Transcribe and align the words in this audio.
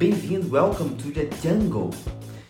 Bem-vindo, 0.00 0.50
welcome 0.50 0.96
to 0.96 1.10
the 1.10 1.28
jungle. 1.42 1.90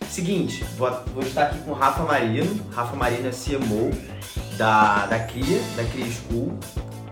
Seguinte, 0.09 0.63
vou, 0.79 0.89
vou 1.13 1.21
estar 1.25 1.47
aqui 1.47 1.59
com 1.65 1.73
o 1.73 1.75
Rafa 1.75 2.05
Marino. 2.05 2.65
Rafa 2.71 2.95
Marino 2.95 3.27
é 3.27 3.33
CMO 3.33 3.91
da, 4.57 5.07
da 5.07 5.19
CRIA, 5.19 5.59
da 5.77 5.83
CRIA 5.83 6.07
School. 6.07 6.57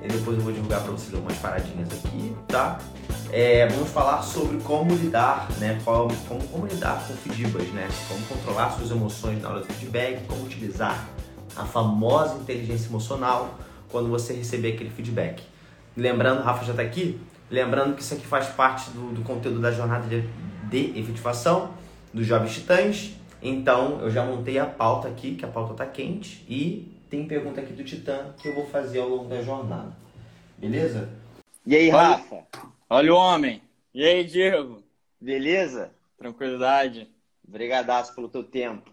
E 0.01 0.07
depois 0.07 0.39
eu 0.39 0.45
vou 0.45 0.53
divulgar 0.53 0.81
para 0.83 0.93
vocês 0.93 1.13
algumas 1.13 1.37
paradinhas 1.39 1.89
aqui, 1.89 2.37
tá? 2.47 2.79
É, 3.33 3.67
vamos 3.67 3.91
falar 3.91 4.23
sobre 4.23 4.59
como 4.59 4.95
lidar, 4.95 5.49
né? 5.59 5.81
Como, 5.85 6.15
como, 6.53 6.67
lidar 6.69 7.05
com 7.09 7.15
feedbacks, 7.15 7.73
né? 7.73 7.89
Como 8.07 8.25
controlar 8.27 8.71
suas 8.71 8.93
emoções 8.93 9.43
na 9.43 9.49
hora 9.49 9.61
do 9.63 9.67
feedback, 9.67 10.25
como 10.29 10.45
utilizar 10.45 11.05
a 11.57 11.65
famosa 11.65 12.37
inteligência 12.37 12.87
emocional 12.87 13.59
quando 13.91 14.09
você 14.09 14.35
receber 14.35 14.75
aquele 14.75 14.91
feedback. 14.91 15.43
Lembrando, 15.97 16.43
Rafa 16.43 16.65
já 16.65 16.71
está 16.71 16.83
aqui, 16.85 17.21
lembrando 17.51 17.95
que 17.95 18.03
isso 18.03 18.15
aqui 18.15 18.27
faz 18.27 18.49
parte 18.49 18.91
do, 18.91 19.13
do 19.13 19.23
conteúdo 19.23 19.61
da 19.61 19.71
jornada 19.71 20.07
de, 20.07 20.23
de 20.69 20.99
efetivação 20.99 21.75
dos 22.13 22.27
Jovens 22.27 22.55
Titãs. 22.55 23.13
Então, 23.41 24.01
eu 24.01 24.11
já 24.11 24.25
montei 24.25 24.59
a 24.59 24.67
pauta 24.67 25.09
aqui, 25.09 25.35
que 25.37 25.45
a 25.45 25.49
pauta 25.49 25.73
está 25.73 25.87
quente, 25.87 26.45
e 26.49 26.93
tem 27.09 27.27
pergunta 27.27 27.61
aqui 27.61 27.73
do 27.73 27.85
Titã 27.85 28.35
que 28.39 28.49
eu 28.49 28.55
vou 28.55 28.67
fazer 28.67 28.99
ao 28.99 29.09
longo 29.09 29.29
da 29.29 29.41
jornada. 29.43 29.93
Beleza? 30.57 31.09
E 31.65 31.77
aí, 31.77 31.89
Olha- 31.91 32.17
Rafa? 32.17 32.47
Olha 32.91 33.15
o 33.15 33.17
homem. 33.17 33.63
E 33.95 34.05
aí, 34.05 34.25
Diego? 34.25 34.83
Beleza? 35.21 35.93
Tranquilidade? 36.17 37.09
Brigadaço 37.47 38.15
pelo 38.15 38.29
teu 38.29 38.43
tempo. 38.45 38.91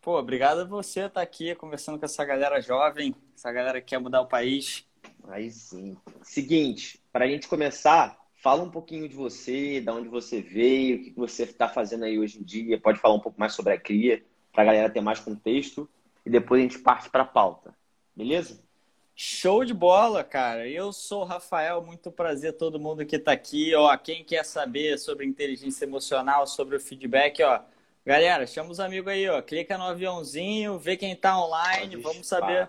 Pô, 0.00 0.18
obrigado 0.18 0.60
a 0.60 0.64
você 0.64 1.00
estar 1.06 1.20
aqui 1.20 1.54
conversando 1.56 1.98
com 1.98 2.04
essa 2.04 2.24
galera 2.24 2.60
jovem, 2.60 3.14
essa 3.34 3.50
galera 3.50 3.80
que 3.80 3.88
quer 3.88 3.98
mudar 3.98 4.20
o 4.20 4.26
país. 4.26 4.85
Aí 5.28 5.50
sim. 5.50 5.96
Seguinte, 6.22 7.00
para 7.12 7.24
a 7.24 7.28
gente 7.28 7.48
começar, 7.48 8.16
fala 8.42 8.62
um 8.62 8.70
pouquinho 8.70 9.08
de 9.08 9.14
você, 9.14 9.80
de 9.80 9.90
onde 9.90 10.08
você 10.08 10.40
veio, 10.40 10.96
o 10.96 11.02
que 11.02 11.10
você 11.10 11.42
está 11.42 11.68
fazendo 11.68 12.04
aí 12.04 12.18
hoje 12.18 12.38
em 12.38 12.42
dia. 12.42 12.80
Pode 12.80 12.98
falar 12.98 13.14
um 13.14 13.20
pouco 13.20 13.38
mais 13.38 13.52
sobre 13.52 13.72
a 13.72 13.78
cria, 13.78 14.22
para 14.52 14.62
a 14.62 14.66
galera 14.66 14.90
ter 14.90 15.00
mais 15.00 15.20
contexto. 15.20 15.88
E 16.24 16.30
depois 16.30 16.60
a 16.60 16.62
gente 16.62 16.78
parte 16.78 17.10
para 17.10 17.22
a 17.22 17.26
pauta. 17.26 17.74
Beleza? 18.14 18.60
Show 19.14 19.64
de 19.64 19.72
bola, 19.72 20.22
cara. 20.22 20.68
Eu 20.68 20.92
sou 20.92 21.22
o 21.22 21.24
Rafael, 21.24 21.82
muito 21.82 22.10
prazer 22.10 22.52
todo 22.52 22.78
mundo 22.78 23.06
que 23.06 23.18
tá 23.18 23.32
aqui. 23.32 23.74
Ó, 23.74 23.96
quem 23.96 24.22
quer 24.22 24.44
saber 24.44 24.98
sobre 24.98 25.24
inteligência 25.24 25.84
emocional, 25.84 26.46
sobre 26.46 26.76
o 26.76 26.80
feedback, 26.80 27.42
ó, 27.42 27.60
galera, 28.04 28.46
chama 28.46 28.70
os 28.70 28.78
amigos 28.78 29.10
aí, 29.10 29.28
ó, 29.28 29.40
clica 29.40 29.78
no 29.78 29.84
aviãozinho, 29.84 30.78
vê 30.78 30.96
quem 30.96 31.16
tá 31.16 31.42
online, 31.42 31.96
vamos 31.96 32.26
saber. 32.26 32.68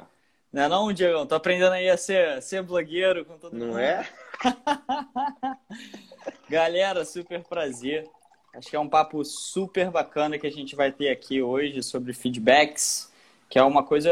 Não 0.51 0.63
é 0.63 0.67
não, 0.67 0.93
Diego? 0.93 1.25
Tô 1.25 1.35
aprendendo 1.35 1.73
aí 1.73 1.89
a 1.89 1.97
ser, 1.97 2.41
ser 2.41 2.63
blogueiro 2.63 3.25
com 3.25 3.37
todo 3.37 3.53
mundo. 3.53 3.73
Não 3.73 3.79
é? 3.79 4.07
Galera, 6.49 7.03
super 7.03 7.43
prazer. 7.43 8.09
Acho 8.53 8.69
que 8.69 8.75
é 8.75 8.79
um 8.79 8.89
papo 8.89 9.23
super 9.23 9.91
bacana 9.91 10.39
que 10.39 10.47
a 10.47 10.51
gente 10.51 10.75
vai 10.75 10.91
ter 10.91 11.09
aqui 11.09 11.41
hoje 11.41 11.83
sobre 11.83 12.13
feedbacks, 12.13 13.11
que 13.49 13.59
é 13.59 13.63
uma 13.63 13.83
coisa, 13.83 14.11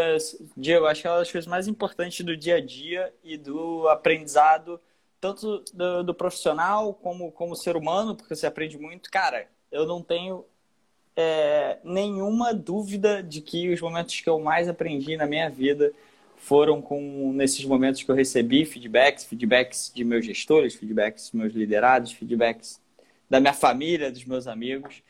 Diego, 0.55 0.85
acho 0.85 1.01
que 1.01 1.07
é 1.07 1.11
uma 1.11 1.19
das 1.19 1.31
coisas 1.31 1.47
mais 1.47 1.67
importantes 1.67 2.23
do 2.23 2.37
dia 2.37 2.57
a 2.57 2.61
dia 2.61 3.13
e 3.23 3.37
do 3.37 3.87
aprendizado, 3.87 4.79
tanto 5.19 5.63
do, 5.73 6.03
do 6.03 6.13
profissional 6.13 6.93
como 6.93 7.31
como 7.31 7.55
ser 7.55 7.75
humano, 7.75 8.15
porque 8.15 8.35
você 8.35 8.45
aprende 8.45 8.77
muito. 8.77 9.09
Cara, 9.09 9.47
eu 9.71 9.85
não 9.85 10.01
tenho 10.01 10.45
é, 11.15 11.79
nenhuma 11.83 12.53
dúvida 12.53 13.23
de 13.23 13.41
que 13.41 13.73
os 13.73 13.81
momentos 13.81 14.19
que 14.19 14.29
eu 14.29 14.39
mais 14.39 14.69
aprendi 14.69 15.17
na 15.17 15.25
minha 15.25 15.49
vida 15.49 15.91
foram 16.45 16.79
com 16.79 17.33
nesses 17.33 17.65
momentos 17.65 18.03
que 18.03 18.11
eu 18.11 18.15
recebi 18.15 18.65
feedbacks, 18.65 19.23
feedbacks 19.23 19.91
de 19.93 20.03
meus 20.03 20.23
gestores, 20.23 20.75
feedbacks 20.75 21.23
dos 21.23 21.31
meus 21.33 21.53
liderados, 21.53 22.11
feedbacks 22.11 22.79
da 23.27 23.39
minha 23.39 23.51
família, 23.51 24.11
dos 24.11 24.23
meus 24.25 24.45
amigos. 24.45 25.01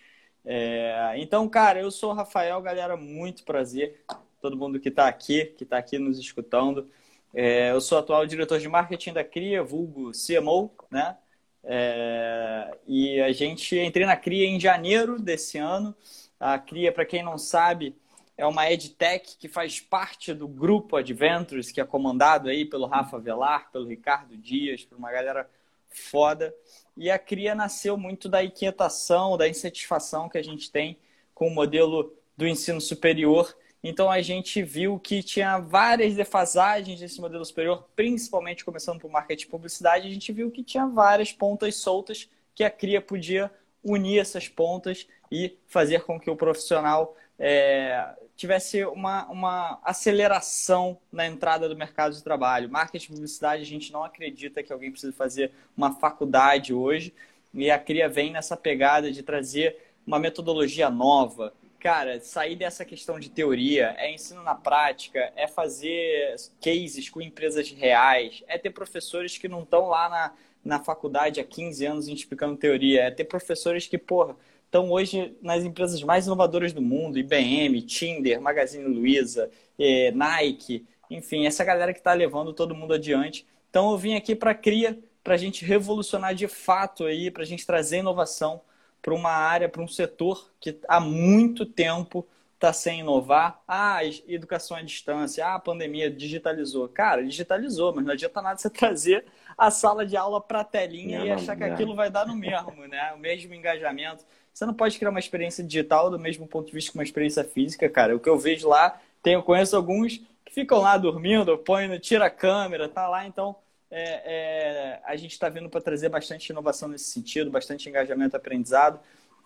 É, 0.45 1.13
então, 1.17 1.49
cara, 1.49 1.81
eu 1.81 1.91
sou 1.91 2.11
o 2.11 2.13
Rafael, 2.13 2.61
galera, 2.61 2.95
muito 2.95 3.43
prazer. 3.43 3.99
Todo 4.41 4.55
mundo 4.55 4.79
que 4.79 4.87
está 4.87 5.09
aqui, 5.09 5.43
que 5.57 5.65
está 5.65 5.77
aqui 5.77 5.99
nos 5.99 6.17
escutando. 6.17 6.89
É, 7.33 7.71
eu 7.71 7.81
sou 7.81 7.97
atual 7.97 8.25
diretor 8.25 8.57
de 8.57 8.69
marketing 8.69 9.11
da 9.11 9.23
CRIA, 9.23 9.61
vulgo 9.61 10.11
CMO, 10.13 10.71
né? 10.89 11.17
É, 11.65 12.77
e 12.87 13.19
a 13.19 13.33
gente 13.33 13.77
entrei 13.77 14.05
na 14.05 14.15
CRIA 14.15 14.47
em 14.47 14.57
janeiro 14.57 15.19
desse 15.19 15.57
ano. 15.57 15.93
A 16.39 16.57
CRIA, 16.57 16.93
para 16.93 17.05
quem 17.05 17.21
não 17.21 17.37
sabe, 17.37 17.93
é 18.37 18.45
uma 18.45 18.69
edtech 18.69 19.37
que 19.37 19.47
faz 19.47 19.79
parte 19.79 20.33
do 20.33 20.47
grupo 20.47 20.97
Adventures, 20.97 21.71
que 21.71 21.79
é 21.79 21.85
comandado 21.85 22.49
aí 22.49 22.65
pelo 22.65 22.85
Rafa 22.85 23.17
Velar, 23.17 23.71
pelo 23.71 23.87
Ricardo 23.87 24.35
Dias, 24.35 24.83
por 24.83 24.97
uma 24.97 25.11
galera 25.11 25.49
foda. 25.89 26.53
E 26.97 27.09
a 27.09 27.17
CRIA 27.17 27.55
nasceu 27.55 27.97
muito 27.97 28.27
da 28.27 28.43
inquietação, 28.43 29.37
da 29.37 29.47
insatisfação 29.47 30.27
que 30.27 30.37
a 30.37 30.43
gente 30.43 30.69
tem 30.69 30.97
com 31.33 31.47
o 31.47 31.53
modelo 31.53 32.13
do 32.35 32.45
ensino 32.45 32.81
superior. 32.81 33.55
Então 33.81 34.09
a 34.09 34.21
gente 34.21 34.61
viu 34.63 34.99
que 34.99 35.23
tinha 35.23 35.59
várias 35.59 36.15
defasagens 36.15 36.99
desse 36.99 37.21
modelo 37.21 37.45
superior, 37.45 37.87
principalmente 37.95 38.65
começando 38.65 38.99
por 38.99 39.11
marketing 39.11 39.45
e 39.45 39.49
publicidade, 39.49 40.07
a 40.07 40.11
gente 40.11 40.33
viu 40.33 40.51
que 40.51 40.63
tinha 40.63 40.87
várias 40.87 41.31
pontas 41.31 41.75
soltas 41.75 42.29
que 42.53 42.63
a 42.63 42.69
CRIA 42.69 43.01
podia 43.01 43.51
unir 43.83 44.19
essas 44.19 44.47
pontas 44.47 45.07
e 45.31 45.55
fazer 45.67 46.01
com 46.01 46.19
que 46.19 46.29
o 46.29 46.35
profissional 46.35 47.15
é, 47.39 48.15
tivesse 48.35 48.83
uma, 48.85 49.25
uma 49.27 49.79
aceleração 49.83 50.97
na 51.11 51.25
entrada 51.25 51.69
do 51.69 51.75
mercado 51.75 52.13
de 52.13 52.23
trabalho. 52.23 52.69
Marketing 52.69 53.05
e 53.05 53.15
publicidade, 53.15 53.61
a 53.61 53.65
gente 53.65 53.91
não 53.91 54.03
acredita 54.03 54.63
que 54.63 54.73
alguém 54.73 54.91
precisa 54.91 55.13
fazer 55.13 55.51
uma 55.75 55.93
faculdade 55.93 56.73
hoje, 56.73 57.13
e 57.53 57.71
a 57.71 57.79
CRIA 57.79 58.09
vem 58.09 58.31
nessa 58.31 58.57
pegada 58.57 59.11
de 59.11 59.23
trazer 59.23 59.77
uma 60.05 60.19
metodologia 60.19 60.89
nova. 60.89 61.53
Cara, 61.79 62.19
sair 62.19 62.55
dessa 62.55 62.83
questão 62.83 63.19
de 63.19 63.29
teoria, 63.29 63.95
é 63.97 64.13
ensino 64.13 64.43
na 64.43 64.55
prática, 64.55 65.31
é 65.35 65.47
fazer 65.47 66.35
cases 66.61 67.09
com 67.09 67.21
empresas 67.21 67.69
reais, 67.71 68.43
é 68.47 68.57
ter 68.57 68.71
professores 68.71 69.37
que 69.37 69.47
não 69.47 69.61
estão 69.61 69.87
lá 69.87 70.09
na, 70.09 70.33
na 70.63 70.79
faculdade 70.83 71.39
há 71.39 71.43
15 71.43 71.85
anos 71.85 72.07
explicando 72.07 72.57
teoria, 72.57 73.03
é 73.03 73.11
ter 73.11 73.25
professores 73.25 73.87
que, 73.87 73.97
porra, 73.97 74.35
estão 74.65 74.91
hoje 74.91 75.35
nas 75.41 75.63
empresas 75.63 76.01
mais 76.03 76.25
inovadoras 76.25 76.73
do 76.73 76.81
mundo, 76.81 77.17
IBM, 77.17 77.81
Tinder, 77.81 78.41
Magazine 78.41 78.85
Luiza, 78.85 79.49
eh, 79.79 80.11
Nike, 80.11 80.85
enfim, 81.09 81.45
essa 81.45 81.63
galera 81.63 81.93
que 81.93 81.99
está 81.99 82.13
levando 82.13 82.53
todo 82.53 82.75
mundo 82.75 82.93
adiante. 82.93 83.45
Então 83.69 83.91
eu 83.91 83.97
vim 83.97 84.15
aqui 84.15 84.35
para 84.35 84.51
a 84.51 84.55
CRIA, 84.55 84.97
para 85.23 85.35
a 85.35 85.37
gente 85.37 85.65
revolucionar 85.65 86.35
de 86.35 86.47
fato 86.47 87.05
aí, 87.05 87.31
para 87.31 87.43
a 87.43 87.45
gente 87.45 87.65
trazer 87.65 87.97
inovação 87.99 88.61
para 89.01 89.13
uma 89.13 89.31
área, 89.31 89.69
para 89.69 89.81
um 89.81 89.87
setor 89.87 90.51
que 90.59 90.79
há 90.87 90.99
muito 90.99 91.65
tempo 91.65 92.27
está 92.55 92.73
sem 92.73 93.01
inovar. 93.01 93.61
Ah, 93.67 93.99
educação 94.27 94.75
à 94.77 94.81
distância, 94.81 95.45
ah, 95.45 95.55
a 95.55 95.59
pandemia 95.59 96.09
digitalizou. 96.09 96.87
Cara, 96.89 97.23
digitalizou, 97.23 97.93
mas 97.93 98.05
não 98.05 98.13
adianta 98.13 98.41
nada 98.41 98.57
você 98.57 98.69
trazer 98.71 99.25
a 99.57 99.69
sala 99.69 100.05
de 100.05 100.17
aula 100.17 100.41
para 100.41 100.61
a 100.61 100.63
telinha 100.63 101.19
Não, 101.19 101.25
e 101.25 101.31
achar 101.31 101.55
que 101.55 101.65
não. 101.65 101.73
aquilo 101.73 101.95
vai 101.95 102.09
dar 102.09 102.25
no 102.25 102.35
mesmo, 102.35 102.87
né? 102.87 103.13
O 103.13 103.19
mesmo 103.19 103.53
engajamento. 103.53 104.25
Você 104.55 104.65
não 104.65 104.73
pode 104.73 104.97
criar 104.97 105.09
uma 105.09 105.19
experiência 105.19 105.61
digital 105.61 106.09
do 106.09 106.17
mesmo 106.17 106.47
ponto 106.47 106.67
de 106.67 106.71
vista 106.71 106.89
que 106.89 106.97
uma 106.97 107.03
experiência 107.03 107.43
física, 107.43 107.89
cara. 107.89 108.15
O 108.15 108.21
que 108.21 108.29
eu 108.29 108.39
vejo 108.39 108.69
lá, 108.69 108.97
tenho, 109.21 109.43
conheço 109.43 109.75
alguns 109.75 110.19
que 110.45 110.53
ficam 110.53 110.79
lá 110.79 110.97
dormindo, 110.97 111.57
põe, 111.57 111.89
no- 111.89 111.99
tira 111.99 112.27
a 112.27 112.29
câmera, 112.29 112.87
tá 112.87 113.05
lá, 113.09 113.27
então 113.27 113.57
é, 113.91 114.21
é, 114.25 115.01
a 115.03 115.15
gente 115.17 115.33
está 115.33 115.49
vindo 115.49 115.69
para 115.69 115.81
trazer 115.81 116.07
bastante 116.07 116.49
inovação 116.51 116.87
nesse 116.87 117.03
sentido, 117.11 117.51
bastante 117.51 117.89
engajamento 117.89 118.37
aprendizado. 118.37 118.97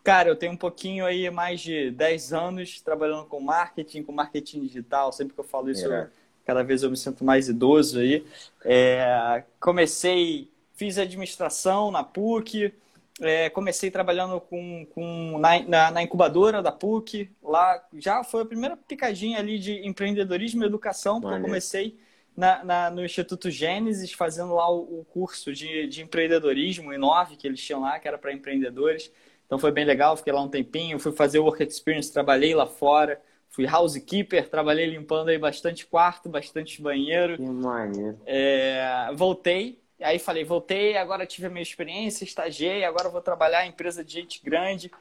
Cara, 0.04 0.30
eu 0.30 0.36
tenho 0.36 0.52
um 0.54 0.58
pouquinho 0.58 1.06
aí, 1.08 1.28
mais 1.32 1.60
de 1.60 1.90
10 1.92 2.32
anos 2.32 2.80
trabalhando 2.80 3.26
com 3.26 3.40
marketing, 3.40 4.04
com 4.04 4.12
marketing 4.12 4.62
digital. 4.62 5.12
Sempre 5.12 5.34
que 5.34 5.40
eu 5.40 5.44
falo 5.44 5.72
isso, 5.72 5.92
É. 5.92 6.04
eu- 6.04 6.08
cada 6.46 6.64
vez 6.64 6.84
eu 6.84 6.90
me 6.92 6.98
sinto 6.98 7.24
mais 7.24 7.50
idoso 7.50 8.00
aí. 8.00 8.24
É, 8.64 9.44
comecei, 9.60 10.48
fiz 10.76 11.00
administração 11.00 11.90
na 11.92 12.04
PUC, 12.04 12.74
é, 13.22 13.50
comecei 13.50 13.92
trabalhando 13.92 14.40
com, 14.42 14.86
com 14.88 15.38
na, 15.40 15.60
na, 15.64 15.92
na 15.92 16.04
incubadora 16.04 16.62
da 16.62 16.72
PUC. 16.72 17.30
Lá 17.42 17.84
já 17.94 18.24
foi 18.24 18.42
a 18.44 18.46
primeira 18.46 18.78
picadinha 18.78 19.40
ali 19.40 19.60
de 19.60 19.86
empreendedorismo 19.88 20.64
e 20.64 20.66
educação, 20.68 21.20
porque 21.22 21.34
eu 21.34 21.38
comecei 21.38 21.98
na, 22.36 22.64
na- 22.64 22.90
no 22.92 23.04
Instituto 23.04 23.50
Gênesis, 23.52 24.14
fazendo 24.14 24.54
lá 24.56 24.70
o, 24.72 25.02
o 25.02 25.06
curso 25.06 25.54
de, 25.54 25.88
de 25.88 26.02
empreendedorismo, 26.04 26.94
Inove, 26.94 27.36
que 27.36 27.48
eles 27.48 27.62
tinham 27.64 27.82
lá, 27.82 28.00
que 28.00 28.08
era 28.08 28.18
para 28.18 28.34
empreendedores. 28.34 29.12
Então 29.46 29.58
foi 29.60 29.72
bem 29.72 29.86
legal, 29.86 30.16
fiquei 30.16 30.32
lá 30.34 30.42
um 30.42 30.50
tempinho, 30.50 31.00
fui 31.00 31.12
fazer 31.12 31.40
Work 31.40 31.64
Experience, 31.64 32.12
trabalhei 32.14 32.54
lá 32.54 32.68
fora, 32.68 33.20
fui 33.50 33.66
housekeeper, 33.68 34.48
trabalhei 34.50 34.86
limpando 34.86 35.30
aí 35.30 35.38
bastante 35.38 35.86
quarto, 35.86 36.30
bastante 36.30 36.82
banheiro. 36.82 37.40
Que 37.40 37.42
maneiro. 37.42 38.20
É, 38.26 39.12
voltei, 39.16 39.82
aí 40.02 40.20
falei, 40.20 40.44
voltei, 40.44 40.98
agora 40.98 41.26
tive 41.26 41.48
a 41.48 41.50
minha 41.50 41.64
experiência, 41.64 42.24
estagiei, 42.24 42.84
agora 42.86 43.10
vou 43.10 43.22
trabalhar 43.22 43.66
em 43.66 43.70
empresa 43.70 44.04
de 44.04 44.14
gente 44.14 44.42
grande. 44.44 44.92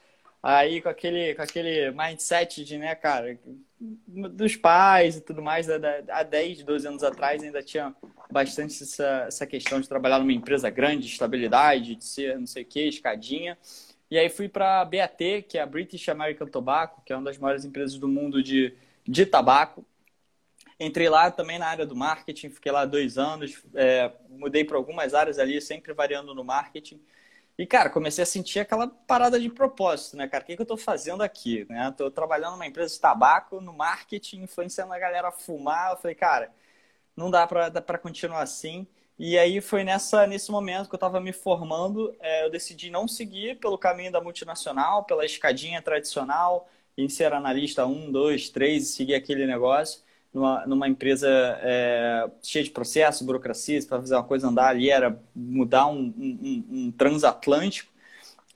Aí 0.42 0.80
com 0.80 0.88
aquele, 0.88 1.34
com 1.34 1.42
aquele 1.42 1.90
mindset 1.90 2.64
de, 2.64 2.78
né, 2.78 2.94
cara, 2.94 3.38
dos 4.06 4.56
pais 4.56 5.16
e 5.16 5.20
tudo 5.20 5.42
mais, 5.42 5.66
da- 5.66 6.02
há 6.10 6.22
10, 6.22 6.62
12 6.62 6.86
anos 6.86 7.02
atrás 7.02 7.42
ainda 7.42 7.62
tinha 7.62 7.94
bastante 8.30 8.82
essa, 8.82 9.24
essa 9.26 9.46
questão 9.46 9.80
de 9.80 9.88
trabalhar 9.88 10.18
numa 10.18 10.32
empresa 10.32 10.70
grande, 10.70 11.06
de 11.06 11.12
estabilidade, 11.12 11.96
de 11.96 12.04
ser 12.04 12.38
não 12.38 12.46
sei 12.46 12.62
o 12.62 12.66
que, 12.66 12.80
escadinha. 12.88 13.58
E 14.10 14.18
aí 14.18 14.28
fui 14.28 14.48
para 14.48 14.80
a 14.80 14.84
BAT, 14.84 15.42
que 15.48 15.58
é 15.58 15.60
a 15.60 15.66
British 15.66 16.08
American 16.08 16.46
Tobacco, 16.46 17.02
que 17.04 17.12
é 17.12 17.16
uma 17.16 17.24
das 17.24 17.38
maiores 17.38 17.64
empresas 17.64 17.98
do 17.98 18.08
mundo 18.08 18.42
de, 18.42 18.74
de 19.06 19.26
tabaco. 19.26 19.84
Entrei 20.80 21.08
lá 21.08 21.30
também 21.30 21.58
na 21.58 21.66
área 21.66 21.84
do 21.84 21.96
marketing, 21.96 22.50
fiquei 22.50 22.70
lá 22.70 22.84
dois 22.84 23.18
anos, 23.18 23.60
é, 23.74 24.12
mudei 24.28 24.64
para 24.64 24.76
algumas 24.76 25.12
áreas 25.12 25.38
ali, 25.38 25.60
sempre 25.60 25.92
variando 25.92 26.34
no 26.34 26.44
marketing. 26.44 27.02
E, 27.58 27.66
cara, 27.66 27.90
comecei 27.90 28.22
a 28.22 28.26
sentir 28.26 28.60
aquela 28.60 28.86
parada 28.86 29.40
de 29.40 29.50
propósito, 29.50 30.16
né, 30.16 30.28
cara? 30.28 30.44
O 30.44 30.46
que, 30.46 30.54
que 30.54 30.62
eu 30.62 30.64
estou 30.64 30.76
fazendo 30.76 31.22
aqui? 31.22 31.66
Né? 31.68 31.92
Trabalhando 32.14 32.52
numa 32.52 32.66
empresa 32.66 32.94
de 32.94 33.00
tabaco, 33.00 33.60
no 33.60 33.72
marketing, 33.72 34.42
influenciando 34.42 34.92
a 34.92 34.98
galera 34.98 35.28
a 35.28 35.32
fumar. 35.32 35.90
Eu 35.90 35.96
falei, 35.96 36.14
cara, 36.14 36.52
não 37.16 37.28
dá 37.30 37.44
para 37.48 37.98
continuar 37.98 38.42
assim. 38.42 38.86
E 39.18 39.36
aí 39.36 39.60
foi 39.60 39.82
nessa, 39.82 40.24
nesse 40.28 40.52
momento 40.52 40.88
que 40.88 40.94
eu 40.94 40.98
estava 40.98 41.20
me 41.20 41.32
formando, 41.32 42.14
é, 42.20 42.44
eu 42.44 42.50
decidi 42.50 42.90
não 42.90 43.08
seguir 43.08 43.58
pelo 43.58 43.76
caminho 43.76 44.12
da 44.12 44.20
multinacional, 44.20 45.04
pela 45.04 45.24
escadinha 45.24 45.82
tradicional, 45.82 46.68
em 46.96 47.08
ser 47.08 47.32
analista 47.32 47.84
um, 47.84 48.12
dois, 48.12 48.48
três, 48.50 48.88
seguir 48.88 49.16
aquele 49.16 49.44
negócio 49.46 50.06
numa, 50.32 50.66
numa 50.66 50.88
empresa 50.88 51.28
é, 51.62 52.28
cheia 52.42 52.64
de 52.64 52.70
processos, 52.70 53.22
burocracias, 53.22 53.84
para 53.84 54.00
fazer 54.00 54.14
uma 54.14 54.24
coisa 54.24 54.48
andar 54.48 54.68
ali 54.68 54.90
era 54.90 55.18
mudar 55.34 55.86
um, 55.86 56.12
um, 56.18 56.64
um 56.70 56.92
transatlântico. 56.92 57.90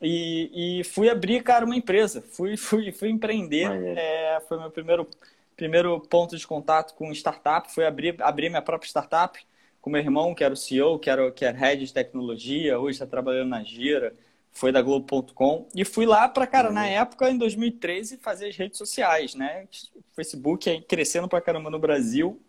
E, 0.01 0.81
e, 0.81 0.85
fui 0.85 1.09
abrir, 1.09 1.43
cara, 1.43 1.65
uma 1.65 1.77
empresa. 1.77 2.23
Fui, 2.33 2.57
fui, 2.59 2.93
fui 2.93 3.09
empreender. 3.09 3.71
É, 3.97 4.41
foi 4.49 4.59
meu 4.59 4.71
primeiro, 4.71 5.09
primeiro 5.57 6.01
ponto 6.01 6.37
de 6.37 6.47
contato 6.47 6.95
com 6.95 7.13
startup. 7.13 7.73
Foi 7.73 7.87
abrir, 7.87 8.17
abrir 8.21 8.49
minha 8.49 8.63
própria 8.63 8.89
startup 8.89 9.39
com 9.81 9.91
meu 9.91 10.01
irmão, 10.01 10.35
que 10.35 10.45
era 10.45 10.55
o 10.55 10.57
CEO, 10.57 10.99
que 10.99 11.11
era, 11.11 11.31
que 11.33 11.45
era 11.45 11.57
head 11.57 11.85
de 11.85 11.93
tecnologia. 11.93 12.79
Hoje 12.79 12.97
está 12.97 13.07
trabalhando 13.07 13.49
na 13.49 13.63
Gira 13.63 14.15
foi 14.53 14.71
da 14.71 14.83
Globo.com 14.83 15.67
e 15.75 15.85
fui 15.85 16.07
lá 16.07 16.29
para 16.29 16.47
cara 16.47 16.69
uhum. 16.69 16.75
na 16.75 16.87
época 16.87 17.31
em 17.31 17.39
2013 17.39 18.19
fazer 18.19 18.49
as 18.49 18.57
redes 18.57 18.79
sociais, 18.79 19.35
né? 19.35 19.67
O 19.95 20.03
Facebook 20.15 20.69
aí 20.69 20.81
crescendo 20.81 21.29
para 21.29 21.41
caramba 21.41 21.71
no 21.71 21.79
Brasil. 21.79 22.41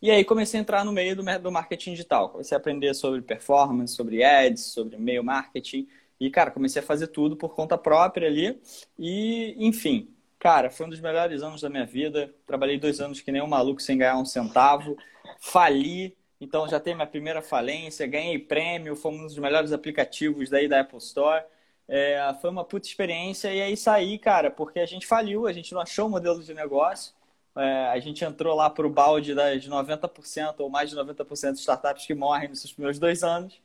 E 0.00 0.10
aí 0.10 0.24
comecei 0.24 0.60
a 0.60 0.62
entrar 0.62 0.84
no 0.84 0.92
meio 0.92 1.16
do, 1.16 1.22
do 1.40 1.52
marketing 1.52 1.92
digital. 1.92 2.28
Comecei 2.28 2.56
a 2.56 2.60
aprender 2.60 2.94
sobre 2.94 3.20
performance, 3.22 3.94
sobre 3.94 4.22
ads, 4.22 4.62
sobre 4.64 4.96
e-mail 4.96 5.24
marketing 5.24 5.88
e 6.18 6.30
cara, 6.30 6.50
comecei 6.50 6.80
a 6.80 6.84
fazer 6.84 7.08
tudo 7.08 7.36
por 7.36 7.54
conta 7.54 7.76
própria 7.76 8.28
ali. 8.28 8.60
E, 8.98 9.54
enfim, 9.58 10.08
cara, 10.38 10.70
foi 10.70 10.86
um 10.86 10.88
dos 10.88 11.00
melhores 11.00 11.42
anos 11.42 11.60
da 11.60 11.68
minha 11.68 11.84
vida. 11.84 12.34
Trabalhei 12.46 12.78
dois 12.78 13.00
anos 13.00 13.20
que 13.20 13.30
nem 13.30 13.42
um 13.42 13.46
maluco 13.46 13.82
sem 13.82 13.98
ganhar 13.98 14.16
um 14.16 14.24
centavo. 14.24 14.96
Fali, 15.40 16.16
então 16.40 16.68
já 16.68 16.78
tem 16.78 16.94
minha 16.94 17.06
primeira 17.06 17.40
falência, 17.40 18.06
ganhei 18.06 18.38
prêmio, 18.38 18.94
fomos 18.94 19.20
um 19.20 19.26
dos 19.26 19.38
melhores 19.38 19.72
aplicativos 19.72 20.50
daí 20.50 20.68
da 20.68 20.80
Apple 20.80 20.98
Store. 20.98 21.44
É, 21.88 22.34
foi 22.40 22.50
uma 22.50 22.64
puta 22.64 22.86
experiência 22.86 23.52
e 23.52 23.62
aí 23.62 23.76
saí, 23.76 24.18
cara, 24.18 24.50
porque 24.50 24.80
a 24.80 24.86
gente 24.86 25.06
faliu, 25.06 25.46
a 25.46 25.52
gente 25.52 25.72
não 25.72 25.80
achou 25.80 26.06
o 26.06 26.10
modelo 26.10 26.42
de 26.42 26.52
negócio. 26.52 27.14
É, 27.56 27.86
a 27.86 27.98
gente 28.00 28.22
entrou 28.24 28.54
lá 28.54 28.68
para 28.68 28.86
o 28.86 28.90
balde 28.90 29.34
das 29.34 29.66
90% 29.66 30.56
ou 30.58 30.68
mais 30.68 30.90
de 30.90 30.96
90% 30.96 31.54
de 31.54 31.60
startups 31.60 32.04
que 32.04 32.14
morrem 32.14 32.48
nos 32.48 32.60
seus 32.60 32.72
primeiros 32.72 32.98
dois 32.98 33.22
anos. 33.22 33.58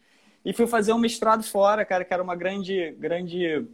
E 0.45 0.53
fui 0.53 0.65
fazer 0.65 0.93
um 0.93 0.97
mestrado 0.97 1.43
fora, 1.43 1.83
cara, 1.83 2.05
que 2.05 2.13
era 2.13 2.23
uma 2.23 2.35
grande, 2.35 2.91
grande, 2.97 3.65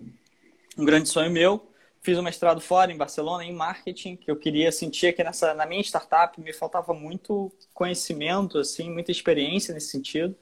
um 0.78 0.86
grande 0.86 1.08
sonho 1.08 1.30
meu 1.30 1.67
fiz 2.08 2.18
um 2.18 2.22
mestrado 2.22 2.62
fora, 2.62 2.90
em 2.90 2.96
Barcelona, 2.96 3.44
em 3.44 3.52
marketing, 3.52 4.16
que 4.16 4.32
eu 4.32 4.38
queria 4.38 4.72
sentir 4.72 5.14
que 5.14 5.22
nessa, 5.22 5.54
na 5.54 5.66
minha 5.66 5.82
startup 5.82 6.40
me 6.40 6.54
faltava 6.54 6.94
muito 6.94 7.52
conhecimento, 7.74 8.60
assim, 8.60 8.90
muita 8.90 9.12
experiência 9.12 9.74
nesse 9.74 9.90
sentido. 9.90 10.34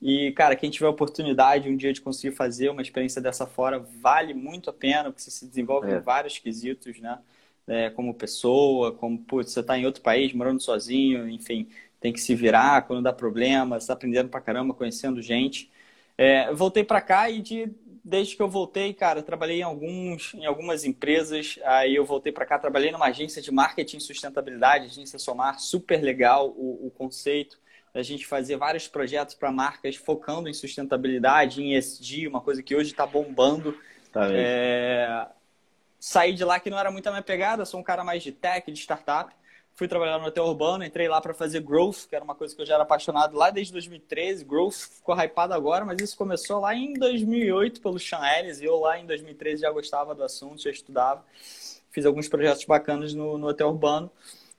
E, 0.00 0.30
cara, 0.36 0.54
quem 0.54 0.70
tiver 0.70 0.86
oportunidade 0.86 1.68
um 1.68 1.76
dia 1.76 1.92
de 1.92 2.00
conseguir 2.00 2.36
fazer 2.36 2.68
uma 2.70 2.80
experiência 2.80 3.20
dessa 3.20 3.44
fora, 3.44 3.80
vale 4.00 4.32
muito 4.34 4.70
a 4.70 4.72
pena, 4.72 5.10
porque 5.10 5.22
você 5.22 5.32
se 5.32 5.48
desenvolve 5.48 5.90
é. 5.90 5.96
em 5.96 6.00
vários 6.00 6.38
quesitos, 6.38 7.00
né? 7.00 7.18
É, 7.66 7.90
como 7.90 8.14
pessoa, 8.14 8.92
como, 8.92 9.18
putz, 9.18 9.50
você 9.50 9.60
está 9.60 9.76
em 9.76 9.86
outro 9.86 10.02
país, 10.02 10.32
morando 10.32 10.62
sozinho, 10.62 11.28
enfim, 11.28 11.68
tem 12.00 12.12
que 12.12 12.20
se 12.20 12.36
virar 12.36 12.82
quando 12.82 13.02
dá 13.02 13.12
problema, 13.12 13.78
está 13.78 13.94
aprendendo 13.94 14.28
pra 14.28 14.40
caramba, 14.40 14.74
conhecendo 14.74 15.20
gente. 15.20 15.68
É, 16.16 16.52
voltei 16.54 16.84
para 16.84 17.00
cá 17.00 17.28
e 17.28 17.40
de 17.40 17.68
desde 18.04 18.36
que 18.36 18.42
eu 18.42 18.48
voltei, 18.48 18.92
cara, 18.92 19.22
trabalhei 19.22 19.60
em, 19.60 19.62
alguns, 19.62 20.34
em 20.34 20.46
algumas 20.46 20.84
empresas. 20.84 21.58
Aí 21.64 21.94
eu 21.94 22.04
voltei 22.04 22.32
para 22.32 22.46
cá, 22.46 22.58
trabalhei 22.58 22.90
numa 22.90 23.06
agência 23.06 23.40
de 23.40 23.50
marketing 23.50 23.98
e 23.98 24.00
sustentabilidade, 24.00 24.86
agência 24.86 25.18
Somar, 25.18 25.58
super 25.58 26.02
legal 26.02 26.50
o, 26.50 26.86
o 26.86 26.90
conceito. 26.90 27.58
A 27.92 28.02
gente 28.02 28.26
fazer 28.26 28.56
vários 28.56 28.86
projetos 28.86 29.34
para 29.34 29.50
marcas 29.50 29.96
focando 29.96 30.48
em 30.48 30.54
sustentabilidade, 30.54 31.62
em 31.62 31.76
ESG, 31.76 32.28
uma 32.28 32.40
coisa 32.40 32.62
que 32.62 32.74
hoje 32.74 32.90
está 32.90 33.04
bombando. 33.04 33.76
Tá 34.12 34.28
é... 34.32 35.26
Saí 35.98 36.32
de 36.32 36.44
lá 36.44 36.58
que 36.60 36.70
não 36.70 36.78
era 36.78 36.90
muito 36.90 37.06
a 37.08 37.10
minha 37.10 37.22
pegada, 37.22 37.64
sou 37.64 37.80
um 37.80 37.82
cara 37.82 38.04
mais 38.04 38.22
de 38.22 38.32
tech, 38.32 38.70
de 38.70 38.78
startup 38.78 39.34
fui 39.74 39.88
trabalhar 39.88 40.18
no 40.18 40.26
hotel 40.26 40.44
urbano, 40.44 40.84
entrei 40.84 41.08
lá 41.08 41.20
para 41.20 41.32
fazer 41.32 41.60
growth, 41.60 42.06
que 42.08 42.14
era 42.14 42.24
uma 42.24 42.34
coisa 42.34 42.54
que 42.54 42.60
eu 42.60 42.66
já 42.66 42.74
era 42.74 42.82
apaixonado 42.82 43.36
lá 43.36 43.50
desde 43.50 43.72
2013. 43.72 44.44
Growth 44.44 44.74
ficou 44.74 45.14
hypado 45.18 45.54
agora, 45.54 45.84
mas 45.84 46.00
isso 46.00 46.16
começou 46.16 46.60
lá 46.60 46.74
em 46.74 46.94
2008 46.94 47.80
pelo 47.80 47.98
Sean 47.98 48.20
Ellis, 48.38 48.60
e 48.60 48.64
eu 48.64 48.76
lá 48.76 48.98
em 48.98 49.06
2013 49.06 49.62
já 49.62 49.70
gostava 49.70 50.14
do 50.14 50.22
assunto, 50.22 50.62
já 50.62 50.70
estudava. 50.70 51.24
Fiz 51.90 52.06
alguns 52.06 52.28
projetos 52.28 52.64
bacanas 52.64 53.14
no, 53.14 53.38
no 53.38 53.48
hotel 53.48 53.68
urbano, 53.68 54.10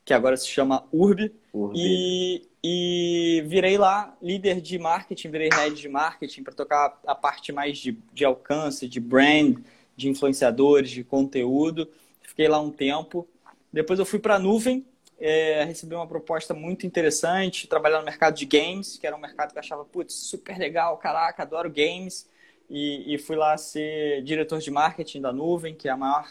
que 0.04 0.13
agora 0.13 0.36
se 0.36 0.48
chama 0.48 0.84
Urb. 0.92 1.31
Urb. 1.54 1.74
E, 1.75 2.48
e 2.64 3.44
virei 3.48 3.78
lá 3.78 4.16
líder 4.22 4.60
de 4.60 4.78
marketing, 4.78 5.30
virei 5.30 5.50
head 5.54 5.75
de 5.75 5.88
marketing 5.88 6.44
para 6.44 6.54
tocar 6.54 7.00
a 7.06 7.16
parte 7.16 7.52
mais 7.52 7.78
de, 7.78 7.98
de 8.14 8.25
alcance, 8.25 8.88
de 8.88 9.00
brand, 9.00 9.57
de 9.96 10.10
influenciadores, 10.10 10.90
de 10.90 11.04
conteúdo. 11.04 11.88
Fiquei 12.22 12.48
lá 12.48 12.60
um 12.60 12.72
tempo. 12.72 13.28
Depois 13.72 14.00
eu 14.00 14.06
fui 14.06 14.19
para 14.19 14.36
a 14.36 14.40
nuvem, 14.40 14.86
é, 15.21 15.63
recebi 15.63 15.94
uma 15.95 16.07
proposta 16.07 16.53
muito 16.53 16.85
interessante, 16.85 17.68
trabalhar 17.68 18.00
no 18.00 18.06
mercado 18.06 18.35
de 18.35 18.45
games, 18.45 18.97
que 18.97 19.06
era 19.06 19.15
um 19.15 19.19
mercado 19.19 19.51
que 19.51 19.57
eu 19.57 19.62
achava, 19.62 19.85
putz, 19.85 20.13
super 20.13 20.57
legal, 20.57 20.97
caraca, 20.97 21.44
adoro 21.44 21.69
games. 21.69 22.29
E, 22.69 23.15
e 23.15 23.18
fui 23.18 23.35
lá 23.35 23.56
ser 23.57 24.23
diretor 24.23 24.59
de 24.59 24.71
marketing 24.71 25.21
da 25.21 25.31
Nuvem, 25.31 25.75
que 25.75 25.88
é 25.88 25.91
a 25.91 25.97
maior 25.97 26.25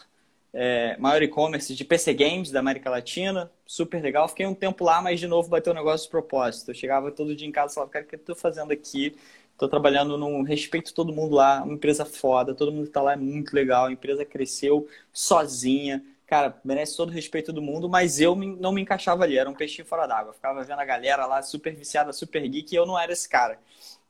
é, 0.52 0.96
maior 0.98 1.22
e-commerce 1.22 1.74
de 1.74 1.84
PC 1.84 2.12
Games 2.14 2.50
da 2.50 2.60
América 2.60 2.90
Latina, 2.90 3.50
super 3.64 4.02
legal. 4.02 4.28
Fiquei 4.28 4.46
um 4.46 4.54
tempo 4.54 4.84
lá, 4.84 5.00
mas 5.00 5.20
de 5.20 5.26
novo 5.26 5.48
bateu 5.48 5.72
um 5.72 5.76
negócio 5.76 6.06
de 6.06 6.10
propósito. 6.10 6.70
Eu 6.70 6.74
chegava 6.74 7.10
todo 7.12 7.36
dia 7.36 7.46
em 7.46 7.52
casa 7.52 7.72
e 7.72 7.74
falava, 7.74 7.92
cara, 7.92 8.04
o 8.04 8.08
que 8.08 8.14
eu 8.16 8.18
estou 8.18 8.34
fazendo 8.34 8.72
aqui? 8.72 9.16
Estou 9.52 9.68
trabalhando 9.68 10.16
no 10.16 10.42
respeito 10.42 10.94
todo 10.94 11.12
mundo 11.12 11.34
lá, 11.34 11.62
uma 11.62 11.74
empresa 11.74 12.04
foda, 12.04 12.54
todo 12.54 12.72
mundo 12.72 12.84
que 12.84 12.90
está 12.90 13.02
lá 13.02 13.12
é 13.12 13.16
muito 13.16 13.54
legal, 13.54 13.86
a 13.86 13.92
empresa 13.92 14.24
cresceu 14.24 14.88
sozinha, 15.12 16.02
cara, 16.30 16.60
merece 16.64 16.96
todo 16.96 17.08
o 17.08 17.12
respeito 17.12 17.52
do 17.52 17.60
mundo, 17.60 17.88
mas 17.88 18.20
eu 18.20 18.36
não 18.36 18.70
me 18.70 18.80
encaixava 18.80 19.24
ali, 19.24 19.36
era 19.36 19.50
um 19.50 19.54
peixinho 19.54 19.84
fora 19.84 20.06
d'água. 20.06 20.32
Ficava 20.32 20.62
vendo 20.62 20.78
a 20.78 20.84
galera 20.84 21.26
lá 21.26 21.42
super 21.42 21.74
viciada, 21.74 22.12
super 22.12 22.40
geek, 22.48 22.72
e 22.72 22.76
eu 22.76 22.86
não 22.86 22.96
era 22.96 23.12
esse 23.12 23.28
cara. 23.28 23.58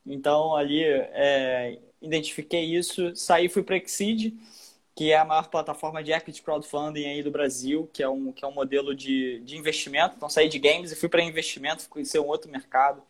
Então 0.05 0.55
ali 0.55 0.85
é, 0.85 1.79
identifiquei 2.03 2.63
isso, 2.77 3.17
saí 3.17 3.49
fui 3.49 3.63
para 3.63 3.79
Exceed, 3.79 4.35
que 4.95 5.11
é 5.13 5.19
a 5.19 5.25
maior 5.25 5.49
plataforma 5.49 6.05
de 6.05 6.13
equity 6.13 6.43
crowdfunding 6.43 7.07
aí 7.07 7.23
do 7.23 7.31
Brasil, 7.31 7.89
que 7.91 8.03
é 8.03 8.09
um, 8.09 8.33
que 8.33 8.45
é 8.45 8.49
um 8.49 8.53
modelo 8.53 8.95
de, 8.95 9.41
de 9.41 9.57
investimento. 9.57 10.15
Então 10.17 10.29
saí 10.29 10.49
de 10.49 10.59
games 10.59 10.93
e 10.93 10.97
fui 10.97 11.09
para 11.09 11.23
investimento, 11.23 11.89
conhecer 11.89 12.19
um 12.21 12.27
outro 12.27 12.51
mercado, 12.51 13.03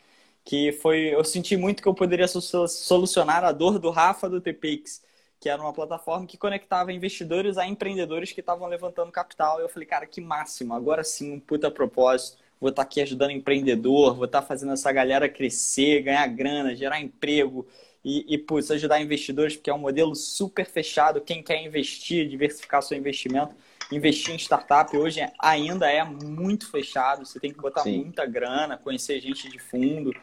que 0.45 0.71
foi, 0.73 1.13
eu 1.13 1.25
senti 1.25 1.57
muito 1.57 1.83
que 1.83 1.89
eu 1.89 1.95
poderia 1.95 2.29
solucionar 2.29 3.45
a 3.45 3.51
dor 3.51 3.81
do 3.81 3.91
Rafa 3.91 4.29
do 4.31 4.41
TPX 4.41 5.03
que 5.41 5.49
era 5.49 5.61
uma 5.61 5.73
plataforma 5.73 6.27
que 6.27 6.37
conectava 6.37 6.93
investidores 6.93 7.57
a 7.57 7.67
empreendedores 7.67 8.31
que 8.31 8.41
estavam 8.41 8.69
levantando 8.69 9.11
capital. 9.11 9.59
E 9.59 9.63
eu 9.63 9.71
falei, 9.71 9.89
cara, 9.89 10.07
que 10.07 10.21
máximo, 10.21 10.75
agora 10.75 11.03
sim, 11.03 11.33
um 11.33 11.41
puta 11.41 11.71
propósito. 11.71 12.37
Vou 12.61 12.69
estar 12.69 12.83
tá 12.83 12.87
aqui 12.87 13.01
ajudando 13.01 13.31
empreendedor, 13.31 14.15
vou 14.15 14.27
estar 14.27 14.43
tá 14.43 14.47
fazendo 14.47 14.75
essa 14.75 14.93
galera 14.93 15.31
crescer, 15.31 16.03
ganhar 16.03 16.27
grana, 16.27 16.77
gerar 16.77 17.01
emprego 17.01 17.67
e, 18.05 18.35
e 18.35 18.37
putz, 18.37 18.71
ajudar 18.71 19.01
investidores, 19.01 19.57
porque 19.57 19.71
é 19.71 19.75
um 19.75 19.79
modelo 19.79 20.15
super 20.15 20.67
fechado. 20.67 21.23
Quem 21.23 21.43
quer 21.43 21.65
investir, 21.65 22.29
diversificar 22.29 22.83
seu 22.83 22.99
investimento, 22.99 23.55
investir 23.91 24.35
em 24.35 24.39
startup 24.39 24.95
hoje 24.95 25.27
ainda 25.39 25.91
é 25.91 26.05
muito 26.05 26.71
fechado. 26.71 27.25
Você 27.25 27.41
tem 27.41 27.51
que 27.51 27.59
botar 27.59 27.81
Sim. 27.81 28.03
muita 28.03 28.27
grana, 28.27 28.77
conhecer 28.77 29.19
gente 29.21 29.49
de 29.49 29.59
fundo. 29.59 30.15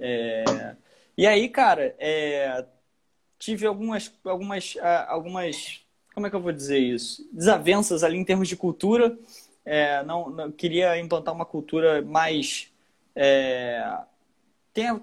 É... 0.00 0.74
E 1.18 1.26
aí, 1.26 1.50
cara, 1.50 1.94
é 1.98 2.64
tive 3.44 3.66
algumas, 3.66 4.10
algumas, 4.24 4.76
ah, 4.80 5.06
algumas, 5.10 5.82
como 6.14 6.26
é 6.26 6.30
que 6.30 6.36
eu 6.36 6.40
vou 6.40 6.52
dizer 6.52 6.78
isso? 6.78 7.28
Desavenças 7.30 8.02
ali 8.02 8.16
em 8.16 8.24
termos 8.24 8.48
de 8.48 8.56
cultura. 8.56 9.18
É, 9.64 10.02
não, 10.04 10.30
não, 10.30 10.50
queria 10.50 10.98
implantar 10.98 11.34
uma 11.34 11.44
cultura 11.44 12.00
mais 12.00 12.72
é, 13.14 13.98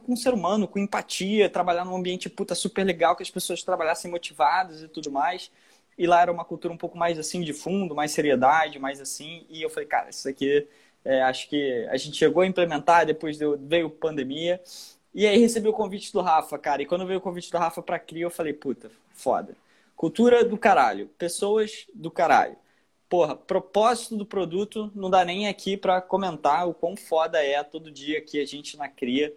com 0.04 0.14
o 0.14 0.18
ser 0.18 0.34
humano, 0.34 0.68
com 0.68 0.80
empatia, 0.80 1.50
trabalhar 1.50 1.86
num 1.86 1.96
ambiente 1.96 2.30
puta 2.30 2.56
super 2.56 2.84
legal, 2.84 3.16
que 3.16 3.24
as 3.24 3.30
pessoas 3.30 3.64
trabalhassem 3.64 4.10
motivadas 4.10 4.82
e 4.82 4.88
tudo 4.88 5.12
mais. 5.12 5.52
E 5.98 6.08
lá 6.08 6.22
era 6.22 6.32
uma 6.32 6.44
cultura 6.44 6.74
um 6.74 6.78
pouco 6.78 6.98
mais 6.98 7.20
assim 7.20 7.42
de 7.42 7.54
fundo, 7.54 7.94
mais 7.94 8.12
seriedade, 8.12 8.80
mais 8.80 9.00
assim. 9.00 9.46
E 9.50 9.62
eu 9.62 9.70
falei, 9.70 9.88
cara, 9.88 10.10
isso 10.10 10.28
aqui 10.28 10.68
é, 11.06 11.22
acho 11.24 11.48
que 11.48 11.88
a 11.92 11.98
gente 11.98 12.18
chegou 12.18 12.42
a 12.42 12.48
implementar, 12.48 13.06
depois 13.06 13.38
deu, 13.38 13.58
veio 13.60 13.90
pandemia 13.90 14.60
E 15.14 15.28
aí 15.28 15.38
recebi 15.38 15.68
o 15.68 15.74
convite 15.74 16.12
do 16.14 16.22
Rafa, 16.22 16.58
cara. 16.58 16.82
E 16.82 16.86
quando 16.86 17.06
veio 17.06 17.20
o 17.20 17.22
convite 17.22 17.52
do 17.52 17.58
Rafa 17.58 17.82
pra 17.82 18.00
Cria, 18.00 18.24
eu 18.24 18.32
falei, 18.32 18.54
puta, 18.54 18.92
foda. 19.14 19.56
Cultura 19.96 20.44
do 20.44 20.58
caralho. 20.58 21.08
Pessoas 21.18 21.86
do 21.94 22.10
caralho. 22.10 22.56
Porra, 23.10 23.36
propósito 23.36 24.16
do 24.16 24.26
produto 24.26 24.90
não 24.96 25.10
dá 25.10 25.26
nem 25.26 25.48
aqui 25.48 25.76
para 25.76 26.02
comentar 26.02 26.68
o 26.68 26.74
quão 26.74 26.96
foda 26.96 27.44
é 27.44 27.62
todo 27.62 27.92
dia 27.92 28.22
que 28.22 28.40
a 28.40 28.46
gente 28.46 28.78
na 28.78 28.88
Cria 28.88 29.34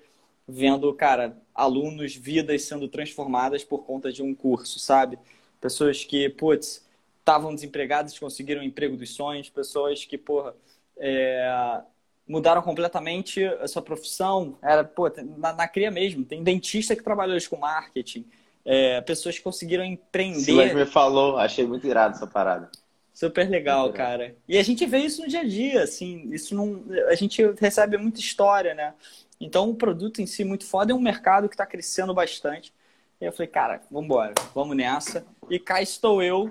vendo, 0.47 0.93
cara, 0.95 1.37
alunos, 1.55 2.15
vidas 2.15 2.63
sendo 2.63 2.89
transformadas 2.89 3.65
por 3.65 3.85
conta 3.85 4.13
de 4.13 4.23
um 4.23 4.35
curso, 4.35 4.79
sabe? 4.79 5.19
Pessoas 5.61 6.05
que, 6.05 6.29
putz, 6.29 6.87
estavam 7.19 7.55
desempregadas, 7.55 8.19
conseguiram 8.19 8.61
o 8.61 8.65
emprego 8.65 8.97
dos 8.97 9.11
sonhos, 9.15 9.49
pessoas 9.49 10.05
que, 10.05 10.19
porra, 10.19 10.55
é, 10.97 11.83
mudaram 12.27 12.63
completamente 12.63 13.45
a 13.45 13.69
sua 13.69 13.83
profissão. 13.83 14.57
Era, 14.63 14.83
pô, 14.85 15.11
na, 15.37 15.53
na 15.53 15.69
CRIA 15.69 15.91
mesmo, 15.91 16.25
tem 16.25 16.43
dentista 16.43 16.97
que 16.97 17.03
trabalha 17.03 17.35
hoje 17.35 17.49
com 17.49 17.57
marketing, 17.57 18.25
é, 18.65 19.01
pessoas 19.03 19.37
que 19.37 19.45
conseguiram 19.45 19.85
empreender. 19.85 20.41
Silas 20.41 20.73
me 20.73 20.87
falou, 20.87 21.37
achei 21.37 21.67
muito 21.67 21.87
irado 21.87 22.17
essa 22.17 22.27
parada. 22.27 22.71
Super 23.13 23.49
legal, 23.49 23.93
cara. 23.93 24.35
E 24.49 24.59
a 24.59 24.63
gente 24.63 24.85
vê 24.87 24.99
isso 24.99 25.23
no 25.23 25.29
dia 25.29 25.43
a 25.43 25.45
dia, 25.45 25.83
assim, 25.85 26.29
isso 26.33 26.53
não. 26.53 26.83
A 27.09 27.15
gente 27.15 27.41
recebe 27.61 27.97
muita 27.97 28.19
história, 28.19 28.75
né? 28.75 28.93
Então 29.41 29.71
o 29.71 29.75
produto 29.75 30.21
em 30.21 30.27
si 30.27 30.43
muito 30.43 30.67
foda 30.67 30.93
é 30.93 30.95
um 30.95 31.01
mercado 31.01 31.49
que 31.49 31.55
está 31.55 31.65
crescendo 31.65 32.13
bastante. 32.13 32.73
E 33.21 33.25
eu 33.25 33.33
falei, 33.33 33.47
cara, 33.47 33.81
vamos 33.89 34.07
embora, 34.07 34.35
vamos 34.53 34.77
nessa. 34.77 35.25
E 35.49 35.61
cá 35.61 35.81
estou 35.81 36.21
eu 36.21 36.51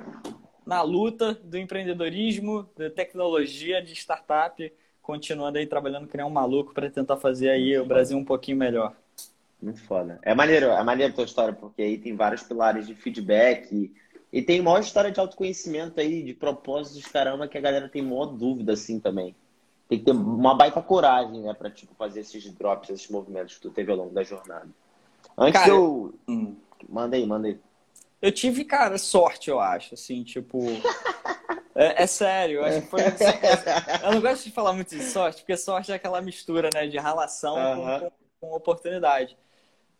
na 0.65 0.81
luta 0.81 1.33
do 1.43 1.57
empreendedorismo, 1.57 2.69
da 2.77 2.89
tecnologia, 2.89 3.81
de 3.81 3.91
startup, 3.93 4.71
continuando 5.03 5.59
aí 5.59 5.67
trabalhando 5.67 6.07
que 6.07 6.17
nem 6.17 6.25
um 6.25 6.29
maluco 6.29 6.73
para 6.73 6.89
tentar 6.89 7.17
fazer 7.17 7.49
aí 7.49 7.77
o 7.77 7.85
Brasil 7.85 8.17
um 8.17 8.23
pouquinho 8.25 8.57
melhor. 8.57 8.95
Muito 9.61 9.83
foda. 9.83 10.17
É 10.23 10.33
maneiro, 10.33 10.67
é 10.67 10.83
maneiro 10.83 11.11
a 11.11 11.15
tua 11.15 11.25
história, 11.25 11.53
porque 11.53 11.81
aí 11.81 11.97
tem 11.97 12.15
vários 12.15 12.41
pilares 12.41 12.87
de 12.87 12.95
feedback 12.95 13.71
e, 13.71 13.93
e 14.31 14.41
tem 14.41 14.61
maior 14.61 14.79
história 14.79 15.11
de 15.11 15.19
autoconhecimento 15.19 15.99
aí, 15.99 16.23
de 16.23 16.33
propósitos, 16.33 17.05
caramba, 17.11 17.47
que 17.47 17.57
a 17.57 17.61
galera 17.61 17.87
tem 17.87 18.01
maior 18.01 18.25
dúvida 18.25 18.73
assim 18.73 18.99
também. 18.99 19.35
Tem 19.87 19.99
que 19.99 20.05
ter 20.05 20.11
uma 20.11 20.55
baita 20.55 20.81
coragem, 20.81 21.41
né, 21.41 21.53
pra 21.53 21.69
tipo, 21.69 21.93
fazer 21.95 22.21
esses 22.21 22.49
drops, 22.53 22.89
esses 22.89 23.09
movimentos 23.09 23.55
que 23.55 23.61
tu 23.61 23.69
teve 23.69 23.91
ao 23.91 23.97
longo 23.97 24.13
da 24.13 24.23
jornada. 24.23 24.69
Antes 25.37 25.61
Cara, 25.61 25.71
eu. 25.71 26.13
Hum. 26.27 26.55
Manda 26.89 27.15
aí, 27.15 27.25
manda 27.25 27.47
aí. 27.47 27.59
Eu 28.21 28.31
tive, 28.31 28.63
cara, 28.63 28.97
sorte, 28.97 29.49
eu 29.49 29.59
acho, 29.59 29.93
assim, 29.93 30.23
tipo. 30.23 30.59
é, 31.75 32.03
é, 32.03 32.07
sério, 32.07 32.59
eu 32.59 32.65
acho 32.65 32.81
que 32.81 32.87
foi. 32.87 33.01
eu 34.03 34.11
não 34.11 34.21
gosto 34.21 34.43
de 34.43 34.51
falar 34.51 34.73
muito 34.73 34.95
de 34.95 35.03
sorte, 35.03 35.41
porque 35.41 35.57
sorte 35.57 35.91
é 35.91 35.95
aquela 35.95 36.21
mistura, 36.21 36.69
né, 36.73 36.87
de 36.87 36.97
relação 36.97 37.55
com, 37.55 37.99
com, 37.99 38.11
com, 38.39 38.55
oportunidade. 38.55 39.37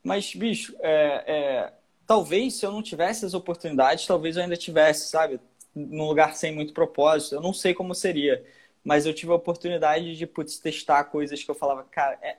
Mas, 0.04 0.34
bicho, 0.36 0.76
é, 0.80 1.24
é, 1.26 1.74
talvez 2.06 2.56
se 2.56 2.66
eu 2.66 2.72
não 2.72 2.84
tivesse 2.84 3.26
as 3.26 3.34
oportunidades, 3.34 4.06
talvez 4.06 4.38
eu 4.38 4.44
ainda 4.44 4.58
tivesse, 4.58 5.10
sabe, 5.10 5.40
num 5.74 6.08
lugar 6.08 6.36
sem 6.36 6.54
muito 6.54 6.74
propósito. 6.74 7.36
Eu 7.36 7.42
não 7.42 7.54
sei 7.54 7.74
como 7.74 7.96
seria, 7.96 8.46
mas 8.84 9.06
eu 9.06 9.14
tive 9.14 9.32
a 9.32 9.36
oportunidade 9.36 10.16
de, 10.16 10.28
putz, 10.28 10.60
testar 10.60 11.06
coisas 11.06 11.44
que 11.44 11.50
eu 11.50 11.56
falava, 11.56 11.84
cara, 11.86 12.20
é, 12.22 12.38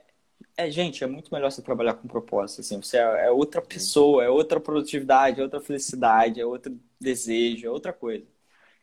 é, 0.57 0.71
gente, 0.71 1.03
é 1.03 1.07
muito 1.07 1.33
melhor 1.33 1.51
você 1.51 1.61
trabalhar 1.61 1.95
com 1.95 2.07
propósito, 2.07 2.61
assim, 2.61 2.81
você 2.81 2.97
é, 2.97 3.27
é, 3.27 3.31
outra 3.31 3.61
pessoa, 3.61 4.23
é 4.23 4.29
outra 4.29 4.59
produtividade, 4.59 5.41
é 5.41 5.43
outra 5.43 5.59
felicidade, 5.59 6.39
é 6.39 6.45
outro 6.45 6.79
desejo, 6.99 7.67
é 7.67 7.69
outra 7.69 7.91
coisa. 7.91 8.25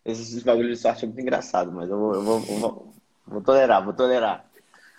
Esses 0.05 0.43
bagulhos 0.43 0.79
de 0.79 0.83
sorte 0.83 1.05
é 1.05 1.07
muito 1.07 1.21
engraçado, 1.21 1.71
mas 1.71 1.89
eu 1.89 1.99
vou, 1.99 2.15
eu 2.15 2.23
vou, 2.23 2.37
eu 2.39 2.59
vou, 2.59 2.95
vou 3.27 3.43
tolerar, 3.43 3.85
vou 3.85 3.95
tolerar. 3.95 4.45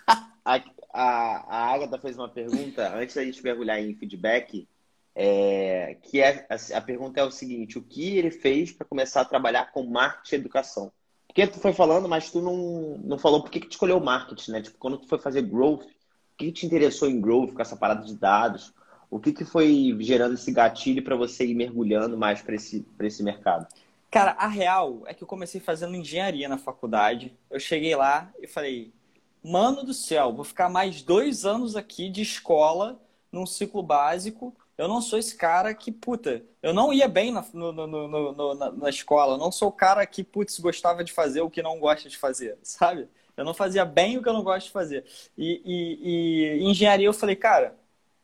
A, 0.46 0.60
a, 0.92 1.44
a 1.48 1.74
Agatha 1.74 1.98
fez 1.98 2.18
uma 2.18 2.28
pergunta, 2.28 2.94
antes 2.94 3.14
da 3.14 3.24
gente 3.24 3.42
mergulhar 3.42 3.80
em 3.80 3.94
feedback, 3.94 4.68
é, 5.14 5.96
que 6.02 6.20
é, 6.20 6.46
a, 6.50 6.78
a 6.78 6.80
pergunta 6.82 7.18
é 7.18 7.24
o 7.24 7.30
seguinte, 7.30 7.78
o 7.78 7.82
que 7.82 8.18
ele 8.18 8.30
fez 8.30 8.70
para 8.72 8.86
começar 8.86 9.22
a 9.22 9.24
trabalhar 9.24 9.72
com 9.72 9.84
marketing 9.84 10.34
e 10.34 10.38
educação? 10.38 10.92
Porque 11.26 11.46
tu 11.46 11.58
foi 11.58 11.72
falando, 11.72 12.08
mas 12.08 12.30
tu 12.30 12.40
não, 12.40 12.98
não 12.98 13.18
falou 13.18 13.42
por 13.42 13.50
que, 13.50 13.60
que 13.60 13.66
tu 13.66 13.72
escolheu 13.72 13.98
marketing, 13.98 14.52
né? 14.52 14.62
Tipo, 14.62 14.78
quando 14.78 14.98
tu 14.98 15.08
foi 15.08 15.18
fazer 15.18 15.42
growth, 15.42 15.82
o 15.82 16.36
que 16.36 16.52
te 16.52 16.66
interessou 16.66 17.08
em 17.08 17.20
growth, 17.20 17.52
com 17.52 17.62
essa 17.62 17.76
parada 17.76 18.04
de 18.04 18.14
dados? 18.14 18.72
O 19.10 19.18
que, 19.18 19.32
que 19.32 19.44
foi 19.44 19.96
gerando 20.00 20.34
esse 20.34 20.52
gatilho 20.52 21.02
para 21.02 21.16
você 21.16 21.44
ir 21.44 21.54
mergulhando 21.54 22.16
mais 22.16 22.40
para 22.40 22.54
esse, 22.54 22.86
esse 23.00 23.22
mercado? 23.22 23.66
Cara, 24.14 24.30
a 24.38 24.46
real 24.46 25.02
é 25.06 25.12
que 25.12 25.24
eu 25.24 25.26
comecei 25.26 25.60
fazendo 25.60 25.96
engenharia 25.96 26.48
na 26.48 26.56
faculdade. 26.56 27.36
Eu 27.50 27.58
cheguei 27.58 27.96
lá 27.96 28.32
e 28.38 28.46
falei, 28.46 28.94
mano 29.42 29.82
do 29.82 29.92
céu, 29.92 30.32
vou 30.32 30.44
ficar 30.44 30.68
mais 30.68 31.02
dois 31.02 31.44
anos 31.44 31.74
aqui 31.74 32.08
de 32.08 32.22
escola, 32.22 33.02
num 33.32 33.44
ciclo 33.44 33.82
básico. 33.82 34.54
Eu 34.78 34.86
não 34.86 35.02
sou 35.02 35.18
esse 35.18 35.36
cara 35.36 35.74
que, 35.74 35.90
puta, 35.90 36.44
eu 36.62 36.72
não 36.72 36.92
ia 36.92 37.08
bem 37.08 37.32
na, 37.32 37.44
no, 37.52 37.72
no, 37.72 38.06
no, 38.06 38.54
na, 38.54 38.70
na 38.70 38.88
escola. 38.88 39.34
Eu 39.34 39.38
não 39.38 39.50
sou 39.50 39.66
o 39.66 39.72
cara 39.72 40.06
que, 40.06 40.22
putz, 40.22 40.60
gostava 40.60 41.02
de 41.02 41.12
fazer 41.12 41.40
o 41.40 41.50
que 41.50 41.60
não 41.60 41.80
gosta 41.80 42.08
de 42.08 42.16
fazer, 42.16 42.56
sabe? 42.62 43.08
Eu 43.36 43.44
não 43.44 43.52
fazia 43.52 43.84
bem 43.84 44.16
o 44.16 44.22
que 44.22 44.28
eu 44.28 44.32
não 44.32 44.44
gosto 44.44 44.66
de 44.66 44.72
fazer. 44.72 45.04
E, 45.36 45.60
e, 45.64 46.60
e 46.60 46.70
engenharia 46.70 47.08
eu 47.08 47.12
falei, 47.12 47.34
cara, 47.34 47.76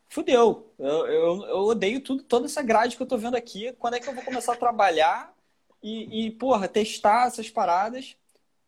fudeu. 0.09 0.73
Eu, 0.79 1.07
eu, 1.09 1.45
eu, 1.47 1.59
odeio 1.65 2.01
tudo, 2.01 2.23
toda 2.23 2.47
essa 2.47 2.63
grade 2.63 2.97
que 2.97 3.03
eu 3.03 3.09
tô 3.09 3.19
vendo 3.19 3.35
aqui. 3.35 3.73
Quando 3.73 3.95
é 3.95 4.01
que 4.01 4.09
eu 4.09 4.15
vou 4.15 4.23
começar 4.23 4.53
a 4.53 4.57
trabalhar 4.57 5.35
e, 5.83 6.27
e 6.27 6.31
porra, 6.33 6.69
testar 6.69 7.27
essas 7.27 7.51
paradas? 7.51 8.17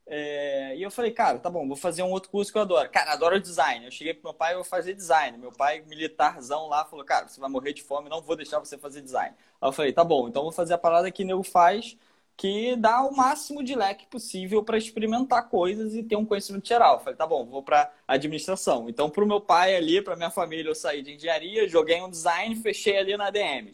É, 0.07 0.77
e 0.77 0.83
eu 0.83 0.91
falei, 0.91 1.13
cara, 1.13 1.39
tá 1.39 1.49
bom, 1.49 1.67
vou 1.67 1.77
fazer 1.77 2.03
um 2.03 2.11
outro 2.11 2.31
curso 2.31 2.53
que 2.53 2.59
eu 2.59 2.63
adoro. 2.63 2.91
Cara, 2.91 3.13
adoro 3.13 3.41
design. 3.41 3.85
Eu 3.87 3.91
cheguei 3.91 4.15
pro 4.15 4.25
meu 4.25 4.35
pai 4.35 4.53
e 4.53 4.57
vou 4.57 4.65
fazer 4.65 4.95
design. 4.95 5.39
Meu 5.39 5.53
pai, 5.53 5.83
militarzão 5.87 6.69
lá, 6.69 6.85
falou, 6.85 7.05
cara, 7.05 7.29
você 7.29 7.41
vai 7.41 7.49
morrer 7.51 7.73
de 7.73 7.83
fome, 7.83 8.09
não 8.09 8.23
vou 8.23 8.37
deixar 8.37 8.59
você 8.59 8.77
fazer 8.79 9.01
design. 9.03 9.35
Aí 9.61 9.69
eu 9.69 9.73
falei, 9.73 9.93
tá 9.93 10.05
bom, 10.05 10.29
então 10.29 10.43
vou 10.43 10.53
fazer 10.53 10.75
a 10.75 10.79
parada 10.79 11.11
que 11.11 11.23
o 11.23 11.27
nego 11.27 11.43
faz 11.43 11.97
que 12.37 12.75
dá 12.77 13.03
o 13.03 13.15
máximo 13.15 13.63
de 13.63 13.75
leque 13.75 14.07
possível 14.07 14.65
para 14.65 14.77
experimentar 14.79 15.49
coisas 15.49 15.95
e 15.95 16.03
ter 16.03 16.17
um 16.17 16.25
conhecimento 16.25 16.67
geral. 16.67 16.99
falei, 17.01 17.15
tá 17.17 17.27
bom, 17.27 17.45
vou 17.47 17.63
para 17.63 17.93
administração. 18.07 18.89
Então, 18.89 19.11
para 19.11 19.23
o 19.23 19.27
meu 19.27 19.41
pai 19.41 19.77
ali, 19.77 20.03
para 20.03 20.17
minha 20.17 20.31
família, 20.31 20.71
eu 20.71 20.75
saí 20.75 21.03
de 21.03 21.13
engenharia, 21.15 21.69
joguei 21.69 22.01
um 22.03 22.11
design, 22.11 22.57
fechei 22.57 22.99
ali 22.99 23.17
na 23.17 23.27
ADM. 23.27 23.73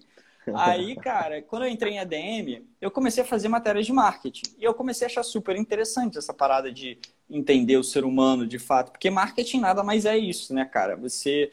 Aí, 0.54 0.96
cara, 0.96 1.42
quando 1.42 1.64
eu 1.64 1.68
entrei 1.68 1.94
em 1.94 1.98
ADM, 1.98 2.64
eu 2.80 2.90
comecei 2.90 3.22
a 3.22 3.26
fazer 3.26 3.48
matérias 3.48 3.86
de 3.86 3.92
marketing. 3.92 4.54
E 4.58 4.64
eu 4.64 4.74
comecei 4.74 5.06
a 5.06 5.10
achar 5.10 5.22
super 5.22 5.56
interessante 5.56 6.18
essa 6.18 6.32
parada 6.32 6.70
de 6.70 6.98
entender 7.28 7.76
o 7.76 7.84
ser 7.84 8.04
humano 8.04 8.46
de 8.46 8.58
fato. 8.58 8.92
Porque 8.92 9.10
marketing 9.10 9.60
nada 9.60 9.82
mais 9.82 10.04
é 10.04 10.16
isso, 10.16 10.54
né, 10.54 10.64
cara? 10.64 10.96
Você 10.96 11.50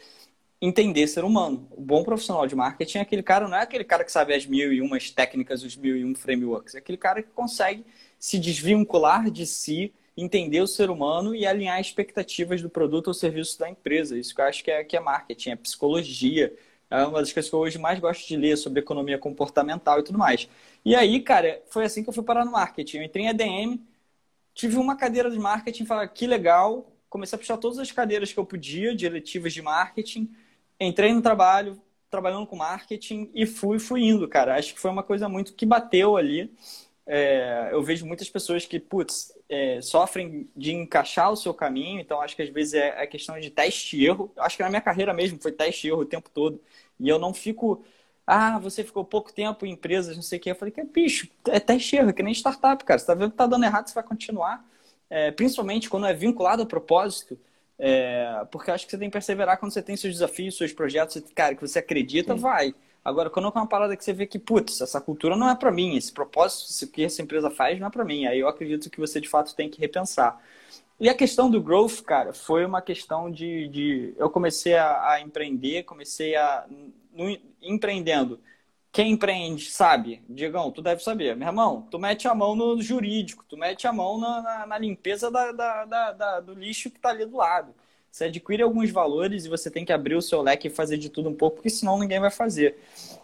entender 0.61 1.07
ser 1.07 1.23
humano. 1.23 1.67
O 1.71 1.81
bom 1.81 2.03
profissional 2.03 2.47
de 2.47 2.55
marketing 2.55 2.99
é 2.99 3.01
aquele 3.01 3.23
cara, 3.23 3.47
não 3.47 3.57
é 3.57 3.61
aquele 3.61 3.83
cara 3.83 4.03
que 4.03 4.11
sabe 4.11 4.33
as 4.33 4.45
mil 4.45 4.73
e 4.73 4.81
umas 4.81 5.09
técnicas, 5.09 5.63
os 5.63 5.75
mil 5.75 5.95
e 5.95 6.05
um 6.05 6.15
frameworks, 6.15 6.75
é 6.75 6.79
aquele 6.79 6.97
cara 6.97 7.21
que 7.21 7.29
consegue 7.29 7.85
se 8.17 8.39
desvincular 8.39 9.29
de 9.29 9.45
si, 9.45 9.93
entender 10.17 10.61
o 10.61 10.67
ser 10.67 10.89
humano 10.89 11.35
e 11.35 11.45
alinhar 11.45 11.79
expectativas 11.79 12.61
do 12.61 12.69
produto 12.69 13.07
ou 13.07 13.13
serviço 13.13 13.59
da 13.59 13.69
empresa. 13.69 14.17
Isso 14.17 14.33
que 14.33 14.41
eu 14.41 14.45
acho 14.45 14.63
que 14.63 14.71
é, 14.71 14.83
que 14.83 14.95
é 14.95 14.99
marketing, 14.99 15.51
é 15.51 15.55
psicologia. 15.55 16.53
É 17.01 17.05
uma 17.05 17.19
das 17.19 17.31
coisas 17.33 17.49
que 17.49 17.55
eu 17.55 17.59
hoje 17.59 17.77
mais 17.77 17.99
gosto 17.99 18.27
de 18.27 18.35
ler 18.37 18.57
sobre 18.57 18.79
economia 18.79 19.17
comportamental 19.17 19.99
e 19.99 20.03
tudo 20.03 20.17
mais. 20.17 20.49
E 20.83 20.95
aí, 20.95 21.19
cara, 21.21 21.61
foi 21.69 21.85
assim 21.85 22.03
que 22.03 22.09
eu 22.09 22.13
fui 22.13 22.23
parar 22.23 22.45
no 22.45 22.51
marketing. 22.51 22.97
Eu 22.97 23.03
entrei 23.03 23.25
em 23.25 23.29
ADM, 23.29 23.79
tive 24.53 24.77
uma 24.77 24.95
cadeira 24.95 25.29
de 25.31 25.39
marketing, 25.39 25.85
falei, 25.85 26.07
que 26.07 26.27
legal, 26.27 26.91
comecei 27.09 27.35
a 27.35 27.39
puxar 27.39 27.57
todas 27.57 27.79
as 27.79 27.91
cadeiras 27.91 28.31
que 28.33 28.39
eu 28.39 28.45
podia 28.45 28.95
de 28.95 29.05
eletivas 29.05 29.53
de 29.53 29.61
marketing, 29.61 30.29
entrei 30.79 31.13
no 31.13 31.21
trabalho, 31.21 31.81
trabalhando 32.09 32.47
com 32.47 32.55
marketing 32.55 33.29
e 33.33 33.45
fui, 33.45 33.79
fui 33.79 34.03
indo, 34.03 34.27
cara. 34.27 34.55
Acho 34.57 34.73
que 34.73 34.79
foi 34.79 34.91
uma 34.91 35.03
coisa 35.03 35.27
muito 35.29 35.53
que 35.53 35.65
bateu 35.65 36.17
ali. 36.17 36.51
É, 37.07 37.69
eu 37.71 37.83
vejo 37.83 38.05
muitas 38.05 38.29
pessoas 38.29 38.65
que, 38.65 38.79
putz, 38.79 39.31
é, 39.47 39.79
sofrem 39.81 40.49
de 40.55 40.73
encaixar 40.73 41.31
o 41.31 41.35
seu 41.35 41.53
caminho, 41.53 41.99
então 41.99 42.19
acho 42.21 42.35
que 42.35 42.41
às 42.41 42.49
vezes 42.49 42.73
é, 42.73 43.03
é 43.03 43.07
questão 43.07 43.39
de 43.39 43.49
teste 43.51 43.97
e 43.97 44.05
erro. 44.05 44.31
Acho 44.37 44.57
que 44.57 44.63
na 44.63 44.69
minha 44.69 44.81
carreira 44.81 45.13
mesmo 45.13 45.39
foi 45.41 45.51
teste 45.51 45.87
e 45.87 45.89
erro 45.91 46.01
o 46.01 46.05
tempo 46.05 46.29
todo. 46.33 46.59
E 46.99 47.09
eu 47.09 47.19
não 47.19 47.33
fico, 47.33 47.83
ah, 48.25 48.57
você 48.59 48.83
ficou 48.83 49.03
pouco 49.03 49.33
tempo 49.33 49.65
em 49.65 49.71
empresas, 49.71 50.15
não 50.15 50.23
sei 50.23 50.39
o 50.39 50.41
que. 50.41 50.51
Eu 50.51 50.55
falei 50.55 50.71
que 50.71 50.81
é 50.81 50.85
bicho, 50.85 51.27
é 51.47 51.59
teste 51.59 51.95
erro, 51.95 52.09
é 52.09 52.13
que 52.13 52.23
nem 52.23 52.33
startup, 52.33 52.83
cara. 52.83 52.99
Você 52.99 53.05
tá 53.05 53.13
vendo 53.13 53.31
que 53.31 53.37
tá 53.37 53.47
dando 53.47 53.65
errado, 53.65 53.87
você 53.87 53.95
vai 53.95 54.03
continuar. 54.03 54.65
É, 55.09 55.31
principalmente 55.31 55.89
quando 55.89 56.07
é 56.07 56.13
vinculado 56.13 56.63
a 56.63 56.65
propósito. 56.65 57.37
É, 57.77 58.45
porque 58.51 58.71
acho 58.71 58.85
que 58.85 58.91
você 58.91 58.97
tem 58.97 59.09
que 59.09 59.13
perseverar 59.13 59.57
quando 59.59 59.73
você 59.73 59.81
tem 59.81 59.97
seus 59.97 60.13
desafios, 60.13 60.57
seus 60.57 60.71
projetos, 60.71 61.21
cara, 61.35 61.55
que 61.55 61.61
você 61.61 61.79
acredita, 61.79 62.33
Sim. 62.33 62.39
vai. 62.39 62.75
Agora, 63.03 63.29
quando 63.29 63.47
é 63.47 63.51
uma 63.51 63.67
parada 63.67 63.95
que 63.95 64.03
você 64.03 64.13
vê 64.13 64.25
que, 64.25 64.39
putz, 64.39 64.81
essa 64.81 64.99
cultura 64.99 65.35
não 65.35 65.47
é 65.47 65.55
para 65.55 65.71
mim, 65.71 65.95
esse 65.95 66.11
propósito, 66.11 66.85
o 66.85 66.91
que 66.91 67.03
essa 67.03 67.21
empresa 67.21 67.51
faz 67.51 67.79
não 67.79 67.87
é 67.87 67.89
para 67.91 68.03
mim, 68.03 68.25
aí 68.25 68.39
eu 68.39 68.47
acredito 68.47 68.89
que 68.89 68.99
você 68.99 69.21
de 69.21 69.29
fato 69.29 69.55
tem 69.55 69.69
que 69.69 69.79
repensar. 69.79 70.41
E 70.99 71.09
a 71.09 71.13
questão 71.13 71.49
do 71.51 71.61
growth, 71.61 72.01
cara, 72.01 72.33
foi 72.33 72.65
uma 72.65 72.81
questão 72.81 73.29
de. 73.31 73.67
de 73.67 74.13
eu 74.17 74.29
comecei 74.29 74.75
a, 74.75 75.11
a 75.11 75.21
empreender, 75.21 75.83
comecei 75.83 76.35
a. 76.35 76.65
No, 77.13 77.37
empreendendo 77.61 78.39
quem 78.95 79.11
empreende 79.11 79.69
sabe, 79.71 80.23
Diegão, 80.29 80.71
tu 80.71 80.81
deve 80.81 81.03
saber. 81.03 81.35
Meu 81.35 81.49
irmão, 81.49 81.85
tu 81.91 81.99
mete 81.99 82.29
a 82.29 82.33
mão 82.33 82.55
no 82.55 82.81
jurídico, 82.81 83.43
tu 83.45 83.57
mete 83.57 83.85
a 83.85 83.91
mão 83.91 84.17
na, 84.17 84.41
na, 84.41 84.67
na 84.67 84.77
limpeza 84.77 85.29
da, 85.29 85.51
da, 85.51 86.13
da, 86.13 86.39
do 86.39 86.53
lixo 86.53 86.89
que 86.89 86.95
está 86.95 87.09
ali 87.09 87.25
do 87.25 87.35
lado. 87.35 87.75
Você 88.09 88.23
adquire 88.23 88.63
alguns 88.63 88.89
valores 88.91 89.43
e 89.43 89.49
você 89.49 89.69
tem 89.69 89.83
que 89.83 89.91
abrir 89.91 90.15
o 90.15 90.21
seu 90.21 90.41
leque 90.41 90.69
e 90.69 90.71
fazer 90.71 90.97
de 90.97 91.09
tudo 91.09 91.27
um 91.27 91.35
pouco, 91.35 91.57
porque 91.57 91.69
senão 91.69 91.99
ninguém 91.99 92.21
vai 92.21 92.31
fazer. 92.31 92.77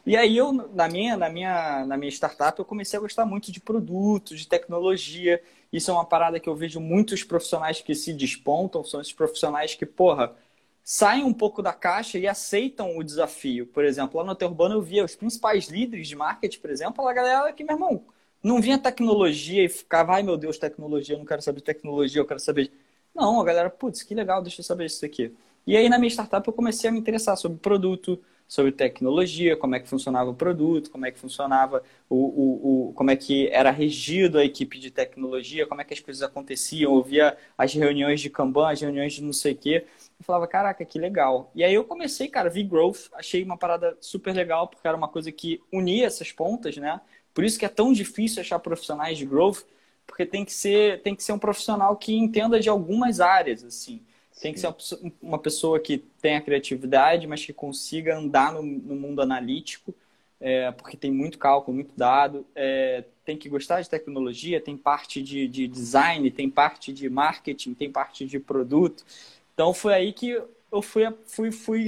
E 0.06 0.18
aí 0.18 0.36
eu, 0.36 0.52
na 0.52 0.90
minha, 0.90 1.16
na 1.16 1.30
minha, 1.30 1.86
na 1.86 1.96
minha 1.96 2.12
startup, 2.12 2.60
eu 2.60 2.66
comecei 2.66 3.00
a 3.00 3.02
gostar 3.02 3.26
muito 3.26 3.50
de 3.50 3.62
produtos, 3.62 4.42
de 4.42 4.50
tecnologia. 4.50 5.42
Isso 5.72 5.90
é 5.90 5.94
uma 5.94 6.06
parada 6.06 6.40
que 6.40 6.50
eu 6.50 6.56
vejo 6.56 6.80
muitos 6.80 7.24
profissionais 7.24 7.82
que 7.82 7.96
se 7.96 8.14
despontam, 8.14 8.84
são 8.84 9.00
esses 9.00 9.14
profissionais 9.14 9.74
que, 9.76 9.86
porra, 9.86 10.36
saem 10.84 11.24
um 11.24 11.34
pouco 11.34 11.62
da 11.62 11.74
caixa 11.74 12.18
e 12.18 12.28
aceitam 12.28 12.98
o 12.98 13.04
desafio. 13.04 13.66
Por 13.68 13.86
exemplo, 13.86 14.20
lá 14.20 14.26
no 14.26 14.48
Urbano 14.48 14.76
eu 14.76 14.82
via 14.82 15.06
os 15.06 15.16
principais 15.16 15.68
líderes 15.68 16.08
de 16.08 16.16
marketing, 16.16 16.60
por 16.60 16.70
exemplo, 16.70 17.08
a 17.08 17.14
galera 17.14 17.54
que, 17.54 17.64
meu 17.64 17.76
irmão, 17.76 18.04
não 18.44 18.62
vinha 18.62 18.78
tecnologia 18.78 19.64
e 19.64 19.70
ficava, 19.70 20.14
ai 20.16 20.24
meu 20.24 20.38
Deus, 20.38 20.58
tecnologia, 20.58 21.16
eu 21.16 21.20
não 21.20 21.26
quero 21.26 21.42
saber 21.42 21.62
tecnologia, 21.62 22.22
eu 22.22 22.26
quero 22.26 22.40
saber. 22.40 22.72
Não, 23.14 23.40
a 23.42 23.44
galera, 23.46 23.70
putz, 23.70 24.04
que 24.04 24.16
legal, 24.16 24.42
deixa 24.42 24.62
eu 24.62 24.66
saber 24.66 24.86
isso 24.86 25.06
aqui. 25.06 25.34
E 25.66 25.78
aí 25.78 25.88
na 25.90 26.00
minha 26.00 26.10
startup 26.10 26.46
eu 26.48 26.54
comecei 26.54 26.90
a 26.90 26.94
me 26.94 27.00
interessar 27.00 27.38
sobre 27.38 27.60
produto, 27.60 28.20
sobre 28.52 28.74
tecnologia, 28.74 29.56
como 29.56 29.76
é 29.76 29.80
que 29.80 29.88
funcionava 29.88 30.30
o 30.30 30.34
produto, 30.36 30.92
como 30.92 31.06
é 31.06 31.12
que 31.12 31.18
funcionava 31.18 31.82
o, 32.10 32.18
o, 32.18 32.90
o, 32.90 32.94
como 32.94 33.10
é 33.10 33.16
que 33.16 33.48
era 33.48 33.72
regido 33.72 34.38
a 34.38 34.44
equipe 34.44 34.78
de 34.78 34.92
tecnologia, 34.92 35.66
como 35.66 35.80
é 35.80 35.86
que 35.86 35.94
as 35.94 36.02
coisas 36.02 36.22
aconteciam, 36.22 36.94
eu 36.94 37.02
via 37.02 37.38
as 37.58 37.74
reuniões 37.74 38.20
de 38.20 38.30
Kanban, 38.30 38.70
as 38.70 38.82
reuniões 38.82 39.14
de 39.14 39.24
não 39.24 39.32
sei 39.32 39.54
o 39.54 39.58
quê. 39.58 39.86
Eu 40.20 40.26
falava, 40.26 40.46
caraca, 40.50 40.84
que 40.84 41.00
legal. 41.00 41.50
E 41.56 41.64
aí 41.64 41.74
eu 41.74 41.86
comecei, 41.86 42.28
cara, 42.28 42.50
vi 42.50 42.62
growth, 42.64 43.08
achei 43.14 43.42
uma 43.42 43.56
parada 43.58 43.98
super 44.02 44.36
legal, 44.36 44.68
porque 44.68 44.86
era 44.86 44.98
uma 44.98 45.08
coisa 45.08 45.32
que 45.32 45.62
unia 45.72 46.06
essas 46.06 46.34
pontas, 46.34 46.76
né? 46.76 47.00
Por 47.34 47.46
isso 47.46 47.58
que 47.58 47.64
é 47.66 47.70
tão 47.70 47.94
difícil 47.94 48.42
achar 48.42 48.60
profissionais 48.60 49.18
de 49.18 49.26
growth, 49.26 49.64
porque 50.06 50.26
tem 50.26 50.44
que 50.44 50.52
ser, 50.52 51.02
tem 51.04 51.16
que 51.16 51.24
ser 51.24 51.32
um 51.32 51.40
profissional 51.40 51.96
que 51.96 52.14
entenda 52.14 52.60
de 52.60 52.68
algumas 52.68 53.22
áreas, 53.22 53.64
assim. 53.64 54.02
Tem 54.40 54.54
que 54.54 54.60
ser 54.60 54.74
uma 55.22 55.38
pessoa 55.38 55.80
que 55.80 55.98
tenha 55.98 56.42
criatividade, 56.42 57.28
mas 57.28 57.46
que 57.46 57.54
consiga 57.54 58.18
andar 58.18 58.54
no, 58.54 58.64
no 58.64 58.96
mundo 58.96 59.22
analítico, 59.22 59.94
é, 60.40 60.72
porque 60.72 60.98
tem 60.98 61.12
muito 61.12 61.38
cálculo, 61.38 61.76
muito 61.76 61.94
dado. 61.96 62.46
É, 62.56 63.04
tem 63.24 63.38
que 63.38 63.50
gostar 63.50 63.82
de 63.82 63.90
tecnologia, 63.90 64.62
tem 64.62 64.76
parte 64.76 65.22
de, 65.22 65.48
de 65.48 65.68
design, 65.68 66.30
tem 66.32 66.50
parte 66.50 66.92
de 66.92 67.10
marketing, 67.10 67.74
tem 67.74 67.92
parte 67.92 68.26
de 68.26 68.40
produto. 68.40 69.06
Então 69.54 69.74
foi 69.74 69.94
aí 69.94 70.14
que 70.14 70.42
eu 70.72 70.82
fui, 70.82 71.04
fui, 71.26 71.52
fui 71.52 71.88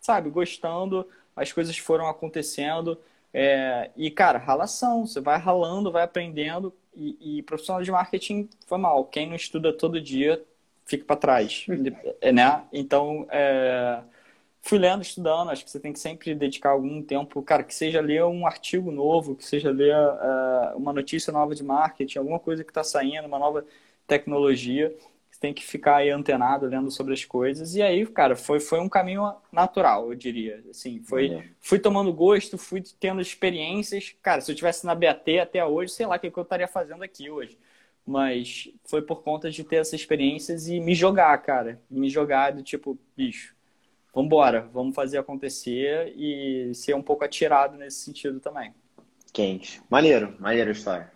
sabe, 0.00 0.30
gostando, 0.30 1.06
as 1.34 1.52
coisas 1.52 1.76
foram 1.78 2.06
acontecendo. 2.08 2.98
É, 3.32 3.90
e, 3.96 4.10
cara, 4.10 4.38
ralação, 4.38 5.06
você 5.06 5.20
vai 5.20 5.38
ralando, 5.38 5.92
vai 5.92 6.02
aprendendo. 6.02 6.72
E, 6.94 7.38
e, 7.38 7.42
profissional 7.42 7.82
de 7.82 7.90
marketing 7.90 8.48
foi 8.66 8.78
mal. 8.78 9.04
Quem 9.04 9.28
não 9.28 9.36
estuda 9.36 9.72
todo 9.72 10.00
dia 10.00 10.42
fica 10.86 11.04
para 11.04 11.16
trás, 11.16 11.66
é, 12.20 12.32
né? 12.32 12.64
Então, 12.72 13.26
é, 13.30 14.00
fui 14.62 14.78
lendo, 14.78 15.02
estudando. 15.02 15.50
Acho 15.50 15.64
que 15.64 15.70
você 15.70 15.80
tem 15.80 15.92
que 15.92 15.98
sempre 15.98 16.34
dedicar 16.34 16.70
algum 16.70 17.02
tempo, 17.02 17.42
cara, 17.42 17.62
que 17.62 17.74
seja 17.74 18.00
ler 18.00 18.24
um 18.24 18.46
artigo 18.46 18.90
novo, 18.90 19.36
que 19.36 19.44
seja 19.44 19.70
ler 19.70 19.92
é, 19.92 20.74
uma 20.76 20.92
notícia 20.92 21.32
nova 21.32 21.54
de 21.54 21.62
marketing, 21.62 22.18
alguma 22.18 22.38
coisa 22.38 22.64
que 22.64 22.70
está 22.70 22.84
saindo, 22.84 23.26
uma 23.26 23.38
nova 23.38 23.64
tecnologia 24.06 24.96
tem 25.38 25.52
que 25.52 25.64
ficar 25.64 25.96
aí 25.96 26.10
antenado, 26.10 26.66
lendo 26.66 26.90
sobre 26.90 27.12
as 27.12 27.24
coisas. 27.24 27.74
E 27.74 27.82
aí, 27.82 28.06
cara, 28.06 28.36
foi, 28.36 28.60
foi 28.60 28.80
um 28.80 28.88
caminho 28.88 29.34
natural, 29.52 30.10
eu 30.10 30.14
diria. 30.14 30.62
Assim, 30.70 31.00
foi, 31.02 31.30
uhum. 31.30 31.42
fui 31.60 31.78
tomando 31.78 32.12
gosto, 32.12 32.58
fui 32.58 32.82
tendo 32.98 33.20
experiências. 33.20 34.14
Cara, 34.22 34.40
se 34.40 34.50
eu 34.50 34.56
tivesse 34.56 34.84
na 34.86 34.94
BAT 34.94 35.28
até 35.40 35.64
hoje, 35.64 35.92
sei 35.92 36.06
lá 36.06 36.16
o 36.16 36.18
que, 36.18 36.30
que 36.30 36.38
eu 36.38 36.42
estaria 36.42 36.68
fazendo 36.68 37.02
aqui 37.02 37.30
hoje. 37.30 37.58
Mas 38.06 38.70
foi 38.84 39.02
por 39.02 39.22
conta 39.22 39.50
de 39.50 39.64
ter 39.64 39.76
essas 39.76 39.94
experiências 39.94 40.68
e 40.68 40.78
me 40.78 40.94
jogar, 40.94 41.36
cara. 41.38 41.82
Me 41.90 42.08
jogar 42.08 42.52
do 42.52 42.62
tipo, 42.62 42.96
bicho, 43.16 43.56
vambora, 44.14 44.68
vamos 44.72 44.94
fazer 44.94 45.18
acontecer 45.18 46.14
e 46.16 46.72
ser 46.72 46.94
um 46.94 47.02
pouco 47.02 47.24
atirado 47.24 47.76
nesse 47.76 48.04
sentido 48.04 48.38
também. 48.38 48.72
Quente. 49.32 49.82
Maneiro, 49.90 50.36
maneiro 50.38 50.70
a 50.70 50.72
história. 50.72 51.12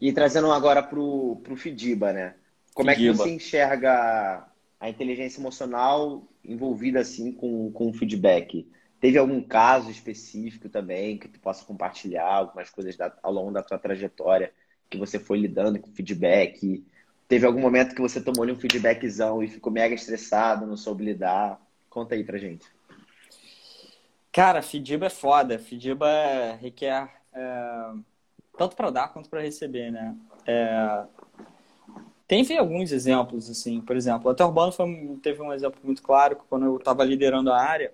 E 0.00 0.12
trazendo 0.12 0.50
agora 0.52 0.82
pro, 0.82 1.40
pro 1.42 1.56
Fidiba, 1.56 2.12
né? 2.12 2.36
Como 2.72 2.88
é 2.88 2.94
que 2.94 3.10
você 3.10 3.30
enxerga 3.30 4.48
a 4.78 4.88
inteligência 4.88 5.40
emocional 5.40 6.26
envolvida 6.44 7.00
assim 7.00 7.32
com, 7.32 7.72
com 7.72 7.90
o 7.90 7.92
feedback? 7.92 8.70
Teve 9.00 9.18
algum 9.18 9.42
caso 9.42 9.90
específico 9.90 10.68
também 10.68 11.18
que 11.18 11.26
tu 11.26 11.40
possa 11.40 11.64
compartilhar, 11.64 12.26
algumas 12.26 12.70
coisas 12.70 12.96
da, 12.96 13.12
ao 13.22 13.32
longo 13.32 13.50
da 13.50 13.62
tua 13.62 13.78
trajetória 13.78 14.52
que 14.88 14.98
você 14.98 15.18
foi 15.18 15.38
lidando 15.38 15.78
com 15.78 15.90
feedback? 15.92 16.84
Teve 17.26 17.46
algum 17.46 17.60
momento 17.60 17.94
que 17.94 18.00
você 18.00 18.20
tomou 18.20 18.46
um 18.46 18.56
feedbackzão 18.56 19.42
e 19.42 19.48
ficou 19.48 19.72
mega 19.72 19.94
estressado, 19.94 20.66
não 20.66 20.76
soube 20.76 21.04
lidar? 21.04 21.60
Conta 21.90 22.14
aí 22.14 22.24
pra 22.24 22.38
gente. 22.38 22.66
Cara, 24.32 24.62
Fidiba 24.62 25.06
é 25.06 25.10
foda. 25.10 25.58
Fidiba 25.58 26.08
requer 26.60 27.08
é, 27.32 27.92
tanto 28.56 28.76
para 28.76 28.90
dar 28.90 29.08
quanto 29.08 29.28
para 29.28 29.42
receber, 29.42 29.90
né? 29.90 30.16
É, 30.46 31.04
Teve 32.28 32.58
alguns 32.58 32.92
exemplos, 32.92 33.48
assim, 33.48 33.80
por 33.80 33.96
exemplo, 33.96 34.30
até 34.30 34.44
Urbano 34.44 34.70
foi, 34.70 35.18
teve 35.22 35.40
um 35.40 35.50
exemplo 35.50 35.80
muito 35.82 36.02
claro, 36.02 36.36
que 36.36 36.44
quando 36.46 36.66
eu 36.66 36.76
estava 36.76 37.02
liderando 37.02 37.50
a 37.50 37.58
área, 37.58 37.90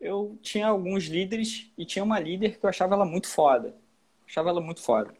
eu 0.00 0.38
tinha 0.40 0.66
alguns 0.66 1.04
líderes 1.04 1.70
e 1.76 1.84
tinha 1.84 2.02
uma 2.02 2.18
líder 2.18 2.58
que 2.58 2.64
eu 2.64 2.70
achava 2.70 2.94
ela 2.94 3.04
muito 3.04 3.28
foda. 3.28 3.76
achava 4.26 4.48
ela 4.48 4.62
muito 4.62 4.80
foda. 4.80 5.12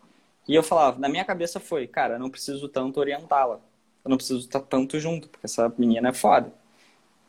E 0.48 0.54
eu 0.54 0.62
falava, 0.62 0.98
na 0.98 1.08
minha 1.08 1.24
cabeça 1.24 1.60
foi, 1.60 1.86
cara, 1.86 2.14
eu 2.14 2.18
não 2.18 2.30
preciso 2.30 2.68
tanto 2.68 2.98
orientá-la. 2.98 3.60
Eu 4.02 4.08
não 4.08 4.16
preciso 4.16 4.40
estar 4.40 4.60
tanto 4.60 4.98
junto, 4.98 5.28
porque 5.28 5.44
essa 5.44 5.72
menina 5.76 6.08
é 6.08 6.12
foda. 6.14 6.50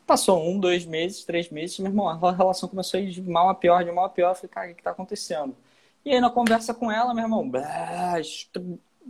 Passou 0.06 0.42
um, 0.42 0.58
dois 0.58 0.86
meses, 0.86 1.24
três 1.24 1.50
meses, 1.50 1.78
meu 1.78 1.90
irmão, 1.90 2.08
a 2.08 2.32
relação 2.32 2.68
começou 2.68 2.98
a 2.98 3.02
ir 3.02 3.10
de 3.10 3.22
mal 3.22 3.50
a 3.50 3.54
pior, 3.54 3.84
de 3.84 3.92
mal 3.92 4.06
a 4.06 4.08
pior. 4.08 4.30
Eu 4.30 4.34
falei, 4.34 4.48
cara, 4.48 4.70
o 4.70 4.74
que 4.74 4.80
está 4.80 4.90
acontecendo? 4.92 5.54
E 6.02 6.14
aí, 6.14 6.20
na 6.20 6.30
conversa 6.30 6.72
com 6.72 6.90
ela, 6.90 7.12
meu 7.12 7.24
irmão, 7.24 7.50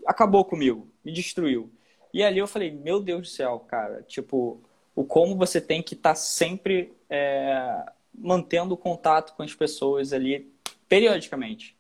acabou 0.05 0.45
comigo, 0.45 0.89
me 1.05 1.13
destruiu. 1.13 1.71
E 2.13 2.25
ali 2.25 2.39
eu 2.39 2.49
falei, 2.49 2.73
meu 2.73 3.01
Deus 3.01 3.23
do 3.23 3.29
céu, 3.29 3.61
cara, 3.61 4.03
tipo, 4.03 4.61
o 4.95 5.05
como 5.05 5.37
você 5.37 5.61
tem 5.61 5.81
que 5.83 5.95
estar 5.95 6.11
tá 6.11 6.15
sempre 6.17 6.93
é, 7.09 7.85
mantendo 8.13 8.77
contato 8.77 9.35
com 9.37 9.45
as 9.45 9.55
pessoas 9.55 10.13
ali 10.13 10.53
periodicamente. 10.89 11.77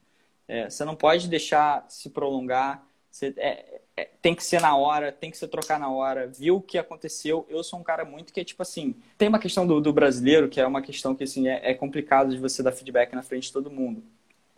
É, 0.50 0.68
você 0.68 0.84
não 0.84 0.96
pode 0.96 1.28
deixar 1.28 1.86
se 1.88 2.10
prolongar, 2.10 2.84
você, 3.08 3.32
é, 3.36 3.80
é, 3.96 4.08
tem 4.20 4.34
que 4.34 4.42
ser 4.42 4.60
na 4.60 4.76
hora, 4.76 5.12
tem 5.12 5.30
que 5.30 5.38
ser 5.38 5.46
trocar 5.46 5.78
na 5.78 5.88
hora, 5.88 6.26
viu 6.26 6.56
o 6.56 6.60
que 6.60 6.76
aconteceu. 6.76 7.46
Eu 7.48 7.62
sou 7.62 7.78
um 7.78 7.84
cara 7.84 8.04
muito 8.04 8.32
que 8.32 8.40
é 8.40 8.44
tipo 8.44 8.60
assim, 8.60 8.96
tem 9.16 9.28
uma 9.28 9.38
questão 9.38 9.64
do, 9.64 9.80
do 9.80 9.92
brasileiro 9.92 10.48
que 10.48 10.60
é 10.60 10.66
uma 10.66 10.82
questão 10.82 11.14
que 11.14 11.22
assim, 11.22 11.46
é, 11.46 11.70
é 11.70 11.72
complicado 11.72 12.30
de 12.30 12.38
você 12.38 12.64
dar 12.64 12.72
feedback 12.72 13.14
na 13.14 13.22
frente 13.22 13.44
de 13.44 13.52
todo 13.52 13.70
mundo. 13.70 14.02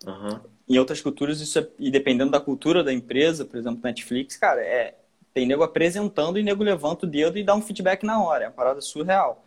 Uhum. 0.07 0.41
Em 0.67 0.79
outras 0.79 1.03
culturas, 1.03 1.43
isso 1.43 1.59
é, 1.59 1.69
e 1.79 1.91
dependendo 1.91 2.31
da 2.31 2.41
cultura 2.41 2.83
da 2.83 2.93
empresa, 2.93 3.45
por 3.45 3.59
exemplo, 3.59 3.83
Netflix, 3.85 4.39
cara, 4.39 4.63
é, 4.63 4.95
tem 5.35 5.47
nego 5.47 5.63
apresentando 5.63 6.39
e 6.39 6.43
nego 6.43 6.65
levanta 6.65 7.05
o 7.05 7.09
dedo 7.09 7.37
e 7.37 7.45
dá 7.45 7.55
um 7.55 7.61
feedback 7.61 8.03
na 8.03 8.23
hora. 8.23 8.45
É 8.45 8.49
uma 8.49 8.55
parada 8.55 8.81
surreal. 8.81 9.45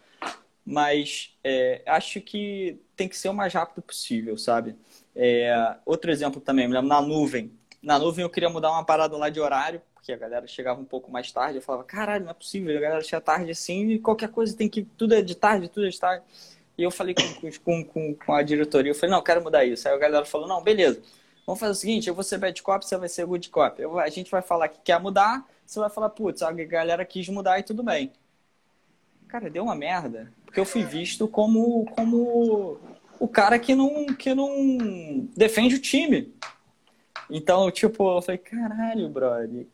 Mas 0.64 1.36
é, 1.44 1.82
acho 1.88 2.22
que 2.22 2.80
tem 2.96 3.10
que 3.10 3.18
ser 3.18 3.30
o 3.30 3.34
mais 3.34 3.52
rápido 3.52 3.82
possível, 3.82 4.38
sabe? 4.38 4.76
É, 5.16 5.76
outro 5.86 6.12
exemplo 6.12 6.42
também, 6.42 6.68
lembro 6.68 6.88
na 6.88 7.02
nuvem. 7.02 7.52
Na 7.82 7.98
nuvem 7.98 8.24
eu 8.24 8.30
queria 8.30 8.50
mudar 8.50 8.72
uma 8.72 8.84
parada 8.84 9.16
lá 9.16 9.30
de 9.30 9.40
horário, 9.40 9.82
porque 9.94 10.12
a 10.12 10.18
galera 10.18 10.46
chegava 10.48 10.82
um 10.82 10.86
pouco 10.86 11.12
mais 11.12 11.32
tarde. 11.32 11.58
Eu 11.58 11.62
falava, 11.62 11.84
caralho, 11.84 12.26
não 12.26 12.32
é 12.32 12.34
possível, 12.34 12.76
a 12.78 12.82
galera 12.82 13.02
chega 13.02 13.22
tarde 13.22 13.52
assim 13.52 13.90
e 13.92 14.00
qualquer 14.00 14.30
coisa 14.30 14.56
tem 14.56 14.68
que. 14.68 14.84
Tudo 14.84 15.16
é 15.16 15.22
de 15.22 15.36
tarde, 15.36 15.70
tudo 15.70 15.86
é 15.86 15.90
de 15.90 16.00
tarde. 16.00 16.24
E 16.78 16.84
eu 16.84 16.92
falei 16.92 17.16
com, 17.16 17.52
com, 17.64 17.86
com, 17.86 18.16
com 18.16 18.34
a 18.34 18.44
diretoria, 18.44 18.92
eu 18.92 18.96
falei, 18.96 19.16
não, 19.16 19.24
quero 19.24 19.42
mudar 19.42 19.64
isso. 19.64 19.88
Aí 19.88 19.94
a 19.94 19.98
galera 19.98 20.26
falou, 20.26 20.48
não, 20.48 20.62
beleza. 20.62 21.02
Vamos 21.46 21.60
fazer 21.60 21.72
o 21.72 21.76
seguinte, 21.76 22.08
eu 22.08 22.16
vou 22.16 22.24
ser 22.24 22.38
bad 22.38 22.62
cop, 22.62 22.86
você 22.86 22.98
vai 22.98 23.08
ser 23.08 23.26
good 23.26 23.50
cop. 23.50 23.82
Eu, 23.82 24.00
a 24.00 24.10
gente 24.10 24.30
vai 24.30 24.42
falar 24.42 24.68
que 24.68 24.80
quer 24.84 25.00
mudar, 25.00 25.46
você 25.66 25.80
vai 25.80 25.90
falar, 25.90 26.10
putz, 26.10 26.42
a 26.42 26.52
galera 26.52 27.06
quis 27.06 27.30
mudar 27.30 27.60
e 27.60 27.64
tudo 27.64 27.84
bem. 27.84 28.12
Cara, 29.28 29.50
deu 29.50 29.64
uma 29.64 29.76
merda. 29.76 30.32
Porque 30.46 30.60
eu 30.60 30.66
fui 30.66 30.84
visto 30.84 31.28
como, 31.28 31.86
como 31.96 32.80
o 33.20 33.28
cara 33.28 33.58
que 33.60 33.76
não, 33.76 34.06
que 34.08 34.34
não 34.34 35.28
defende 35.36 35.76
o 35.76 35.82
time. 35.82 36.34
Então, 37.30 37.72
tipo, 37.72 38.18
eu 38.18 38.22
falei, 38.22 38.38
caralho, 38.38 39.10
brother. 39.10 39.68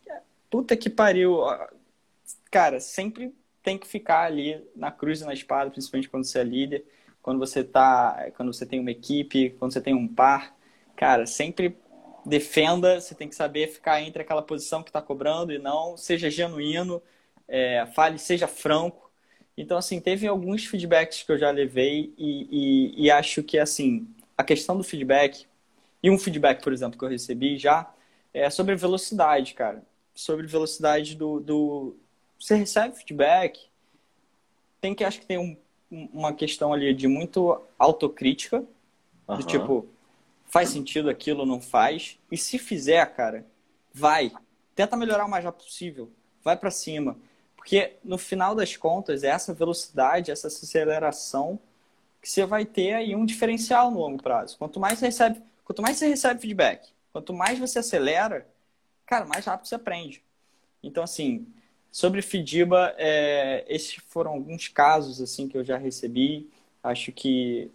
Puta 0.49 0.75
que 0.75 0.89
pariu. 0.89 1.39
Cara, 2.49 2.79
sempre 2.79 3.33
tem 3.63 3.77
que 3.77 3.87
ficar 3.87 4.23
ali 4.23 4.61
na 4.75 4.91
cruz 4.91 5.21
e 5.21 5.25
na 5.25 5.33
espada, 5.33 5.69
principalmente 5.69 6.09
quando 6.09 6.25
você 6.25 6.39
é 6.39 6.43
líder, 6.43 6.85
quando 7.21 7.39
você 7.39 7.63
tá, 7.63 8.29
quando 8.35 8.53
você 8.53 8.65
tem 8.65 8.79
uma 8.79 8.91
equipe, 8.91 9.51
quando 9.51 9.73
você 9.73 9.81
tem 9.81 9.93
um 9.93 10.07
par, 10.07 10.55
cara, 10.95 11.25
sempre 11.25 11.77
defenda, 12.25 12.99
você 12.99 13.15
tem 13.15 13.27
que 13.27 13.35
saber 13.35 13.67
ficar 13.67 14.01
entre 14.01 14.21
aquela 14.21 14.41
posição 14.41 14.83
que 14.83 14.89
está 14.89 15.01
cobrando 15.01 15.51
e 15.51 15.59
não, 15.59 15.97
seja 15.97 16.29
genuíno, 16.29 17.01
é, 17.47 17.85
fale, 17.93 18.17
seja 18.17 18.47
franco. 18.47 19.10
Então, 19.57 19.77
assim, 19.77 19.99
teve 19.99 20.27
alguns 20.27 20.65
feedbacks 20.65 21.23
que 21.23 21.31
eu 21.31 21.37
já 21.37 21.51
levei 21.51 22.13
e, 22.17 22.47
e, 22.97 23.05
e 23.05 23.11
acho 23.11 23.43
que, 23.43 23.57
assim, 23.57 24.07
a 24.37 24.43
questão 24.43 24.77
do 24.77 24.83
feedback, 24.83 25.45
e 26.01 26.09
um 26.09 26.17
feedback, 26.17 26.63
por 26.63 26.73
exemplo, 26.73 26.97
que 26.97 27.05
eu 27.05 27.09
recebi 27.09 27.57
já, 27.57 27.93
é 28.33 28.49
sobre 28.49 28.75
velocidade, 28.75 29.53
cara. 29.53 29.83
Sobre 30.15 30.47
velocidade 30.47 31.15
do, 31.15 31.39
do, 31.39 31.95
você 32.39 32.55
recebe 32.55 32.95
feedback, 32.95 33.69
tem 34.79 34.95
que, 34.95 35.03
acho 35.03 35.19
que 35.19 35.25
tem 35.27 35.37
um, 35.37 35.55
uma 36.11 36.33
questão 36.33 36.73
ali 36.73 36.93
de 36.93 37.07
muito 37.07 37.61
autocrítica, 37.77 38.65
uhum. 39.27 39.37
do 39.37 39.43
tipo, 39.43 39.87
faz 40.45 40.69
sentido 40.69 41.09
aquilo, 41.09 41.45
não 41.45 41.61
faz. 41.61 42.17
E 42.31 42.37
se 42.37 42.57
fizer, 42.57 43.05
cara, 43.13 43.45
vai. 43.93 44.31
Tenta 44.73 44.97
melhorar 44.97 45.25
o 45.25 45.29
mais 45.29 45.45
rápido 45.45 45.65
possível. 45.65 46.11
Vai 46.43 46.57
para 46.57 46.71
cima. 46.71 47.15
Porque 47.61 47.93
no 48.03 48.17
final 48.17 48.55
das 48.55 48.75
contas, 48.75 49.23
é 49.23 49.27
essa 49.27 49.53
velocidade, 49.53 50.31
essa 50.31 50.47
aceleração 50.47 51.59
que 52.19 52.27
você 52.27 52.43
vai 52.43 52.65
ter 52.65 52.93
aí 52.93 53.15
um 53.15 53.23
diferencial 53.23 53.91
no 53.91 53.99
longo 53.99 54.21
prazo. 54.21 54.57
Quanto 54.57 54.79
mais 54.79 54.97
você 54.97 55.05
recebe, 55.05 55.43
quanto 55.63 55.79
mais 55.79 55.97
você 55.97 56.07
recebe 56.07 56.41
feedback, 56.41 56.89
quanto 57.13 57.35
mais 57.35 57.59
você 57.59 57.77
acelera, 57.77 58.47
cara, 59.05 59.25
mais 59.25 59.45
rápido 59.45 59.67
você 59.67 59.75
aprende. 59.75 60.23
Então, 60.81 61.03
assim, 61.03 61.45
sobre 61.91 62.23
Fidiba, 62.23 62.95
é, 62.97 63.63
esses 63.67 63.95
foram 64.07 64.31
alguns 64.31 64.67
casos 64.67 65.21
assim 65.21 65.47
que 65.47 65.55
eu 65.55 65.63
já 65.63 65.77
recebi. 65.77 66.49
Acho 66.83 67.11
que 67.11 67.69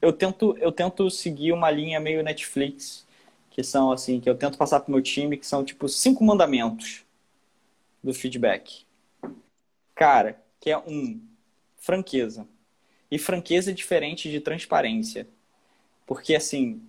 eu 0.00 0.12
tento, 0.12 0.56
eu 0.58 0.70
tento 0.70 1.10
seguir 1.10 1.50
uma 1.50 1.72
linha 1.72 1.98
meio 1.98 2.22
Netflix, 2.22 3.04
que 3.50 3.64
são 3.64 3.90
assim, 3.90 4.20
que 4.20 4.30
eu 4.30 4.36
tento 4.36 4.56
passar 4.56 4.78
pro 4.78 4.92
meu 4.92 5.02
time, 5.02 5.36
que 5.36 5.46
são 5.46 5.64
tipo 5.64 5.88
cinco 5.88 6.22
mandamentos 6.22 7.04
do 8.00 8.14
feedback. 8.14 8.86
Cara, 9.98 10.40
que 10.60 10.70
é 10.70 10.78
um, 10.78 11.20
franqueza. 11.76 12.46
E 13.10 13.18
franqueza 13.18 13.72
é 13.72 13.74
diferente 13.74 14.30
de 14.30 14.40
transparência. 14.40 15.26
Porque 16.06 16.36
assim, 16.36 16.80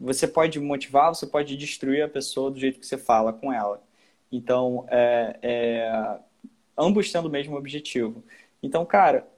você 0.00 0.26
pode 0.26 0.58
motivar, 0.58 1.14
você 1.14 1.26
pode 1.26 1.54
destruir 1.54 2.02
a 2.02 2.08
pessoa 2.08 2.50
do 2.50 2.58
jeito 2.58 2.80
que 2.80 2.86
você 2.86 2.96
fala 2.96 3.30
com 3.30 3.52
ela. 3.52 3.82
Então, 4.32 4.86
é, 4.88 5.38
é, 5.42 6.18
ambos 6.78 7.12
tendo 7.12 7.26
o 7.26 7.30
mesmo 7.30 7.54
objetivo. 7.56 8.24
Então, 8.62 8.86
cara, 8.86 9.28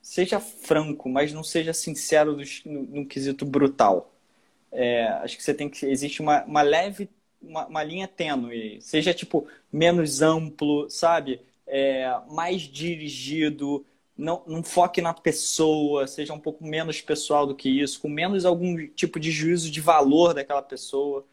seja 0.00 0.38
franco, 0.38 1.08
mas 1.08 1.32
não 1.32 1.42
seja 1.42 1.72
sincero 1.72 2.36
no, 2.64 2.82
no 2.82 3.06
quesito 3.06 3.44
brutal. 3.44 4.14
É, 4.70 5.08
acho 5.24 5.36
que 5.36 5.42
você 5.42 5.52
tem 5.52 5.68
que. 5.68 5.84
Existe 5.84 6.22
uma, 6.22 6.44
uma 6.44 6.62
leve. 6.62 7.10
Uma, 7.42 7.66
uma 7.66 7.82
linha 7.82 8.06
tênue. 8.06 8.80
Seja, 8.82 9.12
tipo, 9.12 9.48
menos 9.72 10.22
amplo, 10.22 10.88
sabe? 10.88 11.40
É, 11.72 12.20
mais 12.28 12.62
dirigido. 12.62 13.86
Não, 14.16 14.42
não 14.46 14.62
foque 14.62 15.00
na 15.00 15.14
pessoa, 15.14 16.06
seja 16.06 16.34
um 16.34 16.40
pouco 16.40 16.64
menos 16.64 17.00
pessoal 17.00 17.46
do 17.46 17.54
que 17.54 17.70
isso, 17.70 18.00
com 18.00 18.08
menos 18.08 18.44
algum 18.44 18.86
tipo 18.88 19.18
de 19.18 19.30
juízo 19.30 19.70
de 19.70 19.80
valor 19.80 20.34
daquela 20.34 20.60
pessoa. 20.60 21.24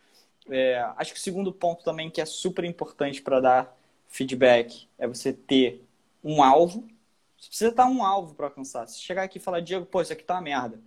É, 0.49 0.79
acho 0.95 1.13
que 1.13 1.19
o 1.19 1.21
segundo 1.21 1.51
ponto 1.51 1.83
também 1.83 2.09
que 2.09 2.21
é 2.21 2.25
super 2.25 2.63
importante 2.63 3.21
para 3.21 3.41
dar 3.41 3.77
feedback 4.07 4.87
é 4.97 5.07
você 5.07 5.33
ter 5.33 5.83
um 6.23 6.41
alvo. 6.41 6.87
Você 7.37 7.49
precisa 7.49 7.71
dar 7.71 7.87
um 7.87 8.03
alvo 8.03 8.33
para 8.35 8.47
alcançar. 8.47 8.87
Se 8.87 8.99
chegar 9.01 9.23
aqui 9.23 9.37
e 9.37 9.41
falar, 9.41 9.59
Diego, 9.59 9.85
pô, 9.85 10.01
isso 10.01 10.13
aqui 10.13 10.23
tá 10.23 10.35
uma 10.35 10.41
merda. 10.41 10.79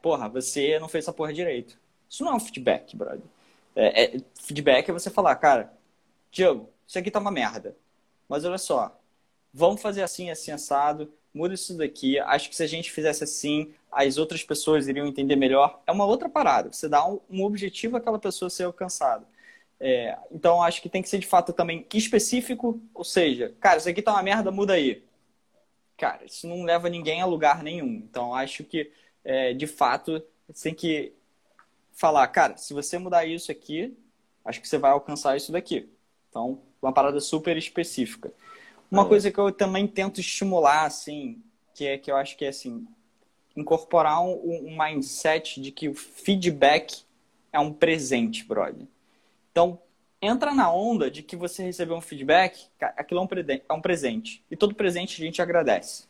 Porra, 0.00 0.28
você 0.28 0.78
não 0.78 0.88
fez 0.88 1.04
essa 1.04 1.12
porra 1.12 1.32
direito. 1.32 1.78
Isso 2.08 2.24
não 2.24 2.32
é 2.32 2.34
um 2.36 2.40
feedback, 2.40 2.96
brother. 2.96 3.20
É, 3.76 4.16
é, 4.16 4.20
feedback 4.34 4.88
é 4.88 4.92
você 4.92 5.10
falar, 5.10 5.36
cara, 5.36 5.72
Diego, 6.30 6.68
isso 6.86 6.98
aqui 6.98 7.10
tá 7.10 7.18
uma 7.18 7.30
merda. 7.30 7.76
Mas 8.28 8.44
olha 8.44 8.58
só, 8.58 8.98
vamos 9.52 9.80
fazer 9.80 10.02
assim, 10.02 10.30
assim, 10.30 10.50
assado, 10.50 11.12
muda 11.32 11.54
isso 11.54 11.76
daqui. 11.76 12.18
Acho 12.18 12.48
que 12.48 12.56
se 12.56 12.62
a 12.62 12.66
gente 12.66 12.92
fizesse 12.92 13.24
assim, 13.24 13.72
as 13.90 14.18
outras 14.18 14.42
pessoas 14.42 14.88
iriam 14.88 15.06
entender 15.06 15.36
melhor. 15.36 15.82
É 15.86 15.92
uma 15.92 16.04
outra 16.04 16.28
parada. 16.28 16.72
Você 16.72 16.88
dá 16.88 17.06
um, 17.06 17.42
objetivo 17.42 17.96
àquela 17.96 18.18
pessoa 18.18 18.50
ser 18.50 18.64
alcançada. 18.64 19.26
É, 19.80 20.18
então, 20.30 20.62
acho 20.62 20.82
que 20.82 20.88
tem 20.88 21.02
que 21.02 21.08
ser 21.08 21.18
de 21.18 21.26
fato 21.26 21.52
também 21.52 21.86
específico. 21.94 22.80
Ou 22.94 23.04
seja, 23.04 23.54
cara, 23.60 23.78
isso 23.78 23.88
aqui 23.88 24.02
tá 24.02 24.12
uma 24.12 24.22
merda, 24.22 24.50
muda 24.50 24.74
aí. 24.74 25.02
Cara, 25.96 26.24
isso 26.24 26.46
não 26.46 26.62
leva 26.64 26.88
ninguém 26.88 27.20
a 27.20 27.26
lugar 27.26 27.62
nenhum. 27.62 27.88
Então, 27.88 28.34
acho 28.34 28.64
que, 28.64 28.92
é, 29.24 29.52
de 29.52 29.66
fato, 29.66 30.22
você 30.48 30.70
tem 30.70 30.74
que 30.74 31.12
falar, 31.92 32.26
cara, 32.28 32.56
se 32.56 32.72
você 32.72 32.98
mudar 32.98 33.26
isso 33.26 33.50
aqui, 33.50 33.96
acho 34.44 34.60
que 34.60 34.68
você 34.68 34.78
vai 34.78 34.92
alcançar 34.92 35.36
isso 35.36 35.50
daqui. 35.50 35.88
Então, 36.30 36.62
uma 36.82 36.92
parada 36.92 37.20
super 37.20 37.56
específica. 37.56 38.32
Uma 38.90 39.02
é. 39.02 39.08
coisa 39.08 39.30
que 39.30 39.38
eu 39.38 39.52
também 39.52 39.86
tento 39.86 40.20
estimular, 40.20 40.84
assim, 40.84 41.42
que 41.74 41.86
é 41.86 41.98
que 41.98 42.10
eu 42.10 42.16
acho 42.16 42.36
que 42.36 42.44
é 42.44 42.48
assim, 42.48 42.86
incorporar 43.56 44.22
um, 44.22 44.66
um 44.66 44.76
mindset 44.78 45.60
de 45.60 45.70
que 45.70 45.88
o 45.88 45.94
feedback 45.94 47.02
é 47.52 47.58
um 47.58 47.72
presente, 47.72 48.44
brother. 48.44 48.86
Então, 49.50 49.78
entra 50.20 50.54
na 50.54 50.72
onda 50.72 51.10
de 51.10 51.22
que 51.22 51.36
você 51.36 51.62
recebeu 51.62 51.96
um 51.96 52.00
feedback, 52.00 52.66
aquilo 52.80 53.20
é 53.20 53.22
um, 53.22 53.28
é 53.68 53.72
um 53.72 53.80
presente. 53.80 54.42
E 54.50 54.56
todo 54.56 54.74
presente 54.74 55.20
a 55.20 55.24
gente 55.24 55.42
agradece. 55.42 56.04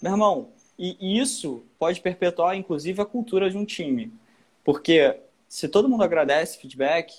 Meu 0.00 0.12
irmão, 0.12 0.48
e 0.78 1.20
isso 1.20 1.62
pode 1.78 2.00
perpetuar, 2.00 2.56
inclusive, 2.56 3.02
a 3.02 3.04
cultura 3.04 3.50
de 3.50 3.56
um 3.58 3.66
time. 3.66 4.10
Porque 4.64 5.20
se 5.46 5.68
todo 5.68 5.88
mundo 5.88 6.02
agradece 6.02 6.58
feedback, 6.58 7.12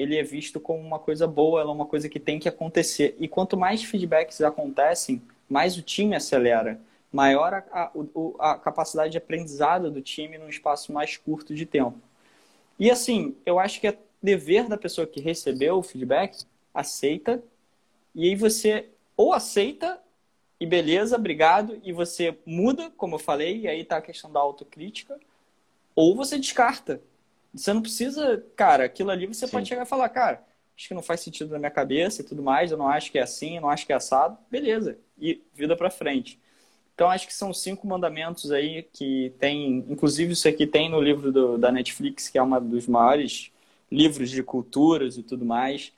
ele 0.00 0.16
é 0.16 0.22
visto 0.22 0.58
como 0.60 0.80
uma 0.80 0.98
coisa 0.98 1.26
boa, 1.26 1.60
ela 1.60 1.70
é 1.70 1.74
uma 1.74 1.86
coisa 1.86 2.08
que 2.08 2.18
tem 2.18 2.38
que 2.38 2.48
acontecer. 2.48 3.16
E 3.18 3.28
quanto 3.28 3.56
mais 3.56 3.82
feedbacks 3.82 4.40
acontecem, 4.40 5.22
mais 5.48 5.76
o 5.76 5.82
time 5.82 6.14
acelera 6.14 6.80
maior 7.12 7.54
a, 7.54 7.64
a, 7.72 8.52
a, 8.52 8.58
capacidade 8.58 9.12
de 9.12 9.18
aprendizado 9.18 9.90
do 9.90 10.00
time 10.00 10.38
num 10.38 10.48
espaço 10.48 10.92
mais 10.92 11.16
curto 11.16 11.54
de 11.54 11.66
tempo. 11.66 11.98
E 12.78 12.90
assim, 12.90 13.36
eu 13.44 13.58
acho 13.58 13.80
que 13.80 13.88
é 13.88 13.98
dever 14.22 14.68
da 14.68 14.76
pessoa 14.76 15.06
que 15.06 15.20
recebeu 15.20 15.78
o 15.78 15.82
feedback, 15.82 16.44
aceita, 16.72 17.42
e 18.14 18.28
aí 18.28 18.34
você 18.34 18.86
ou 19.16 19.32
aceita 19.32 20.00
e 20.58 20.66
beleza, 20.66 21.16
obrigado, 21.16 21.80
e 21.82 21.92
você 21.92 22.36
muda, 22.44 22.90
como 22.96 23.14
eu 23.14 23.18
falei, 23.18 23.60
e 23.60 23.68
aí 23.68 23.84
tá 23.84 23.96
a 23.96 24.02
questão 24.02 24.30
da 24.30 24.40
autocrítica, 24.40 25.18
ou 25.96 26.14
você 26.14 26.38
descarta. 26.38 27.00
Você 27.54 27.72
não 27.72 27.82
precisa, 27.82 28.44
cara, 28.56 28.84
aquilo 28.84 29.10
ali 29.10 29.26
você 29.26 29.46
Sim. 29.46 29.52
pode 29.52 29.68
chegar 29.68 29.82
e 29.82 29.88
falar, 29.88 30.08
cara, 30.08 30.44
acho 30.76 30.88
que 30.88 30.94
não 30.94 31.02
faz 31.02 31.20
sentido 31.20 31.50
na 31.50 31.58
minha 31.58 31.70
cabeça 31.70 32.22
e 32.22 32.24
tudo 32.24 32.42
mais, 32.42 32.70
eu 32.70 32.78
não 32.78 32.88
acho 32.88 33.10
que 33.10 33.18
é 33.18 33.22
assim, 33.22 33.56
eu 33.56 33.62
não 33.62 33.70
acho 33.70 33.84
que 33.84 33.92
é 33.92 33.96
assado, 33.96 34.38
beleza, 34.50 34.98
e 35.18 35.42
vida 35.54 35.76
para 35.76 35.90
frente. 35.90 36.38
Então, 36.94 37.08
acho 37.08 37.26
que 37.26 37.32
são 37.32 37.52
cinco 37.54 37.86
mandamentos 37.86 38.52
aí 38.52 38.82
que 38.92 39.32
tem, 39.38 39.86
inclusive 39.88 40.34
isso 40.34 40.46
aqui 40.46 40.66
tem 40.66 40.90
no 40.90 41.00
livro 41.00 41.32
do, 41.32 41.56
da 41.56 41.72
Netflix, 41.72 42.28
que 42.28 42.36
é 42.36 42.42
um 42.42 42.68
dos 42.68 42.86
maiores 42.86 43.50
livros 43.90 44.30
de 44.30 44.42
culturas 44.42 45.16
e 45.16 45.22
tudo 45.22 45.44
mais. 45.44 45.94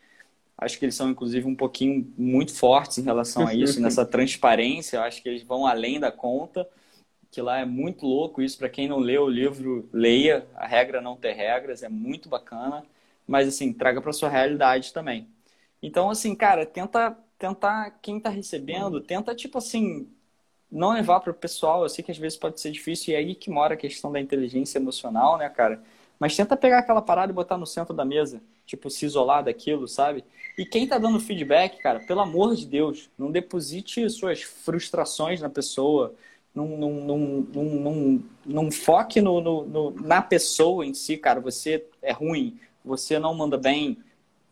Acho 0.56 0.78
que 0.78 0.84
eles 0.84 0.94
são, 0.94 1.10
inclusive, 1.10 1.44
um 1.44 1.56
pouquinho 1.56 2.06
muito 2.16 2.54
fortes 2.54 2.98
em 2.98 3.02
relação 3.02 3.46
a 3.48 3.52
isso, 3.52 3.80
nessa 3.82 4.06
transparência. 4.06 4.96
Eu 4.96 5.02
acho 5.02 5.20
que 5.20 5.28
eles 5.28 5.42
vão 5.42 5.66
além 5.66 5.98
da 5.98 6.12
conta, 6.12 6.68
que 7.32 7.40
lá 7.40 7.58
é 7.58 7.64
muito 7.64 8.06
louco 8.06 8.42
isso. 8.42 8.58
Para 8.58 8.68
quem 8.68 8.86
não 8.86 8.98
leu 8.98 9.24
o 9.24 9.30
livro, 9.30 9.88
leia. 9.92 10.46
A 10.54 10.66
regra 10.66 11.00
não 11.00 11.16
ter 11.16 11.32
regras, 11.32 11.82
é 11.82 11.88
muito 11.88 12.28
bacana. 12.28 12.84
Mas, 13.26 13.48
assim, 13.48 13.72
traga 13.72 14.02
para 14.02 14.12
sua 14.12 14.28
realidade 14.28 14.92
também. 14.92 15.26
Então, 15.82 16.10
assim, 16.10 16.34
cara, 16.34 16.66
tenta, 16.66 17.16
tentar, 17.38 17.98
quem 18.02 18.18
está 18.18 18.28
recebendo, 18.28 19.00
tenta, 19.00 19.34
tipo 19.34 19.56
assim, 19.56 20.06
não 20.70 20.92
levar 20.92 21.20
para 21.20 21.30
o 21.30 21.34
pessoal. 21.34 21.82
Eu 21.82 21.88
sei 21.88 22.04
que 22.04 22.10
às 22.12 22.18
vezes 22.18 22.38
pode 22.38 22.60
ser 22.60 22.70
difícil 22.70 23.12
e 23.12 23.16
é 23.16 23.18
aí 23.18 23.34
que 23.34 23.50
mora 23.50 23.74
a 23.74 23.78
questão 23.78 24.12
da 24.12 24.20
inteligência 24.20 24.78
emocional, 24.78 25.38
né, 25.38 25.48
cara? 25.48 25.82
Mas 26.18 26.36
tenta 26.36 26.54
pegar 26.56 26.80
aquela 26.80 27.00
parada 27.02 27.32
e 27.32 27.34
botar 27.34 27.56
no 27.56 27.66
centro 27.66 27.94
da 27.94 28.04
mesa, 28.04 28.42
tipo, 28.66 28.90
se 28.90 29.06
isolar 29.06 29.42
daquilo, 29.42 29.88
sabe? 29.88 30.22
E 30.58 30.66
quem 30.66 30.86
tá 30.86 30.98
dando 30.98 31.18
feedback, 31.18 31.78
cara, 31.78 32.00
pelo 32.00 32.20
amor 32.20 32.54
de 32.54 32.66
Deus, 32.66 33.10
não 33.18 33.30
deposite 33.30 34.08
suas 34.10 34.42
frustrações 34.42 35.40
na 35.40 35.48
pessoa, 35.48 36.14
não, 36.54 36.66
não 38.44 38.70
foque 38.70 39.20
no, 39.20 39.40
no, 39.40 39.66
no, 39.66 39.90
na 40.02 40.20
pessoa 40.20 40.84
em 40.84 40.94
si, 40.94 41.16
cara. 41.16 41.40
Você 41.40 41.84
é 42.02 42.12
ruim, 42.12 42.58
você 42.84 43.18
não 43.18 43.34
manda 43.34 43.56
bem. 43.56 43.98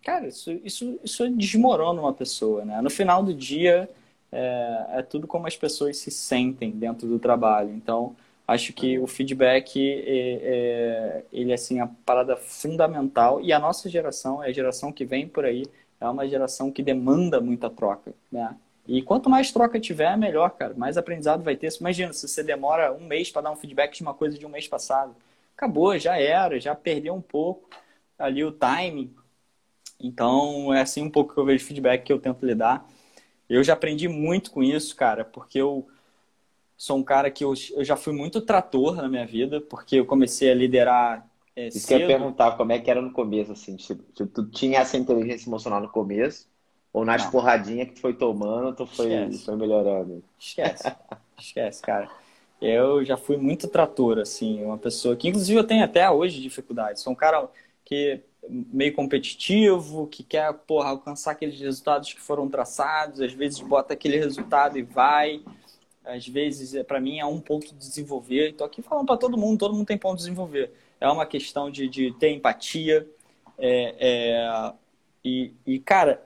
Cara, 0.03 0.29
isso, 0.29 0.51
isso, 0.65 0.99
isso 1.05 1.29
desmorona 1.31 2.01
uma 2.01 2.13
pessoa, 2.13 2.65
né? 2.65 2.81
No 2.81 2.89
final 2.89 3.23
do 3.23 3.35
dia, 3.35 3.89
é, 4.33 4.87
é 4.95 5.03
tudo 5.03 5.27
como 5.27 5.47
as 5.47 5.57
pessoas 5.57 5.99
se 5.99 6.11
sentem 6.11 6.71
dentro 6.71 7.07
do 7.07 7.19
trabalho. 7.19 7.71
Então, 7.75 8.17
acho 8.51 8.73
que 8.73 8.99
o 8.99 9.07
feedback 9.07 9.79
é, 9.79 10.41
é, 10.43 11.25
ele 11.33 11.53
é 11.53 11.55
assim 11.55 11.81
a 11.81 11.87
parada 11.87 12.37
fundamental 12.37 13.41
e 13.41 13.53
a 13.53 13.59
nossa 13.59 13.89
geração 13.89 14.43
é 14.43 14.49
a 14.49 14.53
geração 14.53 14.91
que 14.93 15.05
vem 15.05 15.29
por 15.29 15.45
aí 15.45 15.65
é 16.01 16.09
uma 16.09 16.27
geração 16.27 16.73
que 16.73 16.83
demanda 16.83 17.41
muita 17.41 17.71
troca 17.71 18.13
né 18.31 18.57
e 18.92 19.03
quanto 19.03 19.31
mais 19.31 19.53
troca 19.53 19.79
tiver 19.79 20.18
melhor 20.18 20.50
cara. 20.50 20.74
Mais 20.74 20.96
aprendizado 20.96 21.44
vai 21.44 21.55
ter. 21.55 21.72
Imagina 21.79 22.12
se 22.12 22.26
você 22.26 22.42
demora 22.42 22.92
um 22.92 23.07
mês 23.07 23.31
para 23.31 23.42
dar 23.42 23.53
um 23.53 23.57
feedback 23.57 23.94
de 23.94 24.03
uma 24.03 24.12
coisa 24.12 24.37
de 24.37 24.44
um 24.44 24.48
mês 24.48 24.66
passado. 24.66 25.14
Acabou 25.57 25.96
já 25.96 26.18
era 26.18 26.59
já 26.59 26.74
perdeu 26.74 27.14
um 27.14 27.20
pouco 27.20 27.70
ali 28.18 28.42
o 28.44 28.50
timing. 28.50 29.14
Então 30.00 30.74
é 30.74 30.81
assim 30.81 31.05
um 31.05 31.11
pouco 31.11 31.33
que 31.33 31.38
eu 31.38 31.44
vejo 31.44 31.64
feedback 31.64 32.03
que 32.03 32.12
eu 32.12 32.18
tento 32.18 32.44
lidar. 32.44 32.85
Eu 33.48 33.62
já 33.62 33.74
aprendi 33.74 34.09
muito 34.09 34.50
com 34.50 34.61
isso, 34.61 34.96
cara, 34.96 35.24
porque 35.24 35.61
eu 35.61 35.87
sou 36.76 36.98
um 36.98 37.05
cara 37.05 37.31
que 37.31 37.44
eu, 37.44 37.55
eu 37.76 37.85
já 37.85 37.94
fui 37.94 38.12
muito 38.12 38.40
trator 38.40 38.96
na 38.96 39.09
minha 39.09 39.26
vida, 39.26 39.61
porque 39.61 39.96
eu 39.96 40.07
comecei 40.07 40.50
a 40.50 40.55
liderar 40.55 41.31
é, 41.55 41.68
Isso 41.68 41.81
cedo. 41.81 41.88
que 41.88 41.94
eu 41.94 42.00
ia 42.00 42.07
perguntar, 42.18 42.57
como 42.57 42.72
é 42.72 42.79
que 42.81 42.90
era 42.90 43.00
no 43.00 43.12
começo, 43.12 43.53
assim, 43.53 43.79
se, 43.79 43.96
se 44.14 44.26
tu 44.26 44.46
tinha 44.50 44.81
essa 44.81 44.96
inteligência 44.96 45.48
emocional 45.48 45.81
no 45.81 45.88
começo, 45.88 46.48
Ou 46.92 47.05
nas 47.05 47.24
não. 47.24 47.31
porradinhas 47.31 47.88
que 47.88 47.94
tu 47.94 48.00
foi 48.00 48.14
tomando, 48.14 48.74
tu 48.74 48.87
foi, 48.87 49.33
foi 49.33 49.57
melhorando? 49.57 50.22
Esquece. 50.38 50.92
Esquece, 51.38 51.83
cara. 51.83 52.11
Eu 52.61 53.05
já 53.05 53.16
fui 53.16 53.37
muito 53.37 53.68
trator, 53.68 54.18
assim, 54.18 54.62
uma 54.62 54.76
pessoa 54.76 55.16
que, 55.16 55.29
inclusive, 55.29 55.59
eu 55.59 55.64
tenho 55.64 55.85
até 55.85 56.11
hoje 56.11 56.42
dificuldade. 56.42 57.00
Sou 57.00 57.12
um 57.12 57.16
cara 57.16 57.48
que 57.85 58.20
meio 58.48 58.92
competitivo, 58.94 60.07
que 60.07 60.22
quer, 60.22 60.53
porra, 60.53 60.90
alcançar 60.90 61.33
aqueles 61.33 61.59
resultados 61.61 62.12
que 62.12 62.20
foram 62.20 62.48
traçados, 62.48 63.20
às 63.20 63.33
vezes 63.33 63.61
bota 63.61 63.94
aquele 63.94 64.18
resultado 64.18 64.79
e 64.79 64.83
vai. 64.83 65.42
Às 66.05 66.26
vezes, 66.26 66.83
para 66.85 67.00
mim, 67.00 67.18
é 67.18 67.26
um 67.26 67.40
ponto 67.40 67.68
de 67.68 67.74
desenvolver. 67.74 68.50
Estou 68.50 68.66
aqui 68.66 68.83
falando 68.83 69.07
para 69.07 69.16
todo 69.16 69.37
mundo, 69.37 69.59
todo 69.59 69.74
mundo 69.74 69.87
tem 69.87 69.98
ponto 69.98 70.16
de 70.16 70.24
desenvolver. 70.24 70.72
É 71.00 71.09
uma 71.09 71.26
questão 71.26 71.70
de, 71.70 71.88
de 71.88 72.12
ter 72.18 72.31
empatia. 72.31 73.07
É, 73.59 73.94
é, 73.98 74.72
e, 75.24 75.53
e, 75.66 75.79
cara, 75.79 76.22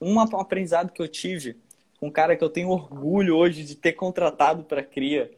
um 0.00 0.20
aprendizado 0.20 0.92
que 0.92 1.00
eu 1.00 1.08
tive 1.08 1.56
com 1.98 2.08
um 2.08 2.10
cara 2.10 2.36
que 2.36 2.44
eu 2.44 2.50
tenho 2.50 2.68
orgulho 2.68 3.36
hoje 3.36 3.64
de 3.64 3.74
ter 3.74 3.92
contratado 3.92 4.64
para 4.64 4.82
CRIA, 4.82 5.30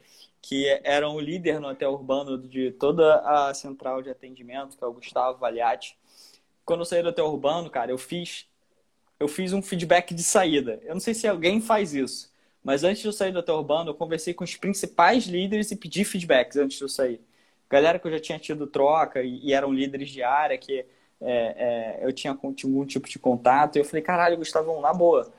que 0.43 0.67
era 0.83 1.09
um 1.09 1.21
líder 1.21 1.61
no 1.61 1.69
hotel 1.69 1.93
urbano 1.93 2.39
de 2.39 2.73
toda 2.73 3.21
a 3.21 3.55
central 3.55 4.03
de 4.03 4.11
atendimento, 4.11 4.77
que 4.77 4.85
é 4.85 4.87
o 4.87 4.93
Gustavo 4.93 5.39
Valiati. 5.39 5.97
Quando 6.65 6.81
eu 6.81 6.85
saí 6.85 7.03
do 7.03 7.09
hotel 7.09 7.27
urbano, 7.27 7.71
cara, 7.71 7.91
eu 7.91 7.99
fiz 7.99 8.47
eu 9.21 9.27
fiz 9.27 9.53
um 9.53 9.61
feedback 9.61 10.15
de 10.15 10.23
saída. 10.23 10.81
Eu 10.85 10.95
não 10.95 11.01
sei 11.01 11.13
se 11.13 11.27
alguém 11.27 11.61
faz 11.61 11.93
isso, 11.93 12.33
mas 12.63 12.85
antes 12.85 13.03
de 13.03 13.09
eu 13.09 13.13
sair 13.13 13.33
do 13.33 13.41
hotel 13.41 13.57
urbano, 13.57 13.91
eu 13.91 13.95
conversei 13.95 14.33
com 14.33 14.45
os 14.45 14.55
principais 14.57 15.25
líderes 15.27 15.73
e 15.73 15.77
pedi 15.77 16.05
feedbacks 16.05 16.57
antes 16.57 16.79
de 16.79 16.85
eu 16.85 16.89
sair. 16.89 17.21
Galera 17.69 17.99
que 17.99 18.07
eu 18.07 18.13
já 18.13 18.21
tinha 18.21 18.39
tido 18.39 18.67
troca 18.67 19.23
e, 19.23 19.41
e 19.45 19.53
eram 19.53 19.73
líderes 19.73 20.09
de 20.11 20.23
área, 20.23 20.57
que 20.57 20.87
é, 21.21 21.99
é, 22.01 22.07
eu 22.07 22.13
tinha 22.13 22.33
algum 22.33 22.85
tipo 22.85 23.09
de 23.09 23.19
contato. 23.19 23.77
E 23.77 23.79
eu 23.81 23.85
falei, 23.85 24.03
caralho, 24.03 24.37
Gustavão, 24.37 24.81
na 24.81 24.93
boa. 24.93 25.33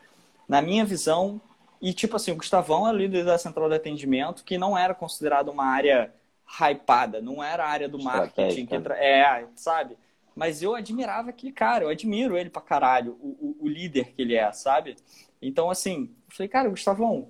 Na 0.47 0.61
minha 0.61 0.83
visão, 0.83 1.39
e 1.81 1.93
tipo 1.93 2.15
assim, 2.15 2.31
o 2.31 2.35
Gustavão 2.35 2.87
era 2.87 2.97
líder 2.97 3.23
da 3.23 3.37
central 3.37 3.69
de 3.69 3.75
atendimento, 3.75 4.43
que 4.43 4.57
não 4.57 4.77
era 4.77 4.93
considerado 4.93 5.49
uma 5.49 5.65
área 5.65 6.13
hypada, 6.59 7.21
não 7.21 7.43
era 7.43 7.63
a 7.63 7.69
área 7.69 7.87
do 7.87 8.01
marketing. 8.01 8.65
Que 8.65 8.75
entra... 8.75 8.95
É, 8.95 9.45
sabe? 9.55 9.97
Mas 10.35 10.61
eu 10.61 10.73
admirava 10.73 11.29
aquele 11.29 11.51
cara, 11.51 11.83
eu 11.83 11.89
admiro 11.89 12.37
ele 12.37 12.49
pra 12.49 12.61
caralho, 12.61 13.17
o, 13.21 13.55
o, 13.59 13.65
o 13.65 13.67
líder 13.67 14.13
que 14.13 14.21
ele 14.21 14.35
é, 14.35 14.51
sabe? 14.51 14.95
Então, 15.41 15.69
assim, 15.69 16.09
eu 16.29 16.35
falei, 16.35 16.47
cara, 16.47 16.69
Gustavão, 16.69 17.29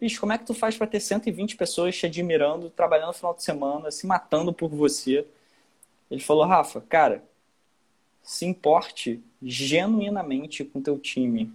bicho, 0.00 0.20
como 0.20 0.32
é 0.32 0.38
que 0.38 0.44
tu 0.44 0.54
faz 0.54 0.76
para 0.76 0.86
ter 0.86 1.00
120 1.00 1.56
pessoas 1.56 1.96
te 1.96 2.06
admirando, 2.06 2.70
trabalhando 2.70 3.08
no 3.08 3.12
final 3.12 3.34
de 3.34 3.42
semana, 3.42 3.90
se 3.90 4.06
matando 4.06 4.52
por 4.52 4.68
você? 4.68 5.26
Ele 6.10 6.20
falou, 6.20 6.44
Rafa, 6.44 6.80
cara, 6.80 7.24
se 8.22 8.46
importe 8.46 9.22
genuinamente 9.42 10.64
com 10.64 10.80
teu 10.80 10.98
time. 10.98 11.52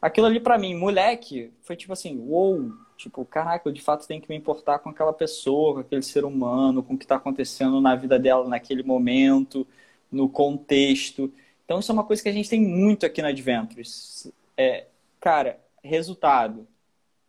Aquilo 0.00 0.26
ali 0.26 0.40
para 0.40 0.58
mim, 0.58 0.74
moleque, 0.74 1.50
foi 1.62 1.76
tipo 1.76 1.92
assim, 1.92 2.18
uou, 2.18 2.60
wow, 2.60 2.72
tipo, 2.96 3.24
caraca, 3.24 3.68
eu 3.68 3.72
de 3.72 3.80
fato 3.80 4.06
tenho 4.06 4.20
que 4.20 4.28
me 4.28 4.36
importar 4.36 4.78
com 4.78 4.90
aquela 4.90 5.12
pessoa, 5.12 5.74
com 5.74 5.80
aquele 5.80 6.02
ser 6.02 6.24
humano, 6.24 6.82
com 6.82 6.94
o 6.94 6.98
que 6.98 7.04
está 7.04 7.16
acontecendo 7.16 7.80
na 7.80 7.94
vida 7.94 8.18
dela 8.18 8.48
naquele 8.48 8.82
momento, 8.82 9.66
no 10.10 10.28
contexto. 10.28 11.32
Então 11.64 11.78
isso 11.78 11.90
é 11.90 11.94
uma 11.94 12.04
coisa 12.04 12.22
que 12.22 12.28
a 12.28 12.32
gente 12.32 12.48
tem 12.48 12.60
muito 12.60 13.06
aqui 13.06 13.22
na 13.22 13.28
Adventures. 13.28 14.30
É, 14.56 14.86
cara, 15.20 15.60
resultado. 15.82 16.66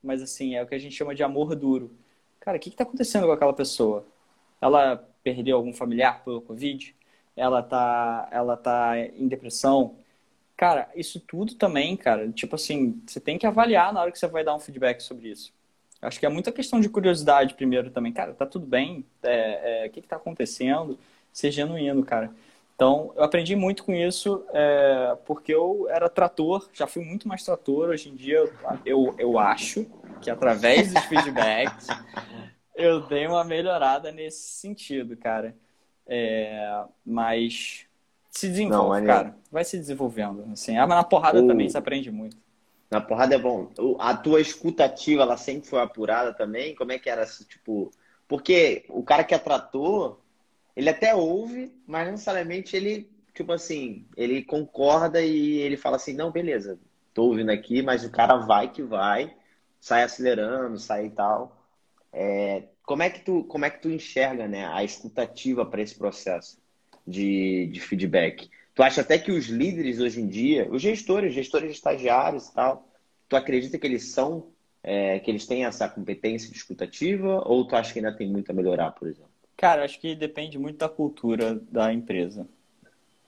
Mas 0.01 0.21
assim, 0.21 0.55
é 0.55 0.63
o 0.63 0.67
que 0.67 0.75
a 0.75 0.79
gente 0.79 0.95
chama 0.95 1.15
de 1.15 1.23
amor 1.23 1.55
duro. 1.55 1.91
Cara, 2.39 2.57
o 2.57 2.59
que 2.59 2.69
está 2.69 2.83
acontecendo 2.83 3.25
com 3.25 3.33
aquela 3.33 3.53
pessoa? 3.53 4.05
Ela 4.61 4.97
perdeu 5.23 5.57
algum 5.57 5.73
familiar 5.73 6.23
pelo 6.23 6.41
Covid? 6.41 6.95
Ela 7.37 7.63
tá, 7.63 8.27
ela 8.31 8.57
tá 8.57 8.99
em 8.99 9.27
depressão. 9.27 9.95
Cara, 10.57 10.89
isso 10.95 11.19
tudo 11.19 11.55
também, 11.55 11.95
cara, 11.95 12.29
tipo 12.31 12.55
assim, 12.55 13.01
você 13.05 13.19
tem 13.19 13.37
que 13.37 13.45
avaliar 13.45 13.93
na 13.93 14.01
hora 14.01 14.11
que 14.11 14.19
você 14.19 14.27
vai 14.27 14.43
dar 14.43 14.55
um 14.55 14.59
feedback 14.59 15.01
sobre 15.01 15.29
isso. 15.29 15.53
Acho 16.01 16.19
que 16.19 16.25
é 16.25 16.29
muita 16.29 16.51
questão 16.51 16.79
de 16.81 16.89
curiosidade 16.89 17.53
primeiro 17.53 17.91
também. 17.91 18.11
Cara, 18.11 18.33
tá 18.33 18.45
tudo 18.45 18.65
bem? 18.65 19.05
É, 19.23 19.85
é, 19.85 19.87
o 19.87 19.91
que 19.91 20.01
que 20.01 20.07
tá 20.07 20.15
acontecendo? 20.15 20.97
Ser 21.31 21.51
genuíno, 21.51 22.03
cara. 22.03 22.31
Então, 22.75 23.11
eu 23.15 23.23
aprendi 23.23 23.55
muito 23.55 23.83
com 23.83 23.93
isso, 23.93 24.45
é, 24.53 25.17
porque 25.25 25.53
eu 25.53 25.87
era 25.89 26.07
trator, 26.07 26.69
já 26.73 26.85
fui 26.85 27.03
muito 27.03 27.27
mais 27.27 27.43
trator. 27.43 27.89
Hoje 27.89 28.09
em 28.09 28.15
dia, 28.15 28.51
eu, 28.85 29.15
eu 29.17 29.39
acho 29.39 29.85
que 30.21 30.29
através 30.29 30.93
dos 30.93 31.03
feedbacks, 31.05 31.87
eu 32.75 33.01
dei 33.07 33.25
uma 33.25 33.43
melhorada 33.43 34.11
nesse 34.11 34.59
sentido, 34.59 35.17
cara. 35.17 35.55
É, 36.07 36.83
mas 37.05 37.85
se 38.29 38.47
desenvolve, 38.47 38.99
Não, 39.01 39.07
cara. 39.07 39.35
Vai 39.51 39.63
se 39.63 39.77
desenvolvendo. 39.77 40.47
Assim. 40.51 40.77
Ah, 40.77 40.85
mas 40.85 40.97
na 40.97 41.03
porrada 41.03 41.41
o... 41.41 41.47
também 41.47 41.69
se 41.69 41.77
aprende 41.77 42.11
muito. 42.11 42.37
Na 42.89 43.01
porrada 43.01 43.35
é 43.35 43.37
bom. 43.37 43.69
A 43.99 44.15
tua 44.15 44.39
escutativa, 44.39 45.23
ela 45.23 45.35
sempre 45.35 45.67
foi 45.67 45.81
apurada 45.81 46.33
também? 46.33 46.75
Como 46.75 46.91
é 46.91 46.99
que 46.99 47.09
era, 47.09 47.25
tipo... 47.25 47.91
Porque 48.27 48.85
o 48.89 49.03
cara 49.03 49.23
que 49.23 49.33
atratou, 49.33 50.21
ele 50.75 50.89
até 50.89 51.15
ouve, 51.15 51.73
mas 51.85 52.05
não 52.05 52.11
necessariamente 52.11 52.75
ele, 52.75 53.09
tipo 53.33 53.51
assim, 53.51 54.05
ele 54.15 54.43
concorda 54.43 55.21
e 55.21 55.57
ele 55.57 55.75
fala 55.75 55.95
assim, 55.95 56.13
não, 56.13 56.31
beleza, 56.31 56.79
tô 57.13 57.23
ouvindo 57.23 57.49
aqui, 57.49 57.81
mas 57.81 58.05
o 58.05 58.11
cara 58.11 58.35
vai 58.37 58.69
que 58.69 58.83
vai, 58.83 59.35
sai 59.79 60.03
acelerando, 60.03 60.77
sai 60.77 61.07
e 61.07 61.09
tal. 61.09 61.57
É, 62.13 62.63
como 62.87 63.03
é 63.03 63.09
que 63.09 63.19
tu, 63.19 63.43
como 63.43 63.65
é 63.65 63.69
que 63.69 63.81
tu 63.81 63.89
enxerga 63.89 64.47
né, 64.47 64.65
a 64.65 64.81
escutativa 64.81 65.65
para 65.65 65.81
esse 65.81 65.93
processo 65.93 66.57
de, 67.05 67.67
de 67.67 67.81
feedback? 67.81 68.49
Tu 68.73 68.81
acha 68.81 69.01
até 69.01 69.19
que 69.19 69.29
os 69.29 69.47
líderes 69.47 69.99
hoje 69.99 70.21
em 70.21 70.27
dia, 70.27 70.69
os 70.71 70.81
gestores, 70.81 71.33
gestores 71.33 71.69
estagiários 71.69 72.47
e 72.47 72.53
tal, 72.53 72.87
tu 73.27 73.35
acredita 73.35 73.77
que 73.77 73.85
eles 73.85 74.13
são, 74.13 74.47
é, 74.81 75.19
que 75.19 75.29
eles 75.29 75.45
têm 75.45 75.65
essa 75.65 75.89
competência 75.89 76.49
de 76.49 76.55
escutativa 76.55 77.43
ou 77.45 77.67
tu 77.67 77.75
acha 77.75 77.91
que 77.91 77.99
ainda 77.99 78.15
tem 78.15 78.31
muito 78.31 78.49
a 78.51 78.55
melhorar, 78.55 78.91
por 78.91 79.09
exemplo? 79.09 79.29
Cara, 79.57 79.83
acho 79.83 79.99
que 79.99 80.15
depende 80.15 80.57
muito 80.57 80.77
da 80.77 80.87
cultura 80.87 81.55
da 81.69 81.91
empresa. 81.91 82.47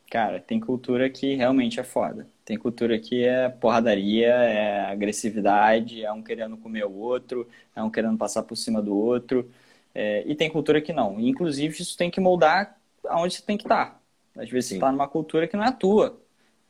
Cara, 0.10 0.40
tem 0.40 0.60
cultura 0.60 1.10
que 1.10 1.36
realmente 1.36 1.80
é 1.80 1.84
foda. 1.84 2.28
Tem 2.44 2.58
cultura 2.58 2.98
que 3.00 3.24
é 3.24 3.48
porradaria, 3.48 4.28
é 4.28 4.92
agressividade, 4.92 6.04
é 6.04 6.12
um 6.12 6.24
querendo 6.24 6.58
comer 6.58 6.86
o 6.86 6.94
outro, 6.94 7.48
é 7.76 7.84
um 7.84 7.92
querendo 7.92 8.18
passar 8.18 8.42
por 8.44 8.56
cima 8.56 8.82
do 8.82 8.96
outro. 8.98 9.50
É, 9.94 10.24
e 10.26 10.36
tem 10.36 10.50
cultura 10.50 10.82
que 10.82 10.92
não. 10.94 11.20
inclusive, 11.20 11.82
isso 11.82 11.96
tem 11.98 12.10
que 12.10 12.20
moldar 12.20 12.80
aonde 13.06 13.36
você 13.36 13.42
tem 13.44 13.58
que 13.58 13.66
estar. 13.66 14.02
Às 14.36 14.50
vezes 14.50 14.70
Sim. 14.70 14.70
você 14.70 14.76
está 14.76 14.92
numa 14.92 15.08
cultura 15.08 15.48
que 15.48 15.56
não 15.56 15.64
é 15.64 15.68
a 15.68 15.72
tua. 15.72 16.20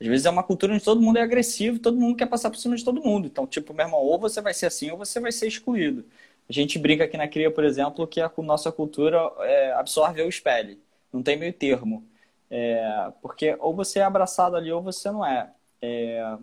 Às 0.00 0.06
vezes 0.06 0.26
é 0.26 0.30
uma 0.30 0.42
cultura 0.42 0.74
onde 0.74 0.84
todo 0.84 1.00
mundo 1.00 1.18
é 1.18 1.22
agressivo, 1.22 1.78
todo 1.78 1.96
mundo 1.96 2.16
quer 2.16 2.26
passar 2.26 2.50
por 2.50 2.58
cima 2.58 2.76
de 2.76 2.84
todo 2.84 3.02
mundo. 3.02 3.26
Então, 3.26 3.46
tipo, 3.46 3.72
meu 3.74 3.86
irmão, 3.86 4.00
ou 4.00 4.18
você 4.18 4.40
vai 4.42 4.52
ser 4.54 4.66
assim 4.66 4.90
ou 4.90 4.98
você 4.98 5.20
vai 5.20 5.32
ser 5.32 5.46
excluído. 5.46 6.04
A 6.48 6.52
gente 6.52 6.78
brinca 6.78 7.04
aqui 7.04 7.16
na 7.16 7.28
CRIA, 7.28 7.50
por 7.50 7.64
exemplo, 7.64 8.06
que 8.06 8.20
a 8.20 8.30
nossa 8.38 8.72
cultura 8.72 9.18
é, 9.40 9.72
absorve 9.72 10.20
ou 10.22 10.28
espelhe. 10.28 10.78
Não 11.12 11.22
tem 11.22 11.36
meio 11.38 11.52
termo. 11.52 12.04
É, 12.50 13.12
porque 13.22 13.56
ou 13.60 13.74
você 13.74 14.00
é 14.00 14.02
abraçado 14.02 14.56
ali 14.56 14.72
ou 14.72 14.82
você 14.82 15.10
não 15.10 15.24
é. 15.24 15.50
é 15.80 16.36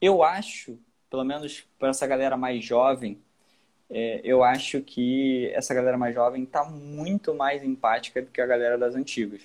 eu 0.00 0.22
acho, 0.22 0.78
pelo 1.08 1.24
menos 1.24 1.66
para 1.78 1.88
essa 1.88 2.06
galera 2.06 2.36
mais 2.36 2.62
jovem, 2.62 3.18
é, 3.88 4.20
eu 4.22 4.44
acho 4.44 4.82
que 4.82 5.50
essa 5.54 5.72
galera 5.74 5.96
mais 5.96 6.14
jovem 6.14 6.42
está 6.42 6.64
muito 6.64 7.34
mais 7.34 7.64
empática 7.64 8.20
do 8.20 8.30
que 8.30 8.40
a 8.40 8.46
galera 8.46 8.76
das 8.76 8.94
antigas. 8.94 9.42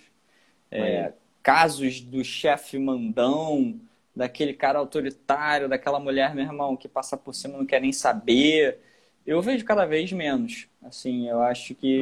É, 0.71 1.13
casos 1.41 2.01
do 2.01 2.23
chefe 2.23 2.77
mandão, 2.77 3.79
daquele 4.15 4.53
cara 4.53 4.79
autoritário, 4.79 5.69
daquela 5.69 5.99
mulher, 5.99 6.35
meu 6.35 6.43
irmão, 6.43 6.75
que 6.75 6.87
passa 6.87 7.15
por 7.15 7.33
cima 7.33 7.57
não 7.57 7.65
quer 7.65 7.81
nem 7.81 7.93
saber 7.93 8.79
eu 9.29 9.41
vejo 9.43 9.63
cada 9.63 9.85
vez 9.85 10.11
menos. 10.11 10.67
Assim, 10.81 11.29
eu 11.29 11.39
acho 11.41 11.75
que 11.75 12.01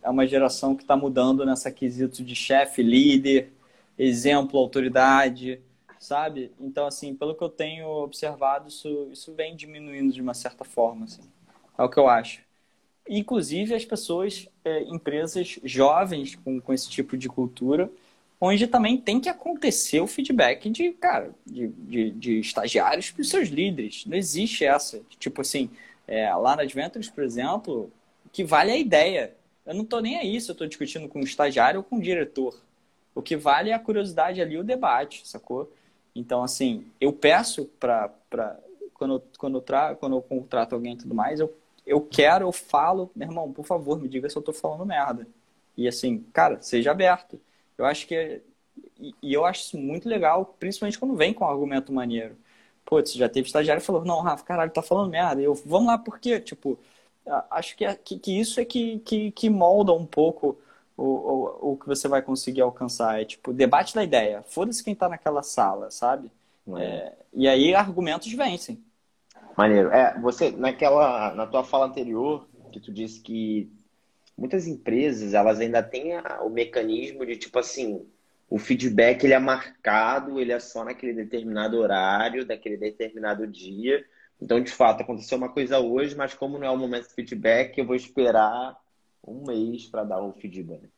é 0.00 0.08
uma 0.08 0.24
geração 0.26 0.76
que 0.76 0.82
está 0.82 0.96
mudando 0.96 1.44
nessa 1.44 1.72
quesito 1.72 2.22
de 2.22 2.36
chefe, 2.36 2.84
líder, 2.84 3.50
exemplo, 3.98 4.60
autoridade, 4.60 5.60
sabe? 5.98 6.52
Então, 6.60 6.86
assim, 6.86 7.16
pelo 7.16 7.34
que 7.34 7.42
eu 7.42 7.48
tenho 7.48 7.88
observado, 7.88 8.68
isso, 8.68 9.08
isso 9.12 9.34
vem 9.34 9.56
diminuindo 9.56 10.12
de 10.12 10.22
uma 10.22 10.34
certa 10.34 10.64
forma, 10.64 11.06
assim. 11.06 11.22
É 11.76 11.82
o 11.82 11.88
que 11.88 11.98
eu 11.98 12.08
acho. 12.08 12.42
Inclusive, 13.08 13.74
as 13.74 13.84
pessoas, 13.84 14.48
é, 14.64 14.82
empresas 14.84 15.58
jovens 15.64 16.36
com, 16.36 16.60
com 16.60 16.72
esse 16.72 16.88
tipo 16.88 17.16
de 17.16 17.28
cultura, 17.28 17.90
onde 18.40 18.68
também 18.68 18.96
tem 18.96 19.18
que 19.18 19.28
acontecer 19.28 19.98
o 20.00 20.06
feedback 20.06 20.70
de, 20.70 20.92
cara, 20.92 21.34
de, 21.44 21.66
de, 21.66 22.10
de 22.12 22.38
estagiários 22.38 23.10
para 23.10 23.22
os 23.22 23.28
seus 23.28 23.48
líderes. 23.48 24.06
Não 24.06 24.16
existe 24.16 24.64
essa. 24.64 25.00
Tipo 25.18 25.40
assim, 25.40 25.70
é, 26.08 26.34
lá 26.34 26.56
na 26.56 26.62
Adventures, 26.62 27.10
por 27.10 27.22
exemplo, 27.24 27.92
que 28.32 28.44
vale 28.44 28.72
a 28.72 28.76
ideia. 28.76 29.36
Eu 29.66 29.74
não 29.74 29.84
estou 29.84 30.00
nem 30.00 30.18
aí 30.18 30.40
se 30.40 30.50
eu 30.50 30.54
estou 30.54 30.66
discutindo 30.66 31.08
com 31.08 31.20
um 31.20 31.24
estagiário 31.24 31.80
ou 31.80 31.84
com 31.84 31.96
um 31.96 32.00
diretor. 32.00 32.58
O 33.14 33.22
que 33.22 33.36
vale 33.36 33.70
é 33.70 33.74
a 33.74 33.78
curiosidade 33.78 34.40
ali, 34.40 34.56
o 34.58 34.64
debate, 34.64 35.28
sacou? 35.28 35.72
Então, 36.14 36.42
assim, 36.42 36.86
eu 37.00 37.12
peço 37.12 37.66
para. 37.78 38.12
Quando, 38.94 39.22
quando, 39.38 39.62
quando 40.00 40.16
eu 40.16 40.22
contrato 40.22 40.74
alguém 40.74 40.94
e 40.94 40.98
tudo 40.98 41.14
mais, 41.14 41.38
eu, 41.40 41.54
eu 41.86 42.00
quero, 42.00 42.46
eu 42.46 42.52
falo, 42.52 43.10
meu 43.14 43.28
irmão, 43.28 43.52
por 43.52 43.64
favor, 43.64 44.00
me 44.00 44.08
diga 44.08 44.28
se 44.28 44.36
eu 44.36 44.40
estou 44.40 44.54
falando 44.54 44.84
merda. 44.86 45.26
E 45.76 45.86
assim, 45.88 46.24
cara, 46.32 46.60
seja 46.62 46.90
aberto. 46.90 47.40
Eu 47.76 47.84
acho 47.86 48.06
que 48.06 48.42
E, 48.98 49.14
e, 49.22 49.34
eu 49.34 49.44
acho 49.44 49.62
isso 49.62 49.78
muito 49.78 50.08
legal, 50.08 50.56
principalmente 50.58 50.98
quando 50.98 51.16
vem 51.16 51.32
com 51.34 51.44
um 51.44 51.48
argumento 51.48 51.92
maneiro. 51.92 52.36
Putz, 52.88 53.12
já 53.12 53.28
teve 53.28 53.46
estagiário 53.46 53.82
que 53.82 53.86
falou, 53.86 54.02
não, 54.02 54.22
Rafa, 54.22 54.42
caralho, 54.42 54.70
tá 54.70 54.80
falando 54.80 55.10
merda. 55.10 55.42
Eu, 55.42 55.52
vamos 55.52 55.88
lá, 55.88 55.98
por 55.98 56.18
quê? 56.18 56.40
Tipo, 56.40 56.78
acho 57.50 57.76
que, 57.76 57.84
é, 57.84 57.94
que, 57.94 58.18
que 58.18 58.40
isso 58.40 58.58
é 58.58 58.64
que, 58.64 58.98
que, 59.00 59.30
que 59.30 59.50
molda 59.50 59.92
um 59.92 60.06
pouco 60.06 60.58
o, 60.96 61.04
o, 61.04 61.72
o 61.72 61.76
que 61.76 61.86
você 61.86 62.08
vai 62.08 62.22
conseguir 62.22 62.62
alcançar. 62.62 63.20
É 63.20 63.26
tipo, 63.26 63.52
debate 63.52 63.94
da 63.94 64.02
ideia. 64.02 64.42
Foda-se 64.48 64.82
quem 64.82 64.94
tá 64.94 65.06
naquela 65.06 65.42
sala, 65.42 65.90
sabe? 65.90 66.32
É. 66.78 66.82
É, 66.82 67.12
e 67.34 67.46
aí 67.46 67.74
argumentos 67.74 68.32
vencem. 68.32 68.82
Maneiro. 69.54 69.90
É, 69.90 70.18
você, 70.18 70.50
naquela, 70.50 71.34
na 71.34 71.46
tua 71.46 71.62
fala 71.62 71.86
anterior, 71.86 72.48
que 72.72 72.80
tu 72.80 72.90
disse 72.90 73.20
que 73.20 73.70
muitas 74.34 74.66
empresas, 74.66 75.34
elas 75.34 75.60
ainda 75.60 75.82
têm 75.82 76.12
o 76.40 76.48
mecanismo 76.48 77.26
de, 77.26 77.36
tipo 77.36 77.58
assim, 77.58 78.06
o 78.50 78.58
feedback 78.58 79.24
ele 79.24 79.34
é 79.34 79.38
marcado, 79.38 80.40
ele 80.40 80.52
é 80.52 80.58
só 80.58 80.84
naquele 80.84 81.12
determinado 81.12 81.78
horário, 81.78 82.46
daquele 82.46 82.76
determinado 82.76 83.46
dia. 83.46 84.04
Então, 84.40 84.60
de 84.62 84.70
fato, 84.70 85.02
aconteceu 85.02 85.36
uma 85.36 85.50
coisa 85.50 85.78
hoje, 85.78 86.16
mas 86.16 86.32
como 86.32 86.58
não 86.58 86.66
é 86.66 86.70
o 86.70 86.76
momento 86.76 87.08
de 87.08 87.14
feedback, 87.14 87.76
eu 87.76 87.84
vou 87.84 87.96
esperar 87.96 88.76
um 89.26 89.44
mês 89.46 89.86
para 89.86 90.04
dar 90.04 90.22
o 90.22 90.32
feedback. 90.32 90.88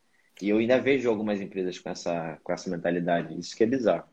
E 0.41 0.49
eu 0.49 0.57
ainda 0.57 0.79
vejo 0.79 1.09
algumas 1.09 1.41
empresas 1.41 1.77
com 1.77 1.89
essa, 1.89 2.39
com 2.43 2.53
essa 2.53 2.69
mentalidade. 2.69 3.37
Isso 3.37 3.55
que 3.55 3.63
é 3.63 3.67
bizarro. 3.67 4.05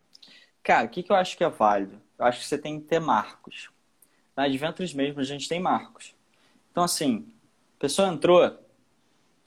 Cara, 0.62 0.86
o 0.86 0.88
que, 0.88 1.02
que 1.02 1.12
eu 1.12 1.16
acho 1.16 1.36
que 1.36 1.44
é 1.44 1.48
válido? 1.48 2.00
Eu 2.18 2.24
acho 2.24 2.40
que 2.40 2.46
você 2.46 2.58
tem 2.58 2.80
que 2.80 2.86
ter 2.86 3.00
marcos. 3.00 3.70
Na 4.36 4.44
Adventures 4.44 4.92
mesmo, 4.92 5.20
a 5.20 5.24
gente 5.24 5.48
tem 5.48 5.60
marcos. 5.60 6.14
Então, 6.70 6.82
assim, 6.82 7.26
a 7.76 7.80
pessoa 7.80 8.08
entrou, 8.08 8.58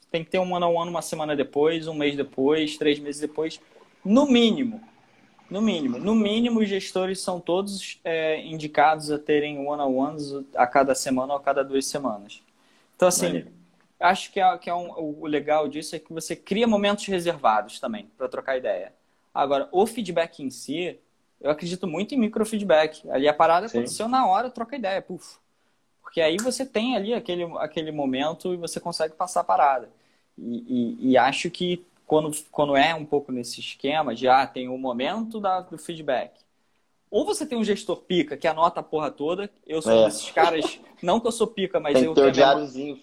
tem 0.09 0.23
que 0.23 0.29
ter 0.29 0.39
um 0.39 0.53
one-on-one 0.53 0.89
uma 0.89 1.01
semana 1.01 1.35
depois, 1.35 1.87
um 1.87 1.93
mês 1.93 2.15
depois, 2.15 2.77
três 2.77 2.97
meses 2.97 3.21
depois, 3.21 3.59
no 4.03 4.25
mínimo. 4.25 4.81
No 5.49 5.61
mínimo. 5.61 5.99
No 5.99 6.15
mínimo, 6.15 6.61
os 6.61 6.69
gestores 6.69 7.19
são 7.19 7.39
todos 7.39 7.99
é, 8.05 8.41
indicados 8.45 9.11
a 9.11 9.19
terem 9.19 9.59
one-on-ones 9.59 10.33
a 10.55 10.65
cada 10.65 10.95
semana 10.95 11.33
ou 11.33 11.39
a 11.39 11.43
cada 11.43 11.61
duas 11.61 11.85
semanas. 11.85 12.41
Então, 12.95 13.09
assim, 13.09 13.45
acho 13.99 14.31
que, 14.31 14.39
é, 14.39 14.57
que 14.57 14.69
é 14.69 14.73
um, 14.73 14.91
o 15.21 15.27
legal 15.27 15.67
disso 15.67 15.95
é 15.95 15.99
que 15.99 16.13
você 16.13 16.35
cria 16.35 16.65
momentos 16.65 17.05
reservados 17.05 17.79
também 17.79 18.09
para 18.17 18.29
trocar 18.29 18.57
ideia. 18.57 18.93
Agora, 19.33 19.67
o 19.71 19.85
feedback 19.85 20.41
em 20.41 20.49
si, 20.49 20.97
eu 21.41 21.51
acredito 21.51 21.85
muito 21.85 22.15
em 22.15 22.17
microfeedback. 22.17 23.09
Ali 23.09 23.27
a 23.27 23.33
parada 23.33 23.67
Sim. 23.67 23.79
aconteceu 23.79 24.07
na 24.07 24.25
hora, 24.25 24.49
troca 24.49 24.77
ideia, 24.77 25.01
puf. 25.01 25.37
Porque 26.01 26.21
aí 26.21 26.37
você 26.37 26.65
tem 26.65 26.95
ali 26.95 27.13
aquele, 27.13 27.43
aquele 27.57 27.91
momento 27.91 28.53
e 28.53 28.57
você 28.57 28.79
consegue 28.79 29.15
passar 29.15 29.41
a 29.41 29.45
parada. 29.45 29.89
E, 30.37 30.97
e, 31.01 31.11
e 31.11 31.17
acho 31.17 31.49
que 31.49 31.85
quando, 32.11 32.29
quando 32.51 32.75
é 32.75 32.93
um 32.93 33.05
pouco 33.05 33.31
nesse 33.31 33.61
esquema 33.61 34.13
de 34.13 34.27
ah, 34.27 34.45
tem 34.45 34.67
o 34.67 34.77
momento 34.77 35.39
da, 35.39 35.61
do 35.61 35.77
feedback. 35.77 36.41
Ou 37.09 37.25
você 37.25 37.45
tem 37.45 37.57
um 37.57 37.63
gestor 37.63 38.01
pica 38.01 38.35
que 38.35 38.49
anota 38.49 38.81
a 38.81 38.83
porra 38.83 39.09
toda. 39.09 39.49
Eu 39.65 39.81
sou 39.81 39.93
é. 39.93 40.05
desses 40.07 40.29
caras. 40.29 40.77
Não 41.01 41.21
que 41.21 41.27
eu 41.27 41.31
sou 41.31 41.47
pica, 41.47 41.79
mas 41.79 41.93
tem 41.93 42.03
eu. 42.03 42.13
Tem 42.13 42.25
o 42.25 42.31
diáriozinho. 42.31 42.99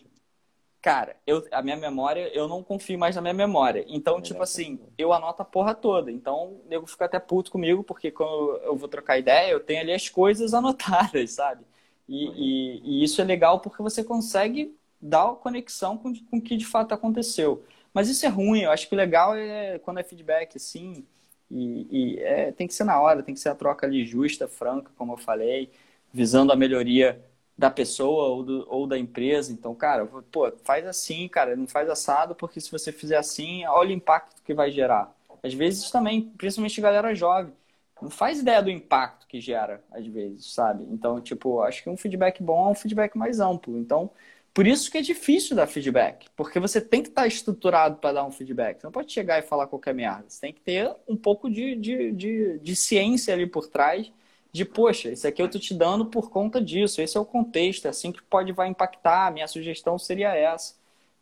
Cara, 0.82 1.16
eu, 1.26 1.42
a 1.50 1.62
minha 1.62 1.76
memória, 1.78 2.30
eu 2.34 2.46
não 2.46 2.62
confio 2.62 2.98
mais 2.98 3.16
na 3.16 3.22
minha 3.22 3.32
memória. 3.32 3.82
Então, 3.88 4.18
é 4.18 4.20
tipo 4.20 4.42
assim, 4.42 4.78
eu 4.98 5.10
anoto 5.10 5.40
a 5.40 5.44
porra 5.46 5.74
toda. 5.74 6.12
Então, 6.12 6.60
o 6.62 6.64
nego 6.68 6.86
fica 6.86 7.06
até 7.06 7.18
puto 7.18 7.50
comigo, 7.50 7.82
porque 7.82 8.10
quando 8.10 8.58
eu 8.62 8.76
vou 8.76 8.90
trocar 8.90 9.18
ideia, 9.18 9.50
eu 9.50 9.60
tenho 9.60 9.80
ali 9.80 9.94
as 9.94 10.10
coisas 10.10 10.52
anotadas, 10.52 11.30
sabe? 11.30 11.64
E, 12.06 12.26
e, 12.26 12.82
e 12.84 13.04
isso 13.04 13.22
é 13.22 13.24
legal 13.24 13.60
porque 13.60 13.82
você 13.82 14.04
consegue 14.04 14.76
dar 15.00 15.32
conexão 15.36 15.96
com 15.96 16.12
o 16.30 16.42
que 16.42 16.58
de 16.58 16.66
fato 16.66 16.92
aconteceu. 16.92 17.64
Mas 17.92 18.08
isso 18.08 18.24
é 18.26 18.28
ruim, 18.28 18.60
eu 18.62 18.70
acho 18.70 18.88
que 18.88 18.94
o 18.94 18.96
legal 18.98 19.34
é 19.36 19.78
quando 19.80 19.98
é 19.98 20.04
feedback, 20.04 20.56
assim, 20.56 21.06
e, 21.50 22.14
e 22.16 22.18
é, 22.20 22.52
tem 22.52 22.66
que 22.66 22.74
ser 22.74 22.84
na 22.84 23.00
hora, 23.00 23.22
tem 23.22 23.34
que 23.34 23.40
ser 23.40 23.48
a 23.48 23.54
troca 23.54 23.86
ali 23.86 24.04
justa, 24.04 24.46
franca, 24.48 24.90
como 24.96 25.12
eu 25.14 25.16
falei, 25.16 25.70
visando 26.12 26.52
a 26.52 26.56
melhoria 26.56 27.22
da 27.56 27.70
pessoa 27.70 28.28
ou, 28.28 28.42
do, 28.42 28.66
ou 28.68 28.86
da 28.86 28.98
empresa. 28.98 29.52
Então, 29.52 29.74
cara, 29.74 30.06
pô, 30.06 30.50
faz 30.64 30.86
assim, 30.86 31.28
cara, 31.28 31.56
não 31.56 31.66
faz 31.66 31.88
assado, 31.90 32.34
porque 32.34 32.60
se 32.60 32.70
você 32.70 32.92
fizer 32.92 33.16
assim, 33.16 33.64
olha 33.66 33.90
o 33.90 33.92
impacto 33.92 34.42
que 34.42 34.54
vai 34.54 34.70
gerar. 34.70 35.12
Às 35.42 35.54
vezes 35.54 35.90
também, 35.90 36.30
principalmente 36.36 36.80
galera 36.80 37.14
jovem, 37.14 37.52
não 38.00 38.10
faz 38.10 38.40
ideia 38.40 38.62
do 38.62 38.70
impacto 38.70 39.26
que 39.26 39.40
gera, 39.40 39.82
às 39.90 40.06
vezes, 40.06 40.52
sabe? 40.52 40.84
Então, 40.90 41.20
tipo, 41.20 41.60
acho 41.62 41.82
que 41.82 41.90
um 41.90 41.96
feedback 41.96 42.42
bom 42.42 42.68
é 42.68 42.70
um 42.72 42.74
feedback 42.74 43.16
mais 43.18 43.40
amplo. 43.40 43.76
Então, 43.76 44.10
por 44.58 44.66
isso 44.66 44.90
que 44.90 44.98
é 44.98 45.00
difícil 45.00 45.54
dar 45.54 45.68
feedback, 45.68 46.26
porque 46.34 46.58
você 46.58 46.80
tem 46.80 47.00
que 47.00 47.10
estar 47.10 47.28
estruturado 47.28 47.98
para 47.98 48.14
dar 48.14 48.24
um 48.24 48.32
feedback. 48.32 48.80
Você 48.80 48.88
não 48.88 48.92
pode 48.92 49.12
chegar 49.12 49.38
e 49.38 49.42
falar 49.42 49.68
qualquer 49.68 49.94
merda. 49.94 50.24
Você 50.26 50.40
tem 50.40 50.52
que 50.52 50.60
ter 50.60 50.92
um 51.06 51.16
pouco 51.16 51.48
de, 51.48 51.76
de, 51.76 52.10
de, 52.10 52.58
de 52.58 52.74
ciência 52.74 53.32
ali 53.32 53.46
por 53.46 53.68
trás, 53.68 54.10
de, 54.50 54.64
poxa, 54.64 55.10
isso 55.10 55.28
aqui 55.28 55.40
eu 55.40 55.48
tô 55.48 55.60
te 55.60 55.72
dando 55.72 56.06
por 56.06 56.28
conta 56.28 56.60
disso, 56.60 57.00
esse 57.00 57.16
é 57.16 57.20
o 57.20 57.24
contexto, 57.24 57.86
é 57.86 57.90
assim 57.90 58.10
que 58.10 58.20
pode 58.20 58.50
vai 58.50 58.66
impactar, 58.66 59.32
minha 59.32 59.46
sugestão 59.46 59.96
seria 59.96 60.34
essa. 60.34 60.74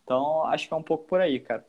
Então, 0.02 0.46
acho 0.46 0.66
que 0.66 0.72
é 0.72 0.76
um 0.78 0.82
pouco 0.82 1.04
por 1.04 1.20
aí, 1.20 1.38
cara. 1.38 1.62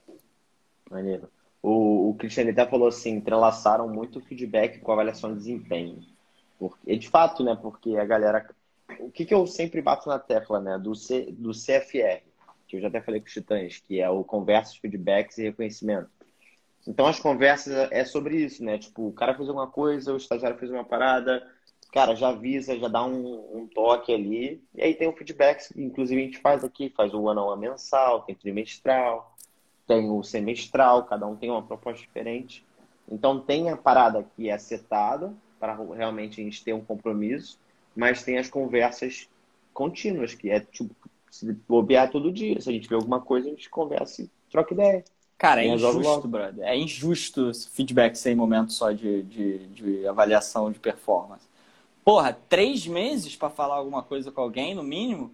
Maneiro. 0.90 1.30
O, 1.62 2.12
o 2.12 2.16
Cristiano 2.18 2.50
até 2.50 2.66
falou 2.66 2.88
assim, 2.88 3.16
entrelaçaram 3.16 3.90
muito 3.90 4.20
o 4.20 4.22
feedback 4.22 4.80
com 4.80 4.92
a 4.92 4.94
avaliação 4.94 5.34
de 5.34 5.40
desempenho. 5.40 6.00
Porque, 6.58 6.96
de 6.96 7.10
fato, 7.10 7.44
né? 7.44 7.58
Porque 7.62 7.98
a 7.98 8.06
galera 8.06 8.50
o 9.00 9.12
que, 9.12 9.26
que 9.26 9.34
eu 9.34 9.46
sempre 9.46 9.82
bato 9.82 10.08
na 10.10 10.20
tecla, 10.20 10.60
né? 10.60 10.78
Do, 10.78 10.96
C, 10.96 11.28
do 11.32 11.52
CFR, 11.52 12.22
que 12.68 12.78
eu 12.78 12.82
já 12.82 12.88
até 12.88 13.02
falei 13.02 13.20
com 13.20 13.28
os 13.28 13.34
titãs, 13.34 13.80
que 13.80 14.00
é 14.00 14.10
o 14.10 14.24
conversas, 14.24 14.78
feedbacks 14.78 15.38
e 15.38 15.44
reconhecimento. 15.44 16.10
Então 16.88 17.06
as 17.06 17.20
conversas 17.20 17.92
é 17.92 18.06
sobre 18.06 18.38
isso, 18.38 18.64
né? 18.64 18.78
Tipo, 18.78 19.08
o 19.08 19.14
cara 19.14 19.36
fez 19.36 19.50
alguma 19.50 19.68
coisa, 19.68 20.14
o 20.14 20.18
estagiário 20.18 20.58
fez 20.58 20.72
uma 20.72 20.86
parada, 20.86 21.46
cara, 21.92 22.16
já 22.16 22.30
avisa, 22.30 22.78
já 22.78 22.88
dá 22.88 23.04
um, 23.04 23.58
um 23.58 23.68
toque 23.68 24.14
ali. 24.14 24.64
E 24.74 24.82
aí 24.82 24.94
tem 24.94 25.08
o 25.08 25.14
feedback, 25.14 25.68
inclusive 25.76 26.22
a 26.22 26.26
gente 26.26 26.40
faz 26.40 26.64
aqui, 26.64 26.90
faz 26.90 27.14
o 27.14 27.28
ano 27.28 27.42
a 27.42 27.54
one 27.54 27.68
mensal, 27.68 28.22
tem 28.22 28.36
trimestral, 28.36 29.36
tem 29.86 30.10
o 30.10 30.24
semestral, 30.24 31.04
cada 31.04 31.28
um 31.28 31.36
tem 31.36 31.50
uma 31.50 31.64
proposta 31.64 32.02
diferente. 32.02 32.66
Então 33.10 33.40
tem 33.40 33.70
a 33.70 33.76
parada 33.76 34.26
que 34.36 34.50
é 34.50 34.58
setada 34.58 35.34
para 35.60 35.76
realmente 35.76 36.40
a 36.40 36.44
gente 36.44 36.64
ter 36.64 36.74
um 36.74 36.84
compromisso 36.84 37.60
mas 37.98 38.24
tem 38.24 38.38
as 38.38 38.48
conversas 38.48 39.28
contínuas, 39.74 40.36
que 40.36 40.52
é 40.52 40.60
tipo, 40.60 40.96
se 41.32 41.52
bobear 41.68 42.12
todo 42.12 42.32
dia. 42.32 42.62
Se 42.62 42.70
a 42.70 42.72
gente 42.72 42.88
vê 42.88 42.94
alguma 42.94 43.20
coisa, 43.20 43.48
a 43.48 43.50
gente 43.50 43.70
conversa 43.70 44.22
e 44.22 44.30
troca 44.52 44.74
ideia. 44.74 45.04
Cara, 45.36 45.64
é 45.64 45.68
injusto, 45.68 46.28
brother. 46.28 46.66
É 46.66 46.78
injusto 46.78 47.52
feedback 47.72 48.16
sem 48.16 48.36
momento 48.36 48.72
só 48.72 48.92
de, 48.92 49.24
de, 49.24 49.68
de 49.68 50.08
avaliação 50.08 50.72
de 50.72 50.80
performance. 50.80 51.46
Porra, 52.06 52.38
três 52.48 52.86
meses 52.88 53.36
para 53.36 53.50
falar 53.50 53.76
alguma 53.76 54.04
coisa 54.04 54.32
com 54.32 54.42
alguém, 54.42 54.76
no 54.76 54.84
mínimo? 54.84 55.34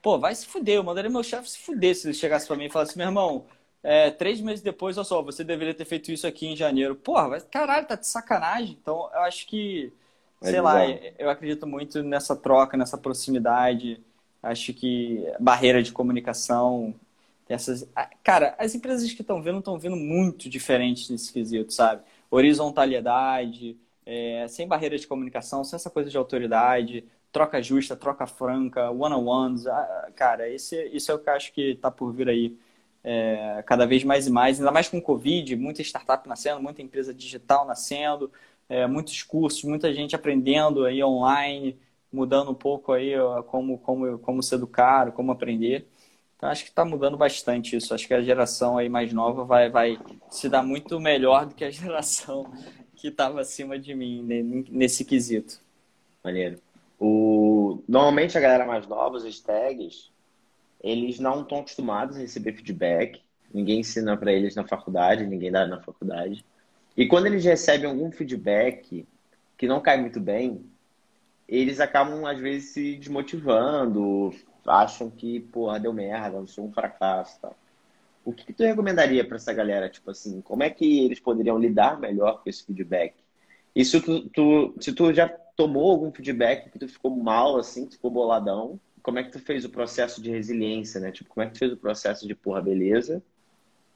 Pô, 0.00 0.18
vai 0.18 0.34
se 0.34 0.46
fuder. 0.46 0.76
Eu 0.76 0.84
mandaria 0.84 1.10
meu 1.10 1.22
chefe 1.22 1.50
se 1.50 1.58
fuder 1.58 1.94
se 1.94 2.06
ele 2.06 2.14
chegasse 2.14 2.46
para 2.46 2.56
mim 2.56 2.66
e 2.66 2.70
falasse, 2.70 2.96
meu 2.96 3.06
irmão, 3.06 3.44
é, 3.82 4.10
três 4.10 4.40
meses 4.40 4.62
depois, 4.62 4.96
olha 4.96 5.04
só, 5.04 5.20
você 5.20 5.42
deveria 5.42 5.74
ter 5.74 5.84
feito 5.84 6.12
isso 6.12 6.26
aqui 6.26 6.46
em 6.46 6.56
janeiro. 6.56 6.94
Porra, 6.94 7.28
vai, 7.28 7.40
caralho, 7.40 7.86
tá 7.86 7.96
de 7.96 8.06
sacanagem. 8.06 8.78
Então, 8.80 9.10
eu 9.12 9.20
acho 9.20 9.46
que 9.46 9.92
é 10.44 10.50
sei 10.50 10.60
lá, 10.60 10.86
eu 11.18 11.30
acredito 11.30 11.66
muito 11.66 12.02
nessa 12.02 12.36
troca, 12.36 12.76
nessa 12.76 12.98
proximidade. 12.98 14.00
Acho 14.42 14.74
que 14.74 15.24
barreira 15.40 15.82
de 15.82 15.92
comunicação, 15.92 16.94
essas. 17.48 17.88
Cara, 18.22 18.54
as 18.58 18.74
empresas 18.74 19.12
que 19.12 19.22
estão 19.22 19.42
vendo 19.42 19.58
estão 19.58 19.78
vendo 19.78 19.96
muito 19.96 20.48
diferentes 20.48 21.08
nesse 21.08 21.32
quesito, 21.32 21.72
sabe? 21.72 22.02
Horizontalidade, 22.30 23.76
é, 24.04 24.46
sem 24.48 24.66
barreira 24.68 24.98
de 24.98 25.06
comunicação, 25.06 25.64
sem 25.64 25.76
essa 25.76 25.90
coisa 25.90 26.10
de 26.10 26.16
autoridade, 26.16 27.04
troca 27.32 27.62
justa, 27.62 27.96
troca 27.96 28.26
franca, 28.26 28.90
one-on-ones. 28.90 29.64
Cara, 30.14 30.48
esse, 30.48 30.84
isso 30.92 31.10
é 31.10 31.14
o 31.14 31.18
que 31.18 31.28
eu 31.28 31.34
acho 31.34 31.52
que 31.52 31.72
está 31.72 31.90
por 31.90 32.12
vir 32.12 32.28
aí 32.28 32.56
é, 33.02 33.62
cada 33.66 33.86
vez 33.86 34.02
mais 34.04 34.26
e 34.26 34.30
mais, 34.30 34.58
ainda 34.58 34.72
mais 34.72 34.88
com 34.88 34.98
o 34.98 35.02
Covid, 35.02 35.56
muita 35.56 35.82
startup 35.82 36.26
nascendo, 36.28 36.62
muita 36.62 36.80
empresa 36.80 37.12
digital 37.12 37.66
nascendo 37.66 38.30
é, 38.68 38.86
muitos 38.86 39.22
cursos, 39.22 39.64
muita 39.64 39.92
gente 39.92 40.14
aprendendo 40.14 40.84
aí 40.84 41.02
online, 41.02 41.78
mudando 42.12 42.50
um 42.50 42.54
pouco 42.54 42.92
aí 42.92 43.12
como, 43.48 43.78
como, 43.78 44.18
como 44.18 44.42
se 44.42 44.54
educar, 44.54 45.12
como 45.12 45.32
aprender. 45.32 45.86
Então, 46.36 46.48
acho 46.48 46.64
que 46.64 46.70
está 46.70 46.84
mudando 46.84 47.16
bastante 47.16 47.76
isso. 47.76 47.94
Acho 47.94 48.06
que 48.06 48.14
a 48.14 48.22
geração 48.22 48.76
aí 48.76 48.88
mais 48.88 49.12
nova 49.12 49.44
vai, 49.44 49.70
vai 49.70 49.98
se 50.30 50.48
dar 50.48 50.62
muito 50.62 51.00
melhor 51.00 51.46
do 51.46 51.54
que 51.54 51.64
a 51.64 51.70
geração 51.72 52.52
que 52.94 53.08
estava 53.08 53.40
acima 53.40 53.78
de 53.78 53.94
mim 53.94 54.22
nesse 54.70 55.04
quesito. 55.04 55.60
Maneiro. 56.22 56.58
O... 56.98 57.82
Normalmente 57.88 58.38
a 58.38 58.40
galera 58.40 58.64
mais 58.64 58.86
nova, 58.86 59.16
os 59.16 59.40
tags, 59.40 60.10
eles 60.82 61.18
não 61.18 61.42
estão 61.42 61.60
acostumados 61.60 62.16
a 62.16 62.20
receber 62.20 62.52
feedback. 62.52 63.20
Ninguém 63.52 63.80
ensina 63.80 64.16
para 64.16 64.32
eles 64.32 64.54
na 64.54 64.66
faculdade, 64.66 65.26
ninguém 65.26 65.50
dá 65.50 65.66
na 65.66 65.80
faculdade. 65.80 66.44
E 66.96 67.06
quando 67.06 67.26
eles 67.26 67.44
recebem 67.44 67.88
algum 67.88 68.10
feedback 68.10 69.06
que 69.56 69.66
não 69.66 69.80
cai 69.80 70.00
muito 70.00 70.20
bem, 70.20 70.64
eles 71.48 71.80
acabam, 71.80 72.24
às 72.26 72.38
vezes, 72.38 72.70
se 72.70 72.96
desmotivando, 72.96 74.32
acham 74.66 75.10
que, 75.10 75.40
porra, 75.40 75.78
deu 75.78 75.92
merda, 75.92 76.38
eu 76.38 76.46
sou 76.46 76.66
um 76.66 76.72
fracasso. 76.72 77.38
Tal. 77.40 77.56
o 78.24 78.32
que, 78.32 78.46
que 78.46 78.52
tu 78.52 78.62
recomendaria 78.62 79.24
para 79.24 79.36
essa 79.36 79.52
galera? 79.52 79.88
Tipo 79.88 80.10
assim, 80.10 80.40
como 80.40 80.62
é 80.62 80.70
que 80.70 81.04
eles 81.04 81.20
poderiam 81.20 81.58
lidar 81.58 82.00
melhor 82.00 82.42
com 82.42 82.48
esse 82.48 82.64
feedback? 82.64 83.14
E 83.74 83.84
se 83.84 84.00
tu, 84.00 84.28
tu, 84.30 84.74
se 84.80 84.92
tu 84.92 85.12
já 85.12 85.28
tomou 85.28 85.90
algum 85.90 86.12
feedback 86.12 86.70
que 86.70 86.78
tu 86.78 86.88
ficou 86.88 87.10
mal, 87.10 87.56
assim, 87.58 87.90
ficou 87.90 88.10
boladão, 88.10 88.78
como 89.02 89.18
é 89.18 89.24
que 89.24 89.30
tu 89.30 89.38
fez 89.38 89.64
o 89.64 89.70
processo 89.70 90.22
de 90.22 90.30
resiliência, 90.30 91.00
né? 91.00 91.12
Tipo, 91.12 91.30
como 91.30 91.44
é 91.44 91.46
que 91.46 91.54
tu 91.54 91.58
fez 91.58 91.72
o 91.72 91.76
processo 91.76 92.26
de, 92.26 92.34
porra, 92.34 92.62
beleza, 92.62 93.22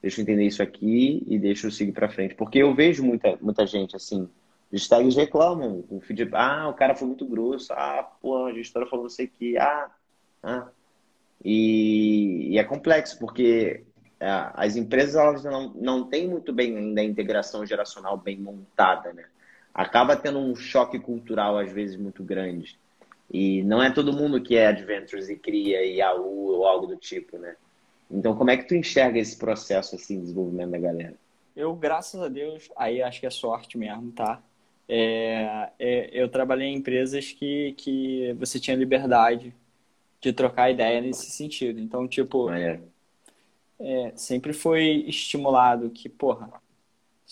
deixa 0.00 0.20
eu 0.20 0.22
entender 0.22 0.46
isso 0.46 0.62
aqui 0.62 1.24
e 1.26 1.38
deixa 1.38 1.66
eu 1.66 1.70
seguir 1.70 1.92
para 1.92 2.08
frente. 2.08 2.34
Porque 2.34 2.58
eu 2.58 2.74
vejo 2.74 3.04
muita, 3.04 3.36
muita 3.40 3.66
gente, 3.66 3.96
assim, 3.96 4.28
os 4.72 4.86
tags 4.86 5.16
reclamam 5.16 5.82
com 5.82 6.00
feedback. 6.00 6.38
Ah, 6.38 6.68
o 6.68 6.74
cara 6.74 6.94
foi 6.94 7.08
muito 7.08 7.26
grosso. 7.26 7.72
Ah, 7.72 8.08
pô, 8.20 8.46
a 8.46 8.52
gestora 8.52 8.86
falou 8.86 9.04
não 9.04 9.10
sei 9.10 9.26
o 9.26 9.30
que. 9.30 9.58
Ah, 9.58 9.90
ah. 10.42 10.68
E, 11.44 12.50
e 12.52 12.58
é 12.58 12.64
complexo, 12.64 13.18
porque 13.18 13.84
é, 14.20 14.50
as 14.54 14.76
empresas 14.76 15.14
elas 15.14 15.44
não, 15.44 15.72
não 15.74 16.04
têm 16.04 16.28
muito 16.28 16.52
bem 16.52 16.76
ainda 16.76 17.00
a 17.00 17.04
integração 17.04 17.64
geracional 17.64 18.16
bem 18.16 18.36
montada, 18.38 19.12
né? 19.12 19.24
Acaba 19.72 20.16
tendo 20.16 20.38
um 20.40 20.56
choque 20.56 20.98
cultural, 20.98 21.56
às 21.56 21.72
vezes, 21.72 21.96
muito 21.96 22.22
grande. 22.22 22.78
E 23.30 23.62
não 23.62 23.82
é 23.82 23.90
todo 23.90 24.12
mundo 24.12 24.42
que 24.42 24.56
é 24.56 24.66
Adventures 24.66 25.28
e 25.28 25.36
cria 25.36 25.84
IAU 25.84 26.24
ou 26.24 26.66
algo 26.66 26.86
do 26.86 26.96
tipo, 26.96 27.38
né? 27.38 27.56
Então, 28.10 28.34
como 28.34 28.50
é 28.50 28.56
que 28.56 28.64
tu 28.64 28.74
enxerga 28.74 29.18
esse 29.18 29.36
processo, 29.36 29.94
assim, 29.94 30.16
de 30.16 30.22
desenvolvimento 30.22 30.70
da 30.70 30.78
galera? 30.78 31.14
Eu, 31.54 31.74
graças 31.74 32.20
a 32.20 32.28
Deus, 32.28 32.70
aí 32.76 33.02
acho 33.02 33.20
que 33.20 33.26
é 33.26 33.30
sorte 33.30 33.76
mesmo, 33.76 34.12
tá? 34.12 34.42
É, 34.88 35.70
é, 35.78 36.10
eu 36.12 36.28
trabalhei 36.28 36.68
em 36.68 36.76
empresas 36.76 37.32
que, 37.32 37.74
que 37.76 38.34
você 38.38 38.58
tinha 38.58 38.76
liberdade 38.76 39.54
de 40.20 40.32
trocar 40.32 40.70
ideia 40.70 41.00
nesse 41.00 41.30
sentido. 41.30 41.78
Então, 41.80 42.08
tipo, 42.08 42.50
é. 42.50 42.80
Sempre 44.16 44.52
foi 44.52 45.04
estimulado 45.06 45.90
que, 45.90 46.08
porra, 46.08 46.50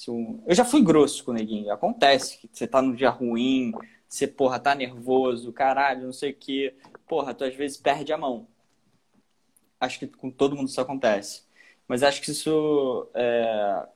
um... 0.09 0.41
eu 0.47 0.55
já 0.55 0.65
fui 0.65 0.83
grosso 0.83 1.25
com 1.25 1.31
o 1.33 1.35
neguinho. 1.35 1.73
Acontece 1.73 2.39
que 2.39 2.49
você 2.53 2.67
tá 2.67 2.81
num 2.81 2.95
dia 2.95 3.11
ruim, 3.11 3.73
você, 4.09 4.27
porra, 4.27 4.59
tá 4.59 4.75
nervoso, 4.75 5.53
caralho, 5.53 6.05
não 6.05 6.13
sei 6.13 6.31
o 6.31 6.35
que. 6.35 6.73
Porra, 7.09 7.35
tu 7.35 7.45
às 7.45 7.55
vezes 7.55 7.77
perde 7.77 8.13
a 8.13 8.19
mão. 8.19 8.47
Acho 9.81 9.99
que 9.99 10.07
com 10.07 10.31
todo 10.31 10.57
mundo 10.57 10.69
isso 10.69 10.81
acontece. 10.81 11.43
Mas 11.89 12.03
acho 12.03 12.21
que 12.21 12.31
isso 12.31 13.09
é, 13.15 13.87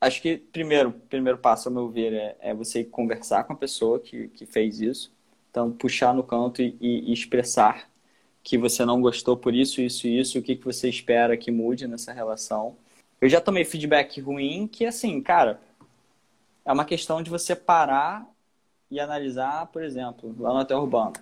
acho 0.00 0.20
que 0.20 0.36
primeiro, 0.36 0.92
primeiro 0.92 1.38
passo, 1.38 1.68
ao 1.68 1.74
meu 1.74 1.88
ver, 1.88 2.12
é, 2.12 2.36
é, 2.40 2.54
você 2.54 2.84
conversar 2.84 3.44
com 3.44 3.52
a 3.52 3.56
pessoa 3.56 3.98
que, 3.98 4.28
que 4.28 4.46
fez 4.46 4.80
isso. 4.80 5.12
Então, 5.50 5.70
puxar 5.72 6.12
no 6.14 6.22
canto 6.22 6.62
e, 6.62 6.76
e, 6.80 7.12
expressar 7.12 7.88
que 8.42 8.58
você 8.58 8.84
não 8.84 9.00
gostou 9.00 9.36
por 9.36 9.54
isso, 9.54 9.80
isso 9.80 10.06
e 10.06 10.18
isso, 10.18 10.38
o 10.38 10.42
que, 10.42 10.56
que 10.56 10.64
você 10.64 10.88
espera 10.88 11.36
que 11.36 11.50
mude 11.50 11.86
nessa 11.86 12.12
relação. 12.12 12.76
Eu 13.20 13.28
já 13.28 13.40
tomei 13.40 13.64
feedback 13.64 14.20
ruim 14.20 14.66
que, 14.66 14.84
assim, 14.84 15.20
cara, 15.20 15.60
é 16.64 16.72
uma 16.72 16.84
questão 16.84 17.22
de 17.22 17.30
você 17.30 17.54
parar 17.54 18.28
e 18.90 19.00
analisar, 19.00 19.66
por 19.66 19.82
exemplo, 19.82 20.34
lá 20.38 20.52
no 20.52 20.60
Hotel 20.60 20.78
Urbano. 20.78 21.14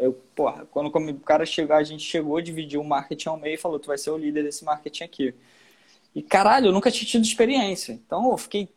Eu, 0.00 0.14
porra, 0.34 0.66
quando 0.70 0.88
o 0.88 1.20
cara 1.20 1.44
chegou, 1.44 1.76
a 1.76 1.82
gente 1.82 2.02
chegou, 2.02 2.40
dividiu 2.40 2.80
o 2.80 2.84
marketing 2.84 3.28
ao 3.28 3.36
meio 3.36 3.54
e 3.54 3.58
falou, 3.58 3.78
tu 3.78 3.88
vai 3.88 3.98
ser 3.98 4.10
o 4.10 4.16
líder 4.16 4.42
desse 4.42 4.64
marketing 4.64 5.04
aqui. 5.04 5.34
E 6.14 6.22
caralho, 6.22 6.68
eu 6.68 6.72
nunca 6.72 6.90
tinha 6.90 7.06
tido 7.06 7.22
experiência. 7.22 7.92
Então 7.92 8.30
eu 8.30 8.38
fiquei 8.38 8.68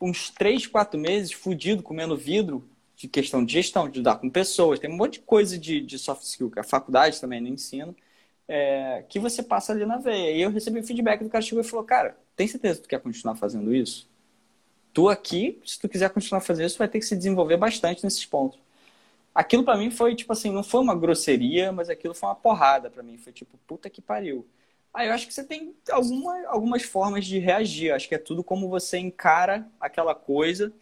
uns 0.00 0.30
três, 0.30 0.64
quatro 0.64 0.98
meses 0.98 1.32
fudido 1.32 1.82
comendo 1.82 2.16
vidro 2.16 2.64
de 2.96 3.08
questão 3.08 3.44
de 3.44 3.52
gestão, 3.52 3.88
de 3.88 3.98
lidar 3.98 4.16
com 4.16 4.30
pessoas. 4.30 4.78
Tem 4.78 4.88
um 4.88 4.96
monte 4.96 5.14
de 5.14 5.20
coisa 5.20 5.58
de, 5.58 5.80
de 5.80 5.98
soft 5.98 6.22
skill 6.22 6.50
que 6.50 6.60
a 6.60 6.64
faculdade 6.64 7.20
também 7.20 7.40
não 7.40 7.48
ensina, 7.48 7.94
é, 8.46 9.04
que 9.08 9.18
você 9.18 9.42
passa 9.42 9.72
ali 9.72 9.84
na 9.84 9.98
veia. 9.98 10.32
E 10.36 10.40
eu 10.40 10.50
recebi 10.50 10.82
feedback 10.82 11.22
do 11.22 11.30
cara 11.30 11.42
chegou 11.42 11.62
e 11.62 11.66
falou: 11.66 11.84
Cara, 11.84 12.16
tem 12.36 12.46
certeza 12.46 12.76
que 12.76 12.82
tu 12.84 12.88
quer 12.88 13.00
continuar 13.00 13.34
fazendo 13.34 13.74
isso? 13.74 14.08
Tu 14.92 15.08
aqui, 15.08 15.60
se 15.64 15.78
tu 15.78 15.88
quiser 15.88 16.10
continuar 16.10 16.40
fazendo 16.40 16.66
isso, 16.66 16.78
vai 16.78 16.88
ter 16.88 16.98
que 17.00 17.06
se 17.06 17.16
desenvolver 17.16 17.56
bastante 17.56 18.02
nesses 18.04 18.24
pontos. 18.24 18.58
Aquilo 19.38 19.62
para 19.62 19.78
mim 19.78 19.88
foi 19.88 20.16
tipo 20.16 20.32
assim, 20.32 20.50
não 20.50 20.64
foi 20.64 20.80
uma 20.80 20.96
grosseria, 20.96 21.70
mas 21.70 21.88
aquilo 21.88 22.12
foi 22.12 22.28
uma 22.28 22.34
porrada 22.34 22.90
para 22.90 23.04
mim. 23.04 23.16
Foi 23.18 23.32
tipo, 23.32 23.56
puta 23.68 23.88
que 23.88 24.02
pariu. 24.02 24.44
Aí 24.92 25.06
eu 25.06 25.14
acho 25.14 25.28
que 25.28 25.32
você 25.32 25.44
tem 25.44 25.76
alguma, 25.92 26.44
algumas 26.48 26.82
formas 26.82 27.24
de 27.24 27.38
reagir. 27.38 27.92
Acho 27.92 28.08
que 28.08 28.16
é 28.16 28.18
tudo 28.18 28.42
como 28.42 28.68
você 28.68 28.98
encara 28.98 29.64
aquela 29.80 30.12
coisa. 30.12 30.72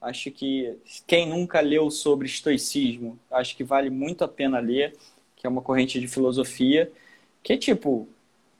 Acho 0.00 0.28
que 0.32 0.76
quem 1.06 1.28
nunca 1.28 1.60
leu 1.60 1.88
sobre 1.88 2.26
estoicismo, 2.26 3.16
acho 3.30 3.56
que 3.56 3.62
vale 3.62 3.90
muito 3.90 4.24
a 4.24 4.28
pena 4.28 4.58
ler, 4.58 4.96
que 5.36 5.46
é 5.46 5.48
uma 5.48 5.62
corrente 5.62 6.00
de 6.00 6.08
filosofia, 6.08 6.90
que 7.44 7.52
é 7.52 7.56
tipo, 7.56 8.08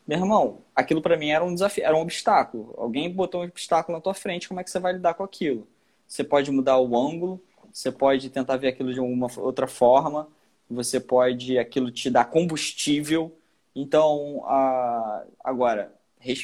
meu 0.07 0.18
irmão, 0.18 0.59
aquilo 0.76 1.03
para 1.03 1.16
mim 1.16 1.30
era 1.30 1.44
um 1.44 1.53
desafio, 1.53 1.82
era 1.84 1.96
um 1.96 2.03
obstáculo. 2.03 2.72
Alguém 2.78 3.11
botou 3.11 3.40
um 3.40 3.46
obstáculo 3.46 3.98
na 3.98 4.01
tua 4.01 4.14
frente, 4.14 4.46
como 4.46 4.61
é 4.61 4.64
que 4.64 4.70
você 4.70 4.78
vai 4.78 4.92
lidar 4.92 5.14
com 5.14 5.24
aquilo? 5.24 5.66
Você 6.07 6.22
pode 6.22 6.53
mudar 6.53 6.78
o 6.78 6.96
ângulo, 6.96 7.42
você 7.73 7.93
pode 7.93 8.31
tentar 8.31 8.57
ver 8.57 8.68
aquilo 8.68 8.93
de 8.93 9.01
alguma 9.01 9.29
outra 9.39 9.66
forma, 9.66 10.29
você 10.68 11.01
pode 11.01 11.59
aquilo 11.59 11.91
te 11.91 12.11
dar 12.11 12.27
combustível 12.27 13.37
então, 13.75 14.43
a, 14.47 15.25
agora, 15.45 15.95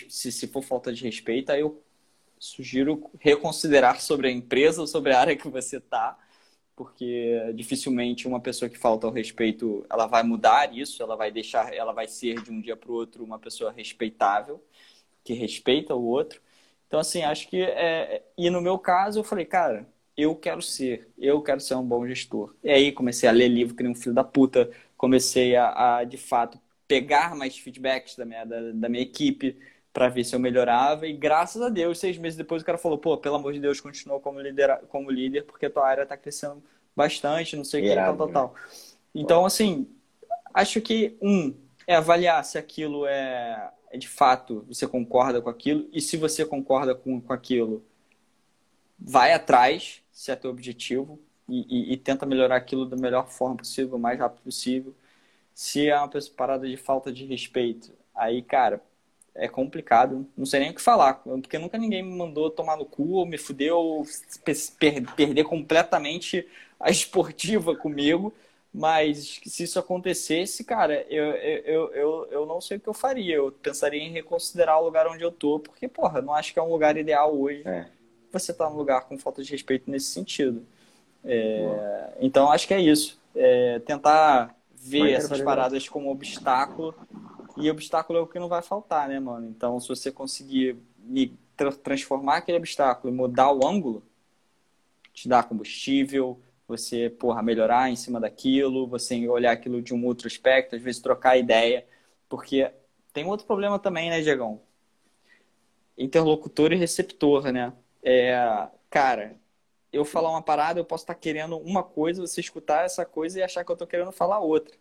se, 0.08 0.32
se 0.32 0.46
for 0.46 0.62
falta 0.62 0.92
de 0.92 1.04
respeito, 1.04 1.50
aí 1.50 1.60
eu 1.60 1.82
sugiro 2.38 3.10
reconsiderar 3.20 4.00
sobre 4.00 4.28
a 4.28 4.30
empresa 4.30 4.80
ou 4.80 4.86
sobre 4.86 5.12
a 5.12 5.20
área 5.20 5.36
que 5.36 5.48
você 5.48 5.78
está, 5.78 6.18
porque 6.76 7.52
dificilmente 7.54 8.28
uma 8.28 8.40
pessoa 8.40 8.68
que 8.68 8.78
falta 8.78 9.06
ao 9.06 9.12
respeito, 9.12 9.84
ela 9.90 10.06
vai 10.06 10.22
mudar 10.22 10.74
isso, 10.76 11.02
ela 11.02 11.16
vai 11.16 11.30
deixar, 11.30 11.72
ela 11.74 11.92
vai 11.92 12.06
ser 12.08 12.42
de 12.42 12.50
um 12.50 12.60
dia 12.60 12.76
para 12.76 12.90
o 12.90 12.94
outro 12.94 13.24
uma 13.24 13.38
pessoa 13.38 13.72
respeitável, 13.72 14.62
que 15.24 15.34
respeita 15.34 15.94
o 15.94 16.04
outro. 16.06 16.40
Então, 16.86 17.00
assim, 17.00 17.22
acho 17.22 17.48
que. 17.48 17.62
É... 17.62 18.22
E 18.38 18.50
no 18.50 18.60
meu 18.60 18.78
caso, 18.78 19.20
eu 19.20 19.24
falei, 19.24 19.44
cara, 19.44 19.88
eu 20.16 20.34
quero 20.34 20.62
ser, 20.62 21.08
eu 21.18 21.42
quero 21.42 21.60
ser 21.60 21.74
um 21.74 21.84
bom 21.86 22.06
gestor. 22.06 22.54
E 22.62 22.70
aí 22.70 22.92
comecei 22.92 23.28
a 23.28 23.32
ler 23.32 23.48
livro 23.48 23.74
que 23.74 23.82
nem 23.82 23.92
um 23.92 23.94
filho 23.94 24.14
da 24.14 24.24
puta, 24.24 24.70
comecei 24.96 25.56
a, 25.56 25.98
a 25.98 26.04
de 26.04 26.16
fato 26.16 26.58
pegar 26.88 27.34
mais 27.34 27.58
feedbacks 27.58 28.16
da 28.16 28.24
minha, 28.24 28.44
da, 28.44 28.72
da 28.72 28.88
minha 28.88 29.02
equipe 29.02 29.58
para 29.92 30.08
ver 30.08 30.24
se 30.24 30.34
eu 30.34 30.40
melhorava. 30.40 31.06
E 31.06 31.12
graças 31.12 31.60
a 31.60 31.68
Deus, 31.68 31.98
seis 31.98 32.18
meses 32.18 32.36
depois, 32.36 32.62
o 32.62 32.64
cara 32.64 32.78
falou: 32.78 32.98
pô, 32.98 33.16
pelo 33.18 33.36
amor 33.36 33.52
de 33.52 33.60
Deus, 33.60 33.80
continua 33.80 34.20
como 34.20 34.40
líder, 34.40 34.78
como 34.88 35.10
líder 35.10 35.42
porque 35.44 35.66
a 35.66 35.70
tua 35.70 35.86
área 35.86 36.02
está 36.02 36.16
crescendo 36.16 36.62
bastante, 36.94 37.56
não 37.56 37.64
sei 37.64 37.82
o 37.82 37.88
que, 37.88 37.94
tal, 37.94 38.16
tal, 38.16 38.28
tal. 38.28 38.54
Então, 39.14 39.44
assim, 39.44 39.86
acho 40.54 40.80
que, 40.80 41.16
um, 41.20 41.54
é 41.86 41.94
avaliar 41.94 42.44
se 42.44 42.58
aquilo 42.58 43.06
é, 43.06 43.70
é, 43.90 43.96
de 43.96 44.08
fato, 44.08 44.64
você 44.68 44.86
concorda 44.86 45.40
com 45.40 45.48
aquilo. 45.48 45.88
E 45.92 46.00
se 46.00 46.16
você 46.16 46.44
concorda 46.44 46.94
com, 46.94 47.20
com 47.20 47.32
aquilo, 47.32 47.84
vai 48.98 49.32
atrás, 49.32 50.02
se 50.16 50.30
é 50.32 50.36
teu 50.36 50.50
objetivo. 50.50 51.20
E, 51.46 51.90
e, 51.90 51.92
e 51.92 51.96
tenta 51.98 52.26
melhorar 52.26 52.56
aquilo 52.56 52.86
da 52.86 52.96
melhor 52.96 53.28
forma 53.28 53.56
possível, 53.56 53.96
o 53.96 54.00
mais 54.00 54.18
rápido 54.18 54.42
possível. 54.42 54.94
Se 55.54 55.88
é 55.88 55.96
uma 55.96 56.10
parada 56.36 56.66
de 56.66 56.76
falta 56.76 57.12
de 57.12 57.24
respeito, 57.26 57.92
aí, 58.14 58.42
cara, 58.42 58.82
é 59.34 59.46
complicado. 59.46 60.26
Não 60.36 60.46
sei 60.46 60.60
nem 60.60 60.70
o 60.70 60.74
que 60.74 60.80
falar, 60.80 61.14
porque 61.22 61.58
nunca 61.58 61.78
ninguém 61.78 62.02
me 62.02 62.16
mandou 62.16 62.50
tomar 62.50 62.76
no 62.78 62.86
cu 62.86 63.12
ou 63.12 63.26
me 63.26 63.36
fudeu 63.38 63.76
ou 63.76 64.06
per 64.44 64.56
perder 65.14 65.44
completamente 65.44 66.48
a 66.80 66.90
esportiva 66.90 67.76
comigo. 67.76 68.32
Mas 68.72 69.40
se 69.46 69.64
isso 69.64 69.78
acontecesse, 69.78 70.64
cara, 70.64 71.06
eu, 71.10 71.24
eu, 71.34 71.94
eu, 71.94 72.28
eu 72.30 72.46
não 72.46 72.60
sei 72.60 72.78
o 72.78 72.80
que 72.80 72.88
eu 72.88 72.94
faria. 72.94 73.36
Eu 73.36 73.52
pensaria 73.52 74.02
em 74.02 74.12
reconsiderar 74.12 74.80
o 74.80 74.84
lugar 74.84 75.06
onde 75.06 75.22
eu 75.22 75.32
tô, 75.32 75.60
porque, 75.60 75.86
porra, 75.88 76.22
não 76.22 76.34
acho 76.34 76.52
que 76.52 76.58
é 76.58 76.62
um 76.62 76.70
lugar 76.70 76.96
ideal 76.96 77.38
hoje. 77.38 77.62
É. 77.66 77.95
Você 78.32 78.52
tá 78.52 78.68
num 78.68 78.76
lugar 78.76 79.02
com 79.02 79.18
falta 79.18 79.42
de 79.42 79.50
respeito 79.50 79.90
nesse 79.90 80.06
sentido. 80.06 80.66
É, 81.24 82.16
então, 82.20 82.50
acho 82.50 82.66
que 82.66 82.74
é 82.74 82.80
isso. 82.80 83.20
É, 83.34 83.78
tentar 83.80 84.54
ver 84.74 85.12
essas 85.12 85.40
paradas 85.40 85.88
como 85.88 86.10
obstáculo. 86.10 86.94
E 87.56 87.70
obstáculo 87.70 88.18
é 88.18 88.22
o 88.22 88.26
que 88.26 88.38
não 88.38 88.48
vai 88.48 88.62
faltar, 88.62 89.08
né, 89.08 89.18
mano? 89.18 89.48
Então, 89.48 89.80
se 89.80 89.88
você 89.88 90.12
conseguir 90.12 90.76
tra 91.56 91.72
transformar 91.72 92.38
aquele 92.38 92.58
obstáculo 92.58 93.12
e 93.12 93.16
mudar 93.16 93.50
o 93.50 93.66
ângulo, 93.66 94.02
te 95.12 95.26
dar 95.26 95.44
combustível, 95.44 96.38
você, 96.68 97.08
porra, 97.08 97.42
melhorar 97.42 97.90
em 97.90 97.96
cima 97.96 98.20
daquilo, 98.20 98.86
você 98.86 99.26
olhar 99.28 99.52
aquilo 99.52 99.80
de 99.80 99.94
um 99.94 100.04
outro 100.04 100.26
aspecto, 100.26 100.76
às 100.76 100.82
vezes 100.82 101.00
trocar 101.00 101.38
ideia. 101.38 101.86
Porque 102.28 102.70
tem 103.12 103.24
outro 103.24 103.46
problema 103.46 103.78
também, 103.78 104.10
né, 104.10 104.20
Diegão? 104.20 104.60
Interlocutor 105.96 106.72
e 106.72 106.76
receptor, 106.76 107.50
né? 107.50 107.72
É, 108.08 108.68
cara, 108.88 109.34
eu 109.92 110.04
falar 110.04 110.30
uma 110.30 110.42
parada, 110.42 110.78
eu 110.78 110.84
posso 110.84 111.02
estar 111.02 111.14
querendo 111.16 111.58
uma 111.58 111.82
coisa, 111.82 112.20
você 112.24 112.40
escutar 112.40 112.84
essa 112.84 113.04
coisa 113.04 113.40
e 113.40 113.42
achar 113.42 113.64
que 113.64 113.70
eu 113.70 113.74
estou 113.74 113.88
querendo 113.88 114.12
falar 114.12 114.38
outra. 114.38 114.76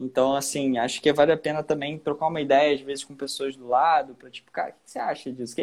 Então, 0.00 0.36
assim, 0.36 0.78
acho 0.78 1.00
que 1.02 1.12
vale 1.12 1.32
a 1.32 1.36
pena 1.38 1.62
também 1.62 1.98
trocar 1.98 2.28
uma 2.28 2.40
ideia, 2.40 2.74
às 2.74 2.80
vezes, 2.80 3.04
com 3.04 3.16
pessoas 3.16 3.56
do 3.56 3.68
lado, 3.68 4.14
para 4.14 4.30
tipo, 4.30 4.50
cara, 4.52 4.70
o 4.70 4.72
que 4.84 4.90
você 4.90 4.98
acha 4.98 5.32
disso? 5.32 5.56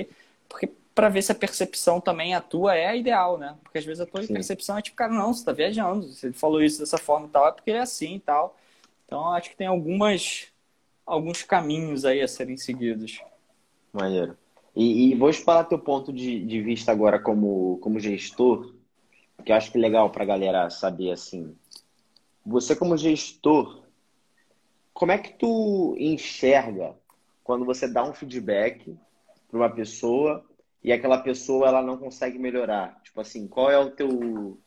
Porque 0.50 0.68
para 0.96 1.10
ver 1.10 1.22
se 1.22 1.32
a 1.32 1.36
percepção 1.36 2.02
também 2.02 2.36
a 2.36 2.42
tua 2.42 2.76
é 2.76 2.88
a 2.88 2.96
ideal, 2.96 3.38
né? 3.38 3.58
Porque 3.64 3.78
às 3.78 3.86
vezes 3.86 4.02
a 4.02 4.06
tua 4.06 4.24
Sim. 4.24 4.34
percepção 4.34 4.78
é 4.78 4.82
tipo, 4.82 4.98
cara, 4.98 5.14
não, 5.14 5.34
você 5.34 5.42
está 5.42 5.54
viajando, 5.54 6.08
se 6.08 6.28
ele 6.28 6.34
falou 6.34 6.62
isso 6.62 6.80
dessa 6.80 6.98
forma 6.98 7.28
e 7.28 7.30
tal, 7.30 7.48
é 7.48 7.52
porque 7.54 7.70
ele 7.72 7.80
é 7.80 7.82
assim 7.82 8.16
e 8.16 8.20
tal. 8.20 8.58
Então, 9.06 9.32
acho 9.34 9.50
que 9.52 9.58
tem 9.58 9.68
algumas 9.68 10.48
alguns 11.06 11.44
caminhos 11.44 12.06
aí 12.06 12.22
a 12.22 12.28
serem 12.28 12.58
seguidos. 12.58 13.22
Maneiro. 13.94 14.38
E, 14.76 15.12
e 15.12 15.16
vou 15.16 15.30
explorar 15.30 15.66
teu 15.66 15.80
ponto 15.80 16.14
de, 16.14 16.46
de 16.46 16.62
vista 16.62 16.92
agora 16.92 17.20
como, 17.20 17.78
como 17.78 18.00
gestor, 18.00 18.74
que 19.44 19.52
eu 19.52 19.56
acho 19.56 19.72
que 19.72 19.78
é 19.78 19.82
legal 19.82 20.10
para 20.10 20.24
a 20.24 20.28
galera 20.28 20.70
saber 20.70 21.12
assim. 21.12 21.56
Você 22.46 22.76
como 22.76 22.98
gestor, 22.98 23.84
como 24.94 25.12
é 25.12 25.18
que 25.18 25.34
tu 25.34 25.96
enxerga 25.98 26.96
quando 27.44 27.66
você 27.66 27.88
dá 27.88 28.04
um 28.04 28.14
feedback 28.14 28.96
para 29.50 29.60
uma 29.60 29.70
pessoa 29.70 30.46
e 30.84 30.92
aquela 30.92 31.18
pessoa 31.18 31.68
ela 31.68 31.82
não 31.82 31.98
consegue 31.98 32.38
melhorar? 32.38 33.02
Tipo 33.04 33.22
assim, 33.22 33.48
qual 33.48 33.70
é 33.70 33.78
o 33.78 33.92
teu 33.92 34.58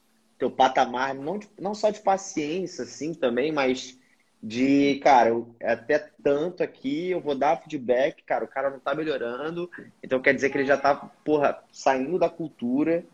teu 0.42 0.50
patamar, 0.50 1.14
não, 1.14 1.38
não 1.60 1.72
só 1.72 1.88
de 1.90 2.00
paciência, 2.00 2.82
assim, 2.82 3.14
também, 3.14 3.52
mas 3.52 3.96
de, 4.42 4.98
cara, 5.04 5.30
até 5.62 6.10
tanto 6.22 6.64
aqui, 6.64 7.10
eu 7.10 7.20
vou 7.20 7.34
dar 7.34 7.62
feedback, 7.62 8.22
cara, 8.24 8.44
o 8.44 8.48
cara 8.48 8.70
não 8.70 8.80
tá 8.80 8.92
melhorando, 8.92 9.70
então 10.02 10.20
quer 10.20 10.34
dizer 10.34 10.50
que 10.50 10.58
ele 10.58 10.66
já 10.66 10.76
tá, 10.76 10.96
porra, 11.24 11.62
saindo 11.70 12.18
da 12.18 12.28
cultura, 12.28 13.04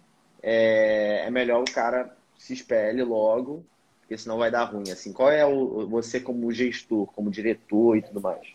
é, 0.42 1.24
é 1.26 1.30
melhor 1.30 1.60
o 1.60 1.70
cara 1.70 2.16
se 2.38 2.54
espelhe 2.54 3.02
logo, 3.02 3.62
porque 4.00 4.16
senão 4.16 4.38
vai 4.38 4.50
dar 4.50 4.64
ruim, 4.64 4.90
assim. 4.90 5.12
Qual 5.12 5.30
é 5.30 5.44
o, 5.44 5.86
você 5.86 6.18
como 6.18 6.50
gestor, 6.50 7.06
como 7.08 7.30
diretor 7.30 7.98
e 7.98 8.02
tudo 8.02 8.22
mais? 8.22 8.48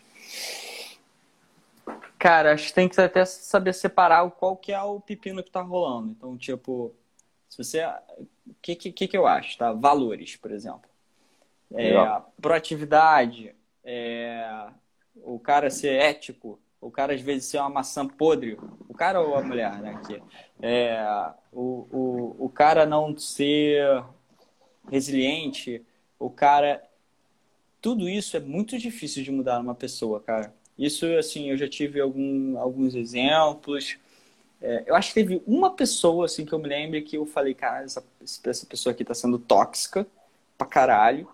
Cara, 2.18 2.54
acho 2.54 2.68
que 2.68 2.74
tem 2.74 2.88
que 2.88 3.00
até 3.00 3.24
saber 3.24 3.72
separar 3.72 4.28
qual 4.32 4.56
que 4.56 4.72
é 4.72 4.82
o 4.82 4.98
pepino 4.98 5.44
que 5.44 5.50
tá 5.50 5.60
rolando. 5.60 6.10
Então, 6.10 6.36
tipo, 6.36 6.92
se 7.48 7.58
você... 7.58 7.84
O 8.46 8.54
que, 8.60 8.74
que, 8.74 9.06
que 9.06 9.16
eu 9.16 9.26
acho, 9.26 9.58
tá? 9.58 9.72
Valores, 9.72 10.34
por 10.36 10.50
exemplo 10.50 10.93
é, 11.74 12.22
proatividade, 12.40 13.54
é, 13.84 14.66
o 15.16 15.38
cara 15.38 15.70
ser 15.70 16.00
ético, 16.00 16.58
o 16.80 16.90
cara 16.90 17.14
às 17.14 17.20
vezes 17.20 17.46
ser 17.46 17.58
uma 17.58 17.68
maçã 17.68 18.06
podre, 18.06 18.58
o 18.88 18.94
cara 18.94 19.20
ou 19.20 19.34
a 19.34 19.42
mulher, 19.42 19.78
né? 19.80 19.90
Aqui, 19.94 20.22
é, 20.60 21.04
o, 21.52 21.86
o, 21.90 22.36
o 22.46 22.48
cara 22.48 22.86
não 22.86 23.16
ser 23.16 24.04
resiliente, 24.90 25.84
o 26.18 26.30
cara. 26.30 26.82
Tudo 27.80 28.08
isso 28.08 28.34
é 28.36 28.40
muito 28.40 28.78
difícil 28.78 29.22
de 29.22 29.30
mudar 29.30 29.58
numa 29.58 29.74
pessoa, 29.74 30.18
cara. 30.18 30.54
Isso, 30.78 31.06
assim, 31.18 31.50
eu 31.50 31.56
já 31.56 31.68
tive 31.68 32.00
algum, 32.00 32.58
alguns 32.58 32.94
exemplos. 32.94 33.98
É, 34.60 34.84
eu 34.86 34.94
acho 34.94 35.08
que 35.08 35.14
teve 35.14 35.42
uma 35.46 35.70
pessoa, 35.70 36.24
assim, 36.24 36.46
que 36.46 36.52
eu 36.54 36.58
me 36.58 36.68
lembro 36.68 37.02
que 37.02 37.16
eu 37.16 37.26
falei, 37.26 37.52
cara, 37.54 37.84
essa, 37.84 38.02
essa 38.22 38.66
pessoa 38.66 38.92
aqui 38.92 39.04
tá 39.04 39.12
sendo 39.12 39.38
tóxica 39.38 40.06
pra 40.56 40.66
caralho 40.66 41.28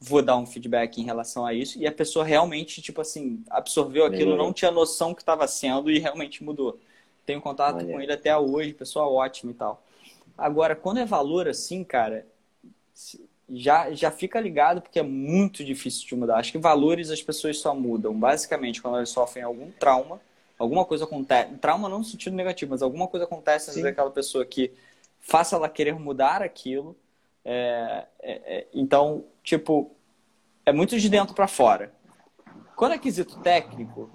vou 0.00 0.22
dar 0.22 0.36
um 0.38 0.46
feedback 0.46 0.98
em 0.98 1.04
relação 1.04 1.44
a 1.44 1.52
isso. 1.52 1.78
E 1.78 1.86
a 1.86 1.92
pessoa 1.92 2.24
realmente, 2.24 2.80
tipo 2.80 3.02
assim, 3.02 3.44
absorveu 3.50 4.06
aquilo, 4.06 4.36
não 4.36 4.52
tinha 4.52 4.70
noção 4.70 5.14
que 5.14 5.20
estava 5.20 5.46
sendo 5.46 5.90
e 5.90 5.98
realmente 5.98 6.42
mudou. 6.42 6.80
Tenho 7.26 7.40
contato 7.40 7.76
Olha. 7.76 7.86
com 7.86 8.00
ele 8.00 8.12
até 8.12 8.36
hoje, 8.36 8.72
pessoa 8.72 9.06
ótima 9.06 9.52
e 9.52 9.54
tal. 9.54 9.82
Agora, 10.38 10.74
quando 10.74 10.98
é 10.98 11.04
valor 11.04 11.46
assim, 11.46 11.84
cara, 11.84 12.26
já, 13.48 13.92
já 13.92 14.10
fica 14.10 14.40
ligado 14.40 14.80
porque 14.80 14.98
é 14.98 15.02
muito 15.02 15.62
difícil 15.62 16.08
de 16.08 16.16
mudar. 16.16 16.38
Acho 16.38 16.52
que 16.52 16.58
valores 16.58 17.10
as 17.10 17.22
pessoas 17.22 17.58
só 17.58 17.74
mudam, 17.74 18.18
basicamente, 18.18 18.80
quando 18.80 18.96
elas 18.96 19.10
sofrem 19.10 19.44
algum 19.44 19.70
trauma, 19.72 20.18
alguma 20.58 20.84
coisa 20.86 21.04
acontece. 21.04 21.54
Trauma 21.56 21.90
não 21.90 21.98
no 21.98 22.04
sentido 22.04 22.34
negativo, 22.34 22.70
mas 22.70 22.80
alguma 22.80 23.06
coisa 23.06 23.24
acontece 23.24 23.78
naquela 23.82 24.10
pessoa 24.10 24.46
que 24.46 24.72
faça 25.20 25.56
ela 25.56 25.68
querer 25.68 25.94
mudar 25.98 26.42
aquilo 26.42 26.96
é, 27.44 28.06
é, 28.20 28.58
é, 28.58 28.66
então, 28.72 29.24
tipo, 29.42 29.94
é 30.64 30.72
muito 30.72 30.98
de 30.98 31.08
dentro 31.08 31.34
para 31.34 31.48
fora. 31.48 31.92
Quando 32.76 32.92
é 32.92 32.98
quesito 32.98 33.40
técnico, 33.40 34.10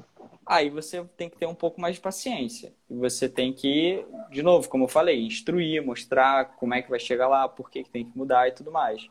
aí 0.45 0.69
você 0.69 1.03
tem 1.17 1.29
que 1.29 1.37
ter 1.37 1.45
um 1.45 1.55
pouco 1.55 1.81
mais 1.81 1.95
de 1.95 2.01
paciência. 2.01 2.73
E 2.89 2.95
você 2.95 3.27
tem 3.27 3.51
que, 3.51 4.05
de 4.29 4.43
novo, 4.43 4.69
como 4.69 4.85
eu 4.85 4.87
falei, 4.87 5.25
instruir, 5.25 5.83
mostrar 5.83 6.55
como 6.55 6.73
é 6.73 6.81
que 6.81 6.89
vai 6.89 6.99
chegar 6.99 7.27
lá, 7.27 7.47
por 7.47 7.69
que, 7.69 7.83
que 7.83 7.89
tem 7.89 8.05
que 8.05 8.17
mudar 8.17 8.47
e 8.47 8.51
tudo 8.51 8.71
mais. 8.71 9.09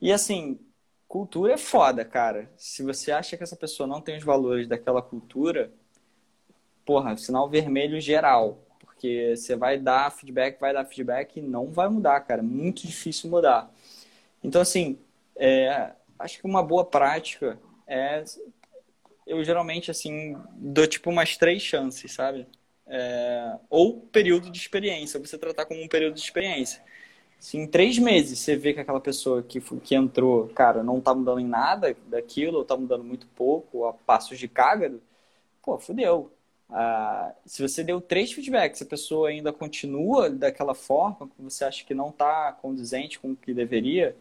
E 0.00 0.12
assim, 0.12 0.58
cultura 1.06 1.54
é 1.54 1.58
foda, 1.58 2.04
cara. 2.04 2.50
Se 2.56 2.82
você 2.82 3.12
acha 3.12 3.36
que 3.36 3.42
essa 3.42 3.56
pessoa 3.56 3.86
não 3.86 4.00
tem 4.00 4.16
os 4.16 4.24
valores 4.24 4.66
daquela 4.66 5.02
cultura, 5.02 5.72
porra, 6.84 7.16
sinal 7.16 7.48
vermelho 7.48 8.00
geral. 8.00 8.58
Porque 9.00 9.34
você 9.34 9.56
vai 9.56 9.78
dar 9.78 10.12
feedback, 10.12 10.60
vai 10.60 10.74
dar 10.74 10.84
feedback 10.84 11.38
e 11.38 11.40
não 11.40 11.68
vai 11.68 11.88
mudar, 11.88 12.20
cara. 12.20 12.42
Muito 12.42 12.86
difícil 12.86 13.30
mudar. 13.30 13.72
Então, 14.44 14.60
assim, 14.60 14.98
é, 15.34 15.92
acho 16.18 16.38
que 16.38 16.46
uma 16.46 16.62
boa 16.62 16.84
prática 16.84 17.58
é. 17.86 18.22
Eu 19.26 19.42
geralmente, 19.42 19.90
assim, 19.90 20.36
dou 20.54 20.86
tipo 20.86 21.08
umas 21.08 21.34
três 21.38 21.62
chances, 21.62 22.12
sabe? 22.12 22.46
É, 22.86 23.56
ou 23.70 24.02
período 24.02 24.50
de 24.50 24.58
experiência, 24.58 25.18
você 25.18 25.38
tratar 25.38 25.64
como 25.64 25.82
um 25.82 25.88
período 25.88 26.14
de 26.14 26.20
experiência. 26.20 26.82
Se 27.38 27.56
em 27.56 27.66
três 27.66 27.98
meses 27.98 28.38
você 28.38 28.54
vê 28.54 28.74
que 28.74 28.80
aquela 28.80 29.00
pessoa 29.00 29.42
que, 29.42 29.62
que 29.80 29.94
entrou, 29.94 30.48
cara, 30.48 30.82
não 30.82 31.00
tá 31.00 31.14
mudando 31.14 31.40
em 31.40 31.46
nada 31.46 31.96
daquilo, 32.06 32.58
ou 32.58 32.64
tá 32.66 32.76
mudando 32.76 33.02
muito 33.02 33.26
pouco, 33.28 33.86
a 33.86 33.94
passos 33.94 34.38
de 34.38 34.46
cágado, 34.46 35.00
pô, 35.62 35.78
fudeu. 35.78 36.30
Ah, 36.72 37.32
se 37.44 37.62
você 37.62 37.82
deu 37.82 38.00
três 38.00 38.32
feedbacks, 38.32 38.82
a 38.82 38.86
pessoa 38.86 39.28
ainda 39.28 39.52
continua 39.52 40.30
daquela 40.30 40.74
forma, 40.74 41.28
que 41.28 41.42
você 41.42 41.64
acha 41.64 41.84
que 41.84 41.94
não 41.94 42.10
está 42.10 42.52
condizente 42.52 43.18
com 43.18 43.32
o 43.32 43.36
que 43.36 43.52
deveria, 43.52 44.16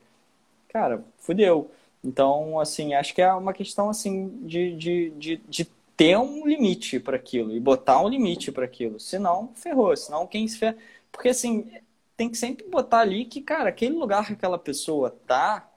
cara, 0.70 1.04
fudeu. 1.20 1.72
Então, 2.04 2.60
assim, 2.60 2.93
acho 2.93 3.14
que 3.14 3.22
é 3.22 3.32
uma 3.34 3.54
questão 3.54 3.89
assim 3.89 4.30
de, 4.45 4.76
de, 4.78 5.10
de, 5.12 5.38
de 5.38 5.66
ter 5.97 6.18
um 6.18 6.47
limite 6.47 7.00
para 7.00 7.18
aquilo 7.18 7.52
e 7.56 7.60
botar 7.60 8.02
um 8.02 8.10
limite 8.10 8.52
para 8.52 8.66
aquilo. 8.66 9.00
Senão, 9.00 9.52
ferrou. 9.56 9.95
Senão, 9.95 10.26
quem 10.28 10.47
se 10.47 10.58
fer... 10.58 10.78
Porque, 11.12 11.30
assim, 11.30 11.70
tem 12.18 12.30
que 12.30 12.38
sempre 12.38 12.68
botar 12.70 13.00
ali 13.02 13.26
que, 13.26 13.41
cara, 13.41 13.70
aquele 13.70 13.95
lugar 13.95 14.28
que 14.28 14.34
aquela 14.34 14.58
pessoa 14.58 15.12
tá 15.28 15.70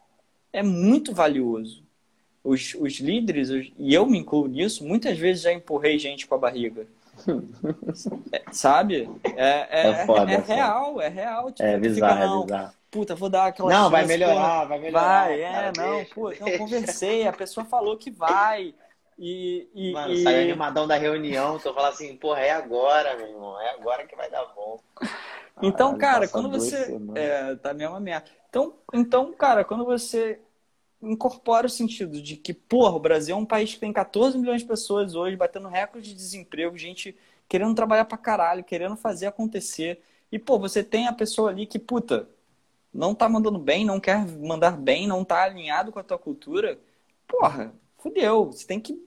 é 0.52 0.62
muito 0.62 1.14
valioso 1.14 1.82
os, 2.44 2.74
os 2.74 2.98
líderes, 2.98 3.50
os, 3.50 3.72
e 3.78 3.94
eu 3.94 4.06
me 4.06 4.18
incluo 4.18 4.46
nisso, 4.46 4.84
muitas 4.84 5.18
vezes 5.18 5.42
já 5.42 5.52
empurrei 5.52 5.98
gente 5.98 6.26
com 6.26 6.34
a 6.34 6.38
barriga. 6.38 6.86
é, 8.32 8.42
sabe? 8.50 9.08
É, 9.36 9.66
é, 9.70 9.88
é, 9.88 10.06
foda, 10.06 10.30
é, 10.30 10.34
é 10.34 10.38
real, 10.38 11.00
é 11.00 11.08
real. 11.08 11.52
Tipo, 11.52 11.62
é 11.62 11.78
bizarro, 11.78 12.14
fica, 12.14 12.26
não, 12.26 12.42
é 12.42 12.44
bizarro. 12.44 12.72
Puta, 12.90 13.14
vou 13.14 13.28
dar 13.28 13.46
aquela 13.46 13.70
Não, 13.70 13.78
chance, 13.84 13.90
vai 13.90 14.06
melhorar, 14.06 14.64
vai 14.64 14.78
melhorar. 14.78 15.26
Vai, 15.26 15.40
é, 15.40 15.72
não, 15.76 16.04
pô, 16.06 16.30
não, 16.30 16.58
conversei, 16.58 17.26
a 17.26 17.32
pessoa 17.32 17.64
falou 17.64 17.96
que 17.96 18.10
vai. 18.10 18.74
E, 19.18 19.68
e, 19.74 19.92
Mano, 19.92 20.12
e... 20.12 20.22
sai 20.22 20.42
animadão 20.42 20.86
da 20.86 20.96
reunião, 20.96 21.58
tu 21.58 21.72
fala 21.72 21.88
assim, 21.88 22.16
porra, 22.16 22.40
é 22.40 22.50
agora, 22.50 23.16
meu 23.16 23.28
irmão, 23.28 23.60
é 23.60 23.70
agora 23.70 24.06
que 24.06 24.16
vai 24.16 24.30
dar 24.30 24.44
bom. 24.54 24.80
Então, 25.62 25.96
cara, 25.96 26.26
quando 26.26 26.50
você. 26.50 26.98
É, 27.14 27.54
tá 27.56 27.72
mesmo 27.72 27.94
a 27.94 28.00
merda. 28.00 28.26
Então, 28.48 28.74
então, 28.92 29.32
cara, 29.32 29.64
quando 29.64 29.84
você 29.84 30.40
incorpora 31.02 31.66
o 31.66 31.70
sentido 31.70 32.22
de 32.22 32.36
que, 32.36 32.54
porra, 32.54 32.94
o 32.94 33.00
Brasil 33.00 33.34
é 33.34 33.38
um 33.38 33.44
país 33.44 33.74
que 33.74 33.80
tem 33.80 33.92
14 33.92 34.38
milhões 34.38 34.62
de 34.62 34.68
pessoas 34.68 35.14
hoje, 35.14 35.36
batendo 35.36 35.68
recorde 35.68 36.08
de 36.10 36.14
desemprego, 36.14 36.78
gente 36.78 37.16
querendo 37.48 37.74
trabalhar 37.74 38.04
pra 38.04 38.16
caralho, 38.16 38.64
querendo 38.64 38.96
fazer 38.96 39.26
acontecer. 39.26 40.00
E, 40.30 40.38
pô, 40.38 40.58
você 40.58 40.82
tem 40.82 41.08
a 41.08 41.12
pessoa 41.12 41.50
ali 41.50 41.66
que, 41.66 41.78
puta, 41.78 42.28
não 42.92 43.14
tá 43.14 43.28
mandando 43.28 43.58
bem, 43.58 43.84
não 43.84 44.00
quer 44.00 44.26
mandar 44.26 44.76
bem, 44.76 45.06
não 45.06 45.24
tá 45.24 45.42
alinhado 45.42 45.92
com 45.92 45.98
a 45.98 46.04
tua 46.04 46.18
cultura. 46.18 46.78
Porra, 47.26 47.74
fudeu. 47.98 48.46
Você 48.46 48.66
tem 48.66 48.80
que. 48.80 48.98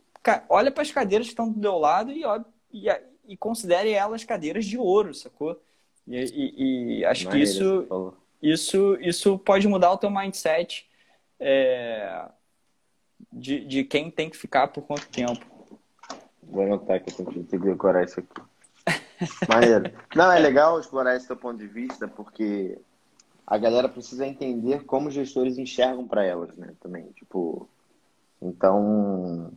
Olha 0.49 0.71
para 0.71 0.83
as 0.83 0.91
cadeiras 0.91 1.27
que 1.27 1.33
estão 1.33 1.51
do 1.51 1.59
teu 1.59 1.77
lado 1.77 2.11
e, 2.11 2.23
e, 2.71 2.87
e 3.27 3.37
considere 3.37 3.91
elas 3.91 4.23
cadeiras 4.23 4.65
de 4.65 4.77
ouro, 4.77 5.13
sacou? 5.13 5.59
E, 6.07 6.15
e, 6.15 6.99
e 6.99 7.05
acho 7.05 7.29
que 7.29 7.37
isso, 7.37 8.13
isso, 8.41 8.97
isso 9.01 9.37
pode 9.39 9.67
mudar 9.67 9.91
o 9.91 9.97
teu 9.97 10.09
mindset 10.09 10.87
é, 11.39 12.27
de, 13.31 13.65
de 13.65 13.83
quem 13.83 14.09
tem 14.09 14.29
que 14.29 14.37
ficar 14.37 14.67
por 14.67 14.83
quanto 14.83 15.07
tempo. 15.09 15.45
Vou 16.41 16.63
anotar 16.63 17.03
que 17.03 17.09
eu 17.09 17.25
tenho 17.25 17.43
que 17.43 17.57
decorar 17.57 18.03
isso 18.03 18.19
aqui. 18.19 18.41
Maneiro. 19.49 19.91
Não, 20.15 20.31
é 20.31 20.39
legal 20.39 20.79
explorar 20.79 21.15
esse 21.15 21.27
teu 21.27 21.35
ponto 21.35 21.57
de 21.57 21.67
vista, 21.67 22.07
porque 22.07 22.77
a 23.45 23.57
galera 23.57 23.89
precisa 23.89 24.25
entender 24.25 24.85
como 24.85 25.07
os 25.07 25.13
gestores 25.13 25.57
enxergam 25.57 26.07
para 26.07 26.23
elas, 26.23 26.55
né? 26.55 26.73
Também, 26.79 27.05
tipo, 27.13 27.67
então 28.41 29.51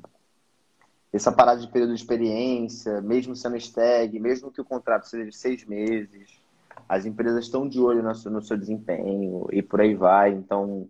essa 1.12 1.32
parada 1.32 1.60
de 1.60 1.68
período 1.68 1.94
de 1.94 2.00
experiência, 2.00 3.00
mesmo 3.00 3.34
sendo 3.34 3.56
stag, 3.56 4.18
mesmo 4.20 4.50
que 4.50 4.60
o 4.60 4.64
contrato 4.64 5.08
seja 5.08 5.24
de 5.24 5.34
seis 5.34 5.64
meses, 5.64 6.40
as 6.88 7.06
empresas 7.06 7.44
estão 7.44 7.68
de 7.68 7.80
olho 7.80 8.02
no 8.02 8.14
seu, 8.14 8.30
no 8.30 8.42
seu 8.42 8.56
desempenho 8.56 9.46
e 9.50 9.62
por 9.62 9.80
aí 9.80 9.94
vai. 9.94 10.30
Então, 10.32 10.88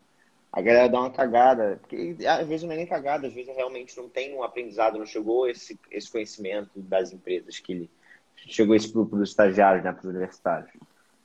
a 0.52 0.60
galera 0.62 0.88
dá 0.88 1.00
uma 1.00 1.10
cagada, 1.10 1.78
porque 1.80 2.16
às 2.26 2.46
vezes 2.48 2.64
não 2.64 2.72
é 2.72 2.76
nem 2.76 2.86
cagada, 2.86 3.26
às 3.26 3.34
vezes 3.34 3.54
realmente 3.54 3.96
não 3.96 4.08
tem 4.08 4.34
um 4.34 4.42
aprendizado, 4.42 4.98
não 4.98 5.06
chegou 5.06 5.48
esse, 5.48 5.78
esse 5.90 6.10
conhecimento 6.10 6.70
das 6.76 7.12
empresas 7.12 7.58
que 7.58 7.88
chegou 8.34 8.74
esse 8.74 8.90
grupo 8.90 9.16
dos 9.16 9.30
estagiários, 9.30 9.84
né, 9.84 9.92
para 9.92 10.00
os 10.00 10.08
universitários. 10.08 10.70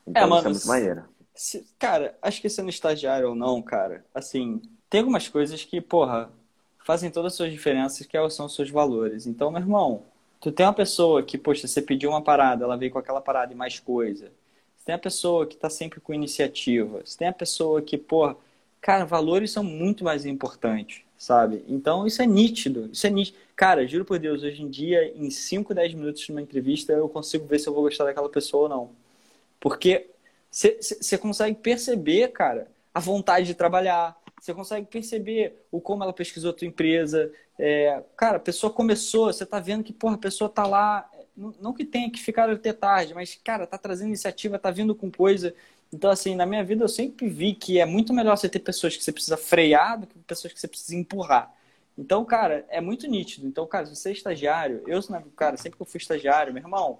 Então, 0.06 0.24
é, 0.24 0.26
mano, 0.26 0.40
isso 0.40 0.48
é 0.48 0.52
muito 0.52 0.68
maneiro. 0.68 1.10
Se, 1.34 1.66
cara, 1.80 2.18
acho 2.22 2.42
que 2.42 2.50
sendo 2.50 2.70
estagiário 2.70 3.30
ou 3.30 3.36
não, 3.36 3.62
cara, 3.62 4.06
assim, 4.14 4.62
tem 4.90 5.00
algumas 5.00 5.28
coisas 5.28 5.64
que, 5.64 5.80
porra, 5.80 6.30
fazem 6.84 7.10
todas 7.10 7.34
as 7.34 7.38
suas 7.38 7.52
diferenças, 7.52 8.06
que 8.06 8.30
são 8.30 8.46
os 8.46 8.56
seus 8.56 8.70
valores. 8.70 9.26
Então, 9.26 9.50
meu 9.50 9.62
irmão, 9.62 10.04
tu 10.40 10.52
tem 10.52 10.66
uma 10.66 10.74
pessoa 10.74 11.24
que, 11.24 11.38
poxa, 11.38 11.68
você 11.68 11.82
pediu 11.82 12.10
uma 12.10 12.22
parada, 12.22 12.66
ela 12.66 12.78
veio 12.78 12.92
com 12.92 13.00
aquela 13.00 13.22
parada 13.22 13.54
e 13.54 13.56
mais 13.56 13.80
coisa. 13.80 14.32
Você 14.78 14.86
tem 14.86 14.96
a 14.96 15.00
pessoa 15.00 15.48
que 15.48 15.56
está 15.56 15.70
sempre 15.70 16.02
com 16.02 16.14
iniciativa. 16.14 17.02
Você 17.04 17.18
tem 17.18 17.30
a 17.30 17.34
pessoa 17.34 17.82
que, 17.82 17.98
pô, 17.98 18.36
cara, 18.84 19.06
valores 19.06 19.50
são 19.50 19.64
muito 19.64 20.04
mais 20.04 20.26
importantes, 20.26 21.04
sabe? 21.18 21.64
Então, 21.70 22.06
isso 22.06 22.22
é 22.22 22.28
nítido. 22.28 22.90
Isso 22.92 23.08
é 23.08 23.10
nítido. 23.10 23.38
Cara, 23.56 23.88
juro 23.88 24.04
por 24.04 24.20
Deus, 24.20 24.44
hoje 24.44 24.62
em 24.62 24.70
dia, 24.70 25.10
em 25.16 25.30
5, 25.30 25.74
10 25.74 25.94
minutos 25.94 26.22
de 26.22 26.32
uma 26.34 26.42
entrevista, 26.42 26.92
eu 26.92 27.08
consigo 27.08 27.48
ver 27.48 27.60
se 27.60 27.68
eu 27.70 27.74
vou 27.74 27.84
gostar 27.84 28.04
daquela 28.04 28.28
pessoa 28.28 28.64
ou 28.64 28.70
não. 28.70 28.90
Porque 29.58 30.10
você 30.52 31.18
consegue 31.18 31.58
perceber, 31.58 32.34
cara, 32.34 32.68
a 32.94 33.00
vontade 33.00 33.48
de 33.48 33.54
trabalhar, 33.54 34.18
você 34.38 34.54
consegue 34.54 34.86
perceber 34.86 35.66
o 35.72 35.80
como 35.80 36.04
ela 36.04 36.12
pesquisou 36.12 36.52
a 36.52 36.54
tua 36.54 36.68
empresa. 36.68 37.32
É, 37.58 38.04
cara, 38.18 38.36
a 38.36 38.42
pessoa 38.42 38.74
começou, 38.74 39.32
você 39.32 39.46
tá 39.46 39.62
vendo 39.62 39.82
que, 39.82 39.94
porra, 39.94 40.16
a 40.16 40.20
pessoa 40.20 40.50
tá 40.50 40.68
lá, 40.68 41.10
não 41.38 41.72
que 41.72 41.86
tenha 41.86 42.12
que 42.12 42.20
ficar 42.20 42.50
até 42.50 42.74
tarde, 42.74 43.14
mas, 43.14 43.40
cara, 43.42 43.66
tá 43.66 43.78
trazendo 43.78 44.10
iniciativa, 44.10 44.60
tá 44.60 44.70
vindo 44.70 44.94
com 44.94 45.10
coisa. 45.10 45.56
Então, 45.94 46.10
assim, 46.10 46.36
na 46.36 46.46
minha 46.46 46.64
vida 46.64 46.84
eu 46.84 46.90
sempre 46.90 47.30
vi 47.30 47.54
que 47.54 47.80
é 47.80 47.86
muito 47.86 48.12
melhor 48.14 48.36
você 48.36 48.50
ter 48.50 48.60
pessoas 48.60 48.98
que 48.98 49.04
você 49.04 49.12
precisa 49.12 49.38
frear 49.38 50.00
do 50.00 50.08
que 50.08 50.18
pessoas 50.20 50.52
que 50.52 50.60
você 50.60 50.68
precisa 50.68 50.96
empurrar. 50.96 51.54
Então, 51.96 52.26
cara, 52.26 52.66
é 52.70 52.82
muito 52.82 53.08
nítido. 53.08 53.46
Então, 53.48 53.68
cara, 53.68 53.86
se 53.86 53.96
você 53.96 54.10
é 54.10 54.14
estagiário, 54.14 54.84
eu, 54.88 55.00
cara, 55.36 55.56
sempre 55.56 55.78
que 55.78 55.82
eu 55.84 55.86
fui 55.86 56.00
estagiário, 56.00 56.52
meu 56.52 56.64
irmão, 56.64 57.00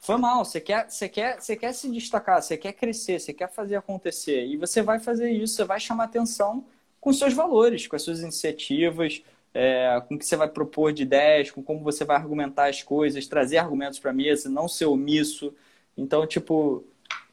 foi 0.00 0.16
mal, 0.16 0.44
você 0.44 0.60
quer, 0.60 0.90
você 0.90 1.08
quer, 1.08 1.40
você 1.40 1.54
quer 1.54 1.72
se 1.72 1.88
destacar, 1.88 2.42
você 2.42 2.56
quer 2.56 2.72
crescer, 2.72 3.20
você 3.20 3.32
quer 3.32 3.48
fazer 3.48 3.76
acontecer. 3.76 4.44
E 4.46 4.56
você 4.56 4.82
vai 4.82 4.98
fazer 4.98 5.30
isso, 5.30 5.54
você 5.54 5.64
vai 5.64 5.78
chamar 5.78 6.04
atenção 6.04 6.64
com 7.00 7.12
seus 7.12 7.32
valores, 7.32 7.86
com 7.86 7.94
as 7.94 8.02
suas 8.02 8.20
iniciativas, 8.20 9.22
é, 9.54 10.02
com 10.08 10.16
o 10.16 10.18
que 10.18 10.26
você 10.26 10.36
vai 10.36 10.48
propor 10.48 10.92
de 10.92 11.02
ideias, 11.02 11.50
com 11.50 11.62
como 11.62 11.80
você 11.84 12.04
vai 12.04 12.16
argumentar 12.16 12.68
as 12.68 12.82
coisas, 12.82 13.26
trazer 13.28 13.58
argumentos 13.58 14.00
para 14.00 14.10
a 14.10 14.14
mesa, 14.14 14.48
não 14.48 14.66
ser 14.68 14.86
omisso. 14.86 15.54
Então, 15.96 16.26
tipo, 16.26 16.84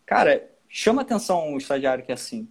cara, 0.06 0.48
chama 0.70 1.02
atenção 1.02 1.54
o 1.54 1.58
estagiário 1.58 2.04
que 2.04 2.12
é 2.12 2.16
assim. 2.16 2.48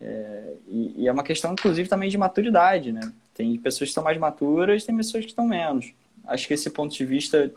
É, 0.00 0.54
e, 0.66 1.02
e, 1.02 1.08
é 1.08 1.12
uma 1.12 1.24
questão, 1.24 1.52
inclusive, 1.52 1.88
também 1.88 2.08
de 2.08 2.18
maturidade, 2.18 2.92
né? 2.92 3.12
Tem 3.34 3.56
pessoas 3.58 3.88
que 3.88 3.90
estão 3.90 4.04
mais 4.04 4.18
maturas, 4.18 4.84
tem 4.84 4.96
pessoas 4.96 5.24
que 5.24 5.30
estão 5.30 5.46
menos. 5.46 5.92
Acho 6.24 6.46
que 6.46 6.54
esse 6.54 6.70
ponto 6.70 6.94
de 6.94 7.04
vista 7.04 7.52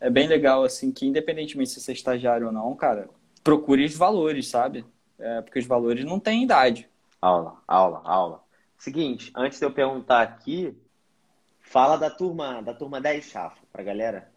é 0.00 0.10
bem 0.10 0.28
legal, 0.28 0.64
assim, 0.64 0.92
que 0.92 1.06
independentemente 1.06 1.70
se 1.70 1.80
você 1.80 1.92
é 1.92 1.94
estagiário 1.94 2.46
ou 2.46 2.52
não, 2.52 2.74
cara, 2.74 3.08
procure 3.42 3.84
os 3.84 3.94
valores, 3.94 4.48
sabe? 4.48 4.84
É, 5.18 5.40
porque 5.40 5.58
os 5.58 5.66
valores 5.66 6.04
não 6.04 6.20
têm 6.20 6.44
idade. 6.44 6.88
Aula, 7.20 7.56
aula, 7.66 8.02
aula. 8.04 8.42
Seguinte, 8.78 9.32
antes 9.34 9.58
de 9.58 9.64
eu 9.64 9.72
perguntar 9.72 10.20
aqui, 10.20 10.76
fala 11.60 11.96
da 11.96 12.10
turma, 12.10 12.60
da 12.62 12.74
turma 12.74 13.00
10 13.00 13.24
Chafa, 13.24 13.58
pra 13.72 13.82
galera. 13.82 14.30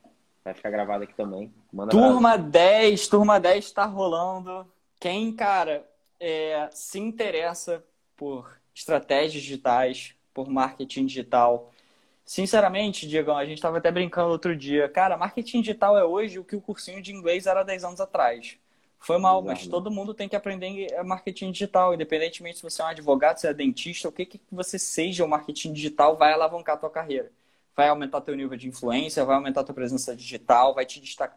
Vai 0.43 0.53
ficar 0.53 0.71
gravado 0.71 1.03
aqui 1.03 1.13
também. 1.13 1.53
Manda 1.71 1.91
turma 1.91 2.37
10, 2.37 3.07
turma 3.07 3.39
10 3.39 3.65
está 3.65 3.85
rolando. 3.85 4.65
Quem, 4.99 5.33
cara, 5.35 5.87
é, 6.19 6.69
se 6.73 6.99
interessa 6.99 7.83
por 8.15 8.59
estratégias 8.75 9.43
digitais, 9.43 10.15
por 10.33 10.49
marketing 10.49 11.05
digital, 11.05 11.71
Sinceramente, 12.29 13.07
Diegão, 13.07 13.35
a 13.35 13.43
gente 13.43 13.57
estava 13.57 13.79
até 13.79 13.91
brincando 13.91 14.29
outro 14.29 14.55
dia. 14.55 14.87
Cara, 14.87 15.17
marketing 15.17 15.61
digital 15.61 15.97
é 15.97 16.05
hoje 16.05 16.37
o 16.37 16.43
que 16.43 16.55
o 16.55 16.61
cursinho 16.61 17.01
de 17.01 17.11
inglês 17.11 17.47
era 17.47 17.63
10 17.63 17.83
anos 17.83 17.99
atrás. 17.99 18.55
Foi 18.99 19.17
mal, 19.17 19.41
mas 19.41 19.65
todo 19.65 19.89
mundo 19.89 20.13
tem 20.13 20.29
que 20.29 20.35
aprender 20.35 20.89
marketing 21.03 21.51
digital, 21.51 21.91
independentemente 21.91 22.57
se 22.57 22.63
você 22.63 22.83
é 22.83 22.85
um 22.85 22.87
advogado, 22.89 23.37
se 23.39 23.47
é 23.47 23.53
dentista, 23.53 24.09
o 24.09 24.11
que 24.11 24.27
que 24.27 24.39
você 24.51 24.77
seja, 24.77 25.25
o 25.25 25.27
marketing 25.27 25.73
digital 25.73 26.15
vai 26.17 26.31
alavancar 26.31 26.75
a 26.75 26.77
tua 26.77 26.91
carreira. 26.91 27.31
Vai 27.75 27.89
aumentar 27.89 28.21
teu 28.21 28.35
nível 28.35 28.55
de 28.55 28.67
influência, 28.67 29.25
vai 29.25 29.35
aumentar 29.35 29.63
tua 29.63 29.73
presença 29.73 30.15
digital, 30.15 30.75
vai 30.75 30.85
te 30.85 30.99
destacar. 31.01 31.35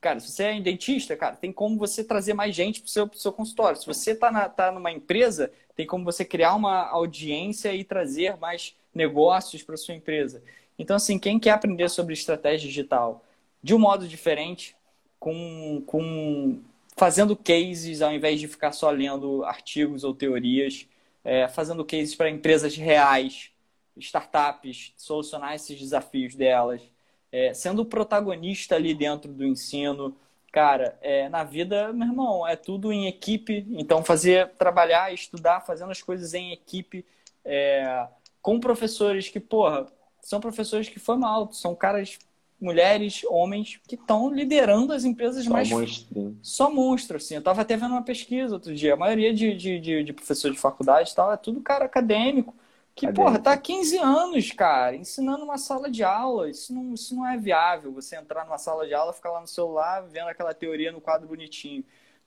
Cara, 0.00 0.20
se 0.20 0.30
você 0.30 0.44
é 0.44 0.60
dentista, 0.60 1.16
cara, 1.16 1.36
tem 1.36 1.52
como 1.52 1.76
você 1.76 2.04
trazer 2.04 2.32
mais 2.32 2.54
gente 2.54 2.80
para 2.80 2.86
o 2.86 2.90
seu, 2.90 3.10
seu 3.14 3.32
consultório. 3.32 3.80
Se 3.80 3.86
você 3.86 4.12
está 4.12 4.48
tá 4.48 4.70
numa 4.70 4.92
empresa, 4.92 5.50
tem 5.74 5.86
como 5.86 6.04
você 6.04 6.24
criar 6.24 6.54
uma 6.54 6.86
audiência 6.88 7.74
e 7.74 7.82
trazer 7.82 8.36
mais 8.36 8.76
negócios 8.94 9.62
para 9.62 9.76
sua 9.76 9.94
empresa. 9.94 10.42
Então, 10.78 10.96
assim, 10.96 11.18
quem 11.18 11.38
quer 11.38 11.50
aprender 11.50 11.88
sobre 11.88 12.14
estratégia 12.14 12.68
digital 12.68 13.24
de 13.62 13.74
um 13.74 13.78
modo 13.78 14.06
diferente, 14.06 14.76
com, 15.18 15.82
com 15.86 16.60
fazendo 16.96 17.36
cases 17.36 18.02
ao 18.02 18.12
invés 18.12 18.40
de 18.40 18.48
ficar 18.48 18.72
só 18.72 18.90
lendo 18.90 19.44
artigos 19.44 20.04
ou 20.04 20.14
teorias, 20.14 20.86
é, 21.24 21.48
fazendo 21.48 21.84
cases 21.84 22.14
para 22.14 22.30
empresas 22.30 22.76
reais, 22.76 23.50
startups, 23.96 24.92
solucionar 24.96 25.54
esses 25.54 25.78
desafios 25.78 26.34
delas, 26.34 26.80
é, 27.30 27.52
sendo 27.54 27.84
protagonista 27.84 28.74
ali 28.74 28.94
dentro 28.94 29.32
do 29.32 29.46
ensino. 29.46 30.16
Cara, 30.52 30.98
é, 31.02 31.28
na 31.28 31.44
vida, 31.44 31.92
meu 31.92 32.08
irmão, 32.08 32.46
é 32.46 32.56
tudo 32.56 32.92
em 32.92 33.06
equipe. 33.06 33.66
Então, 33.70 34.02
fazer, 34.02 34.48
trabalhar, 34.58 35.12
estudar, 35.12 35.60
fazendo 35.60 35.90
as 35.90 36.02
coisas 36.02 36.32
em 36.34 36.52
equipe, 36.52 37.04
é, 37.44 38.06
com 38.40 38.58
professores 38.58 39.28
que, 39.28 39.38
porra, 39.38 39.86
são 40.22 40.40
professores 40.40 40.88
que 40.88 40.98
foram 40.98 41.26
altos, 41.26 41.60
são 41.60 41.74
caras, 41.74 42.18
mulheres, 42.60 43.22
homens, 43.28 43.78
que 43.86 43.94
estão 43.94 44.32
liderando 44.32 44.92
as 44.92 45.04
empresas 45.04 45.44
Só 45.44 45.50
mais. 45.50 45.70
Monstro. 45.70 46.36
Só 46.42 46.70
monstro, 46.70 47.16
assim. 47.18 47.34
Eu 47.34 47.40
estava 47.40 47.60
até 47.60 47.76
vendo 47.76 47.92
uma 47.92 48.02
pesquisa 48.02 48.54
outro 48.54 48.74
dia. 48.74 48.94
A 48.94 48.96
maioria 48.96 49.32
de, 49.34 49.54
de, 49.54 49.78
de, 49.78 50.02
de 50.02 50.12
professores 50.12 50.56
de 50.56 50.60
faculdade 50.60 51.12
e 51.12 51.14
tal 51.14 51.32
é 51.32 51.36
tudo 51.36 51.60
cara 51.60 51.84
acadêmico. 51.84 52.54
Que, 52.98 53.06
acadêmico. 53.06 53.14
porra, 53.14 53.38
tá 53.38 53.52
há 53.52 53.56
15 53.56 53.98
anos, 53.98 54.50
cara, 54.50 54.96
ensinando 54.96 55.44
uma 55.44 55.58
sala 55.58 55.90
de 55.90 56.02
aula. 56.02 56.50
Isso 56.50 56.74
não, 56.74 56.94
isso 56.94 57.14
não 57.14 57.26
é 57.26 57.36
viável. 57.36 57.92
Você 57.92 58.16
entrar 58.16 58.44
numa 58.44 58.58
sala 58.58 58.86
de 58.86 58.94
aula, 58.94 59.12
ficar 59.12 59.30
lá 59.30 59.40
no 59.40 59.46
celular, 59.46 60.02
vendo 60.02 60.28
aquela 60.28 60.52
teoria 60.52 60.90
no 60.90 61.00
quadro 61.00 61.28
bonitinho. 61.28 61.84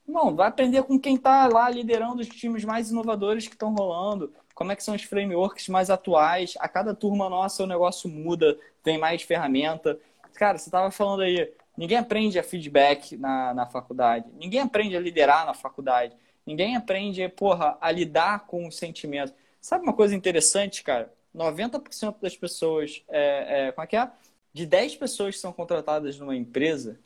Não, 0.08 0.36
vai 0.36 0.48
aprender 0.48 0.84
com 0.84 1.00
quem 1.00 1.16
está 1.16 1.48
lá 1.48 1.70
liderando 1.70 2.22
os 2.22 2.28
times 2.28 2.64
mais 2.64 2.90
inovadores 2.90 3.48
que 3.48 3.54
estão 3.54 3.74
rolando 3.74 4.34
como 4.54 4.72
é 4.72 4.76
que 4.76 4.84
são 4.84 4.96
os 4.96 5.04
frameworks 5.04 5.68
mais 5.70 5.90
atuais. 5.90 6.54
A 6.60 6.68
cada 6.68 6.94
turma 6.94 7.30
nossa 7.30 7.64
o 7.64 7.68
negócio 7.68 8.10
muda, 8.10 8.58
tem 8.84 8.98
mais 8.98 9.22
ferramenta. 9.24 10.00
Cara, 10.36 10.58
você 10.58 10.70
estava 10.70 10.92
falando 10.92 11.22
aí, 11.22 11.52
ninguém 11.76 11.98
aprende 11.98 12.38
a 12.40 12.44
feedback 12.44 13.18
na, 13.18 13.54
na 13.54 13.66
faculdade, 13.66 14.26
ninguém 14.40 14.62
aprende 14.62 14.96
a 14.96 15.00
liderar 15.00 15.46
na 15.46 15.54
faculdade, 15.54 16.16
ninguém 16.46 16.76
aprende, 16.76 17.28
porra, 17.30 17.78
a 17.82 17.92
lidar 17.92 18.46
com 18.46 18.68
os 18.68 18.78
sentimentos. 18.78 19.34
Sabe 19.62 19.84
uma 19.84 19.94
coisa 19.94 20.16
interessante, 20.16 20.84
cara? 20.84 21.14
90% 21.36 22.16
das 22.20 22.36
pessoas, 22.36 23.04
é, 23.08 23.68
é, 23.68 23.72
como 23.72 23.84
é 23.86 23.88
que 23.88 23.96
é? 23.96 24.12
De 24.52 24.66
10 24.66 24.96
pessoas 24.96 25.36
que 25.36 25.42
são 25.42 25.54
contratadas 25.54 26.18
numa 26.20 26.36
empresa, 26.36 27.00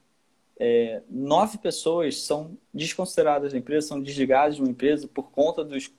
é, 0.57 1.01
9 1.09 1.57
pessoas 1.57 2.21
são 2.21 2.57
desconsideradas 2.73 3.51
da 3.51 3.57
empresa, 3.57 3.87
são 3.87 4.01
desligadas 4.01 4.55
de 4.55 4.61
uma 4.61 4.71
empresa 4.71 5.07
por 5.07 5.29
conta 5.31 5.63
dos 5.63 5.91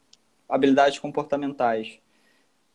habilidades 0.48 0.98
comportamentais. 0.98 1.98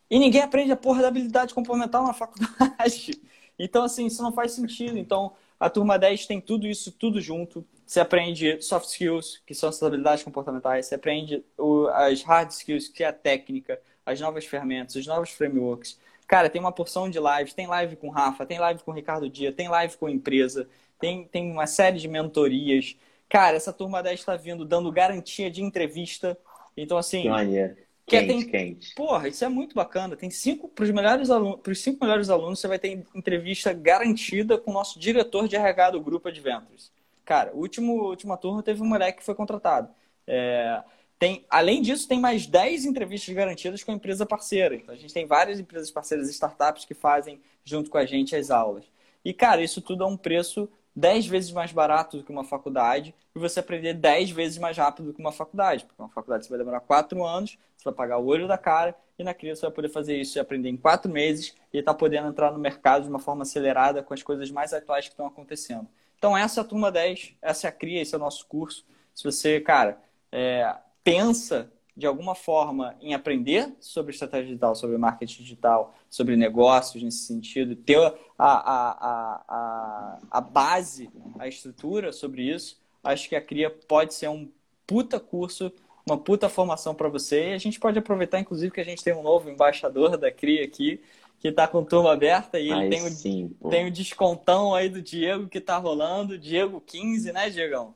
E 0.10 0.20
ninguém 0.20 0.42
aprende 0.42 0.72
a 0.72 0.78
porra 0.78 1.02
da 1.02 1.08
habilidade 1.08 1.54
comportamental 1.54 2.06
na 2.06 2.14
faculdade. 2.14 3.20
Então, 3.58 3.84
assim, 3.84 4.06
isso 4.06 4.22
não 4.22 4.32
faz 4.32 4.52
sentido. 4.52 4.98
Então, 4.98 5.34
a 5.60 5.70
turma 5.70 5.98
10 5.98 6.28
tem 6.28 6.40
tudo 6.40 6.68
isso, 6.68 6.92
tudo 6.92 7.20
junto. 7.20 7.66
Você 7.92 8.00
aprende 8.00 8.62
soft 8.62 8.88
skills, 8.88 9.42
que 9.46 9.54
são 9.54 9.68
essas 9.68 9.84
habilidades 9.84 10.24
comportamentais. 10.24 10.86
Você 10.86 10.96
aprende 10.96 11.44
o, 11.58 11.88
as 11.88 12.22
hard 12.22 12.50
skills, 12.50 12.88
que 12.88 13.04
é 13.04 13.08
a 13.08 13.12
técnica, 13.12 13.82
as 14.06 14.18
novas 14.22 14.46
ferramentas, 14.46 14.96
os 14.96 15.06
novos 15.06 15.32
frameworks. 15.32 16.00
Cara, 16.26 16.50
tem 16.50 16.62
uma 16.62 16.72
porção 16.72 17.10
de 17.10 17.20
lives. 17.20 17.54
Tem 17.54 17.68
live 17.68 17.98
com 17.98 18.08
o 18.08 18.10
Rafa, 18.10 18.46
tem 18.46 18.60
live 18.60 18.82
com 18.82 18.92
o 18.92 18.94
Ricardo 18.94 19.30
Dia, 19.30 19.52
tem 19.52 19.68
live 19.68 19.98
com 19.98 20.06
a 20.06 20.12
empresa, 20.12 20.70
tem, 21.02 21.26
tem 21.26 21.52
uma 21.52 21.68
série 21.68 22.00
de 22.00 22.08
mentorias. 22.08 22.96
Cara, 23.28 23.58
essa 23.58 23.74
turma 23.74 24.02
10 24.02 24.22
está 24.22 24.38
vindo 24.38 24.64
dando 24.64 24.90
garantia 24.90 25.52
de 25.52 25.62
entrevista 25.62 26.38
então, 26.78 26.98
assim. 26.98 27.24
Que 27.24 27.30
maneiro. 27.30 27.76
Quente, 28.08 28.28
tem... 28.28 28.48
quente. 28.48 28.96
Porra, 28.96 29.28
isso 29.28 29.44
é 29.44 29.50
muito 29.50 29.76
bacana. 29.76 30.16
Tem 30.16 30.30
cinco, 30.30 30.70
para 30.70 30.86
os 30.86 30.92
melhores 30.92 31.30
alunos, 31.30 31.60
para 31.60 31.74
os 31.74 31.80
cinco 31.82 32.06
melhores 32.06 32.30
alunos, 32.30 32.58
você 32.58 32.70
vai 32.70 32.80
ter 32.80 33.06
entrevista 33.14 33.74
garantida 33.74 34.58
com 34.58 34.72
o 34.72 34.74
nosso 34.74 34.98
diretor 34.98 35.46
de 35.50 35.58
RH 35.58 35.92
do 35.92 36.00
grupo 36.00 36.30
Adventures. 36.30 36.90
Cara, 37.32 37.54
último, 37.54 37.94
última 38.10 38.36
turma 38.36 38.62
teve 38.62 38.82
um 38.82 38.86
moleque 38.86 39.20
que 39.20 39.24
foi 39.24 39.34
contratado. 39.34 39.88
É, 40.28 40.84
tem, 41.18 41.46
além 41.50 41.82
disso, 41.82 42.06
tem 42.06 42.20
mais 42.20 42.46
10 42.46 42.84
entrevistas 42.84 43.34
garantidas 43.34 43.82
com 43.82 43.92
a 43.94 43.96
empresa 43.96 44.26
parceira. 44.26 44.76
Então, 44.76 44.94
a 44.94 44.98
gente 44.98 45.14
tem 45.14 45.26
várias 45.26 45.58
empresas 45.58 45.90
parceiras 45.90 46.28
e 46.28 46.32
startups 46.32 46.84
que 46.84 46.94
fazem 46.94 47.40
junto 47.64 47.90
com 47.90 47.98
a 47.98 48.06
gente 48.06 48.36
as 48.36 48.52
aulas. 48.52 48.84
E, 49.24 49.34
cara, 49.34 49.64
isso 49.64 49.82
tudo 49.82 50.04
é 50.04 50.08
um 50.08 50.18
preço 50.18 50.68
10 50.94 51.26
vezes 51.28 51.52
mais 51.54 51.72
barato 51.72 52.18
do 52.18 52.24
que 52.26 52.34
uma 52.34 52.44
faculdade 52.44 53.16
e 53.34 53.40
você 53.40 53.62
aprender 53.62 53.94
10 53.94 54.32
vezes 54.32 54.58
mais 54.58 54.76
rápido 54.76 55.06
do 55.06 55.14
que 55.14 55.22
uma 55.22 55.32
faculdade. 55.32 55.86
Porque 55.86 56.02
uma 56.02 56.10
faculdade 56.10 56.44
você 56.44 56.50
vai 56.50 56.60
demorar 56.60 56.82
4 56.82 57.24
anos, 57.24 57.58
você 57.78 57.86
vai 57.86 57.94
pagar 57.94 58.18
o 58.18 58.26
olho 58.26 58.46
da 58.46 58.58
cara 58.58 58.94
e 59.18 59.24
na 59.24 59.34
criança 59.34 59.62
você 59.62 59.68
vai 59.68 59.76
poder 59.76 59.90
fazer 59.90 60.18
isso 60.18 60.38
e 60.38 60.42
aprender 60.42 60.68
em 60.68 60.76
4 60.76 61.10
meses 61.10 61.56
e 61.72 61.78
estar 61.78 61.94
tá 61.94 61.98
podendo 61.98 62.28
entrar 62.28 62.52
no 62.52 62.60
mercado 62.60 63.04
de 63.04 63.10
uma 63.10 63.20
forma 63.20 63.44
acelerada 63.44 64.04
com 64.04 64.14
as 64.14 64.22
coisas 64.22 64.52
mais 64.52 64.74
atuais 64.74 65.06
que 65.06 65.14
estão 65.14 65.26
acontecendo. 65.26 65.88
Então 66.22 66.38
essa 66.38 66.60
é 66.60 66.62
a 66.62 66.64
turma 66.64 66.92
10, 66.92 67.34
essa 67.42 67.66
é 67.66 67.70
a 67.70 67.72
CRIA, 67.72 68.00
esse 68.00 68.14
é 68.14 68.18
o 68.18 68.22
nosso 68.22 68.46
curso. 68.46 68.86
Se 69.12 69.24
você, 69.24 69.60
cara, 69.60 70.00
é, 70.32 70.72
pensa 71.04 71.72
de 71.98 72.06
alguma 72.06 72.36
forma, 72.36 72.96
em 73.02 73.16
aprender 73.16 73.76
sobre 73.80 74.12
estratégia 74.12 74.46
digital, 74.46 74.76
sobre 74.76 75.00
marketing 75.00 75.42
digital, 75.42 75.96
sobre 76.12 76.36
negócios 76.36 77.02
nesse 77.02 77.26
sentido, 77.26 77.76
ter 77.76 77.98
a, 77.98 78.14
a, 78.38 79.42
a, 79.48 80.20
a, 80.30 80.42
base, 80.42 81.10
a 81.40 81.48
estrutura 81.48 82.14
sobre 82.14 82.44
isso, 82.44 82.80
acho 83.04 83.28
que 83.28 83.36
a 83.36 83.42
CRIA 83.42 83.72
pode 83.72 84.14
ser 84.14 84.30
um 84.30 84.48
puta 84.86 85.20
curso, 85.20 85.72
uma 86.06 86.20
puta 86.20 86.48
formação 86.48 86.94
para 86.94 87.10
você. 87.10 87.50
E 87.50 87.54
a 87.54 87.58
gente 87.58 87.80
pode 87.80 87.98
aproveitar, 87.98 88.40
inclusive, 88.40 88.72
que 88.72 88.82
a 88.82 88.86
gente 88.86 89.04
tem 89.04 89.16
um 89.16 89.24
novo 89.24 89.50
embaixador 89.50 90.18
da 90.18 90.32
CRIA 90.32 90.66
aqui, 90.66 91.02
que 91.42 91.48
está 91.48 91.68
com 91.68 91.84
turma 91.84 92.14
aberta 92.14 92.60
e 92.60 92.72
ele 92.72 92.88
tem, 92.88 93.00
sim, 93.10 93.56
o, 93.60 93.68
tem 93.68 93.88
o 93.88 93.92
descontão 93.92 94.76
aí 94.76 94.88
do 94.88 95.02
Diego 95.02 95.50
que 95.50 95.58
está 95.58 95.76
rolando, 95.76 96.38
Diego 96.38 96.80
15, 96.80 97.34
né, 97.34 97.50
Diegão? 97.50 97.96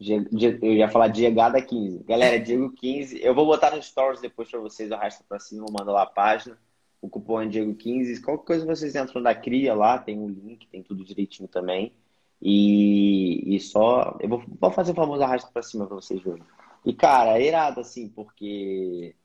Eu 0.00 0.72
ia 0.72 0.88
falar 0.88 1.08
Diegada 1.08 1.60
15. 1.60 2.04
Galera, 2.04 2.38
Diego 2.38 2.70
15. 2.70 3.20
Eu 3.20 3.34
vou 3.34 3.44
botar 3.44 3.74
no 3.74 3.82
stories 3.82 4.20
depois 4.20 4.48
para 4.48 4.60
vocês, 4.60 4.92
arrasta 4.92 5.24
para 5.28 5.40
cima, 5.40 5.66
manda 5.76 5.90
lá 5.90 6.02
a 6.02 6.06
página. 6.06 6.56
O 7.02 7.08
cupom 7.08 7.42
é 7.42 7.46
Diego 7.46 7.74
15. 7.74 8.22
Qualquer 8.22 8.44
coisa 8.44 8.64
vocês 8.64 8.94
entram 8.94 9.20
na 9.20 9.34
Cria 9.34 9.74
lá, 9.74 9.98
tem 9.98 10.16
o 10.16 10.22
um 10.22 10.28
link, 10.28 10.68
tem 10.68 10.80
tudo 10.80 11.04
direitinho 11.04 11.48
também. 11.48 11.92
E, 12.40 13.56
e 13.56 13.58
só. 13.58 14.16
Eu 14.20 14.28
vou, 14.28 14.44
vou 14.60 14.70
fazer 14.70 14.92
o 14.92 14.94
famoso 14.94 15.20
arrasta 15.24 15.50
para 15.52 15.62
cima 15.62 15.84
para 15.84 15.96
vocês 15.96 16.22
verem. 16.22 16.44
E, 16.84 16.94
cara, 16.94 17.40
é 17.40 17.44
irado, 17.44 17.80
assim, 17.80 18.08
porque. 18.08 19.16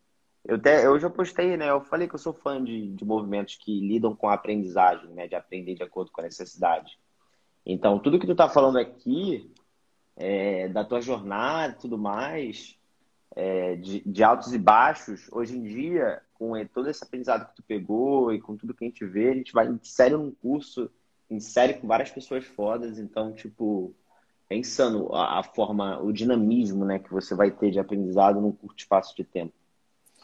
Eu, 0.46 0.58
até, 0.58 0.86
postei, 1.10 1.56
né? 1.56 1.70
Eu 1.70 1.82
falei 1.82 2.08
que 2.08 2.16
eu 2.16 2.20
sou 2.20 2.34
fã 2.34 2.62
de, 2.64 2.92
de 2.92 3.06
movimentos 3.06 3.56
que 3.56 3.80
lidam 3.80 4.16
com 4.16 4.28
a 4.28 4.34
aprendizagem, 4.34 5.10
né? 5.12 5.28
De 5.28 5.36
aprender 5.36 5.76
de 5.76 5.84
acordo 5.84 6.12
com 6.12 6.22
a 6.22 6.26
necessidade. 6.26 7.00
Então, 7.66 7.98
tudo 8.00 8.20
que 8.20 8.28
tu 8.28 8.36
tá 8.36 8.50
falando 8.50 8.78
aqui 8.78 9.50
é, 10.16 10.68
da 10.68 10.84
tua 10.84 11.02
jornada 11.02 11.74
e 11.74 11.82
tudo 11.82 11.98
mais, 11.98 12.78
é, 13.36 13.76
de, 13.76 14.02
de, 14.02 14.24
altos 14.24 14.54
e 14.54 14.58
baixos, 14.58 15.28
hoje 15.32 15.58
em 15.58 15.64
dia, 15.64 16.22
com 16.34 16.54
todo 16.68 16.90
esse 16.90 17.04
aprendizado 17.04 17.48
que 17.50 17.56
tu 17.56 17.64
pegou 17.64 18.34
e 18.34 18.42
com 18.42 18.58
tudo 18.58 18.74
que 18.74 18.84
a 18.84 18.88
gente 18.88 19.06
vê, 19.06 19.30
a 19.30 19.34
gente 19.34 19.54
vai 19.54 19.68
em 19.68 19.80
sério 19.82 20.18
num 20.18 20.32
curso, 20.32 20.92
em 21.30 21.40
série 21.40 21.76
com 21.76 21.88
várias 21.88 22.12
pessoas 22.12 22.46
fodas, 22.46 23.00
então, 23.00 23.34
tipo, 23.34 23.96
é 24.50 24.56
insano 24.58 25.14
a, 25.16 25.40
a, 25.40 25.44
forma, 25.44 26.00
o 26.02 26.12
dinamismo, 26.12 26.86
né, 26.86 27.00
que 27.00 27.12
você 27.12 27.34
vai 27.34 27.50
ter 27.50 27.72
de 27.72 27.80
aprendizado 27.80 28.40
num 28.40 28.52
curto 28.52 28.78
espaço 28.78 29.16
de 29.16 29.24
tempo. 29.24 29.54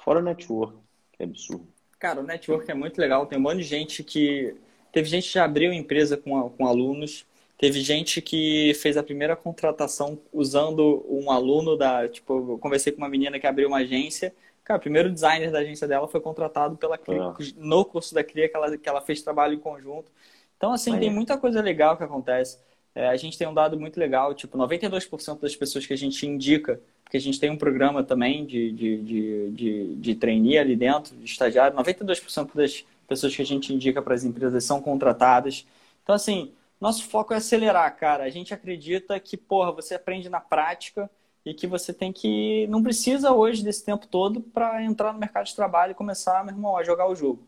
Fora 0.04 0.20
o 0.20 0.24
network, 0.24 0.78
que 1.14 1.24
é 1.24 1.26
absurdo. 1.26 1.68
Cara, 1.98 2.22
o 2.22 2.24
network 2.24 2.70
é 2.70 2.74
muito 2.74 3.00
legal, 3.00 3.26
tem 3.26 3.38
um 3.38 3.42
monte 3.42 3.58
de 3.58 3.64
gente 3.64 4.04
que... 4.04 4.56
Teve 4.92 5.08
gente 5.08 5.28
que 5.28 5.34
já 5.34 5.46
abriu 5.46 5.72
empresa 5.72 6.18
com, 6.18 6.50
com 6.50 6.66
alunos, 6.66 7.28
Teve 7.60 7.82
gente 7.82 8.22
que 8.22 8.74
fez 8.76 8.96
a 8.96 9.04
primeira 9.04 9.36
contratação 9.36 10.18
usando 10.32 11.06
um 11.10 11.30
aluno 11.30 11.76
da. 11.76 12.08
Tipo, 12.08 12.54
eu 12.54 12.58
conversei 12.58 12.94
com 12.94 13.00
uma 13.00 13.10
menina 13.10 13.38
que 13.38 13.46
abriu 13.46 13.68
uma 13.68 13.80
agência. 13.80 14.34
Cara, 14.64 14.78
o 14.78 14.82
primeiro 14.82 15.12
designer 15.12 15.52
da 15.52 15.60
agência 15.60 15.86
dela 15.86 16.08
foi 16.08 16.22
contratado 16.22 16.78
pela 16.78 16.98
CRIA, 16.98 17.22
ah. 17.22 17.36
no 17.58 17.84
curso 17.84 18.16
da 18.16 18.24
CRIA 18.24 18.48
que 18.48 18.56
ela, 18.56 18.78
que 18.78 18.88
ela 18.88 19.02
fez 19.02 19.22
trabalho 19.22 19.56
em 19.56 19.60
conjunto. 19.60 20.10
Então, 20.56 20.72
assim, 20.72 20.98
tem 20.98 21.10
muita 21.10 21.38
coisa 21.38 21.62
legal 21.62 21.98
que 21.98 22.04
acontece. 22.04 22.60
É, 22.96 23.10
a 23.10 23.18
gente 23.18 23.38
tem 23.38 23.46
um 23.46 23.54
dado 23.54 23.78
muito 23.78 24.00
legal, 24.00 24.34
tipo, 24.34 24.58
92% 24.58 25.42
das 25.42 25.54
pessoas 25.54 25.86
que 25.86 25.92
a 25.92 25.98
gente 25.98 26.26
indica, 26.26 26.80
porque 27.10 27.18
a 27.18 27.22
gente 27.22 27.40
tem 27.40 27.50
um 27.50 27.58
programa 27.58 28.04
também 28.04 28.46
de, 28.46 28.72
de, 28.72 28.98
de, 29.02 29.50
de, 29.50 29.96
de 29.96 30.16
trainee 30.16 30.60
ali 30.60 30.76
dentro, 30.76 31.16
de 31.16 31.26
estagiário, 31.26 31.76
92% 31.76 32.52
das 32.54 32.86
pessoas 33.08 33.36
que 33.36 33.42
a 33.42 33.46
gente 33.46 33.74
indica 33.74 34.00
para 34.00 34.14
as 34.14 34.24
empresas 34.24 34.64
são 34.64 34.80
contratadas. 34.80 35.66
Então, 36.04 36.14
assim, 36.14 36.52
nosso 36.80 37.08
foco 37.08 37.34
é 37.34 37.38
acelerar, 37.38 37.98
cara. 37.98 38.26
A 38.26 38.30
gente 38.30 38.54
acredita 38.54 39.20
que, 39.20 39.36
porra, 39.36 39.72
você 39.72 39.96
aprende 39.96 40.30
na 40.30 40.40
prática 40.40 41.10
e 41.44 41.52
que 41.52 41.66
você 41.66 41.92
tem 41.92 42.14
que. 42.14 42.68
Não 42.68 42.84
precisa 42.84 43.34
hoje 43.34 43.64
desse 43.64 43.84
tempo 43.84 44.06
todo 44.06 44.40
para 44.40 44.84
entrar 44.84 45.12
no 45.12 45.18
mercado 45.18 45.48
de 45.48 45.56
trabalho 45.56 45.94
e 45.94 45.96
começar, 45.96 46.46
meu 46.46 46.54
irmão, 46.54 46.78
a 46.78 46.84
jogar 46.84 47.10
o 47.10 47.16
jogo. 47.16 47.42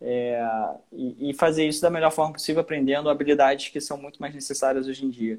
É, 0.00 0.44
e, 0.92 1.32
fazer 1.34 1.68
isso 1.68 1.80
da 1.80 1.88
melhor 1.88 2.10
forma 2.10 2.32
possível, 2.32 2.62
aprendendo 2.62 3.08
habilidades 3.08 3.68
que 3.68 3.80
são 3.80 3.96
muito 3.96 4.20
mais 4.20 4.34
necessárias 4.34 4.88
hoje 4.88 5.04
em 5.04 5.08
dia. 5.08 5.38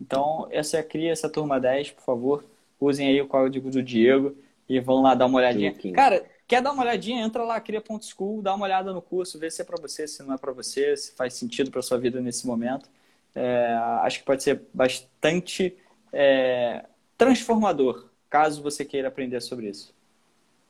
Então, 0.00 0.48
essa 0.50 0.76
é 0.76 0.80
a 0.80 0.84
CRIA, 0.84 1.12
essa 1.12 1.28
turma 1.28 1.60
10, 1.60 1.92
por 1.92 2.02
favor. 2.02 2.51
Usem 2.84 3.08
aí 3.08 3.20
o 3.20 3.28
código 3.28 3.70
do 3.70 3.82
Diego 3.82 4.36
e 4.68 4.80
vão 4.80 5.02
lá 5.02 5.14
dar 5.14 5.26
uma 5.26 5.38
olhadinha. 5.38 5.74
Cara, 5.92 6.24
Quer 6.52 6.60
dar 6.60 6.72
uma 6.72 6.82
olhadinha? 6.82 7.24
Entra 7.24 7.44
lá, 7.44 7.58
cria.school, 7.58 8.42
dá 8.42 8.54
uma 8.54 8.66
olhada 8.66 8.92
no 8.92 9.00
curso, 9.00 9.38
vê 9.38 9.50
se 9.50 9.62
é 9.62 9.64
para 9.64 9.80
você, 9.80 10.06
se 10.06 10.22
não 10.22 10.34
é 10.34 10.36
para 10.36 10.52
você, 10.52 10.94
se 10.98 11.12
faz 11.12 11.32
sentido 11.32 11.70
para 11.70 11.80
sua 11.80 11.96
vida 11.96 12.20
nesse 12.20 12.46
momento. 12.46 12.90
É, 13.34 13.74
acho 14.02 14.18
que 14.18 14.26
pode 14.26 14.42
ser 14.42 14.62
bastante 14.74 15.74
é, 16.12 16.84
transformador, 17.16 18.10
caso 18.28 18.62
você 18.62 18.84
queira 18.84 19.08
aprender 19.08 19.40
sobre 19.40 19.70
isso. 19.70 19.94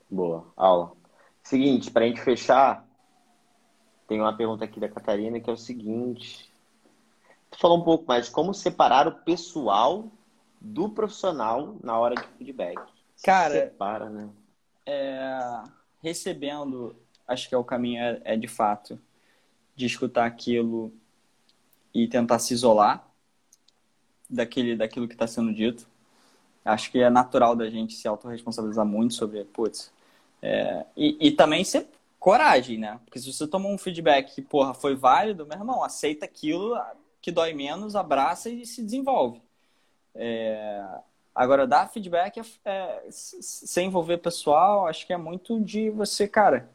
Boa, 0.09 0.45
aula. 0.55 0.93
Seguinte, 1.43 1.91
para 1.91 2.05
a 2.05 2.07
gente 2.07 2.21
fechar, 2.21 2.87
tem 4.07 4.21
uma 4.21 4.37
pergunta 4.37 4.63
aqui 4.63 4.79
da 4.79 4.87
Catarina 4.87 5.41
que 5.41 5.49
é 5.49 5.53
o 5.53 5.57
seguinte. 5.57 6.49
Falou 7.59 7.77
um 7.77 7.83
pouco 7.83 8.05
mais 8.07 8.27
de 8.27 8.31
como 8.31 8.53
separar 8.53 9.05
o 9.05 9.15
pessoal 9.25 10.09
do 10.63 10.89
profissional 10.89 11.77
na 11.83 11.99
hora 11.99 12.15
de 12.15 12.25
feedback. 12.37 12.79
Cara, 13.21 13.53
separa, 13.53 14.09
né? 14.09 14.29
é, 14.85 15.63
recebendo, 16.01 16.95
acho 17.27 17.47
que 17.47 17.55
é 17.55 17.57
o 17.57 17.63
caminho, 17.63 18.01
é, 18.01 18.21
é 18.23 18.37
de 18.37 18.47
fato 18.47 18.99
de 19.75 19.85
escutar 19.85 20.25
aquilo 20.25 20.93
e 21.93 22.07
tentar 22.07 22.39
se 22.39 22.53
isolar 22.53 23.07
daquele, 24.29 24.75
daquilo 24.75 25.07
que 25.07 25.15
está 25.15 25.27
sendo 25.27 25.53
dito. 25.53 25.87
Acho 26.63 26.91
que 26.91 26.99
é 26.99 27.09
natural 27.09 27.55
da 27.55 27.69
gente 27.69 27.93
se 27.93 28.07
autorresponsabilizar 28.07 28.85
muito 28.85 29.13
sobre, 29.13 29.43
putz, 29.45 29.91
é, 30.41 30.85
e, 30.95 31.17
e 31.27 31.31
também 31.31 31.63
ser 31.63 31.87
coragem, 32.19 32.77
né? 32.77 32.99
Porque 33.03 33.19
se 33.19 33.31
você 33.31 33.45
tomou 33.45 33.73
um 33.73 33.77
feedback 33.77 34.33
que, 34.33 34.41
porra, 34.41 34.73
foi 34.73 34.95
válido, 34.95 35.45
meu 35.45 35.57
irmão, 35.57 35.83
aceita 35.83 36.23
aquilo 36.23 36.79
que 37.21 37.31
dói 37.31 37.53
menos, 37.53 37.95
abraça 37.95 38.49
e 38.49 38.65
se 38.65 38.81
desenvolve. 38.81 39.41
É, 40.15 40.83
Agora, 41.35 41.65
dar 41.65 41.89
feedback 41.89 42.39
é, 42.39 42.43
é, 42.63 43.03
sem 43.09 43.87
envolver 43.87 44.19
pessoal, 44.19 44.87
acho 44.87 45.07
que 45.07 45.13
é 45.13 45.17
muito 45.17 45.59
de 45.59 45.89
você, 45.89 46.27
cara, 46.27 46.69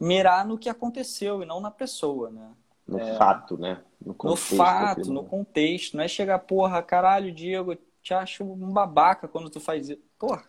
mirar 0.00 0.44
no 0.44 0.58
que 0.58 0.68
aconteceu 0.68 1.42
e 1.42 1.46
não 1.46 1.60
na 1.60 1.70
pessoa, 1.70 2.28
né? 2.28 2.50
No 2.88 2.98
é, 2.98 3.14
fato, 3.14 3.56
né? 3.56 3.80
No, 4.04 4.16
no 4.20 4.34
fato, 4.34 5.12
no 5.12 5.22
contexto. 5.22 5.96
Não 5.96 6.02
é 6.02 6.08
chegar, 6.08 6.40
porra, 6.40 6.82
caralho, 6.82 7.30
Diego, 7.30 7.76
te 8.02 8.12
acho 8.12 8.42
um 8.42 8.72
babaca 8.72 9.28
quando 9.28 9.48
tu 9.48 9.60
faz 9.60 9.88
isso. 9.88 10.02
Porra. 10.18 10.42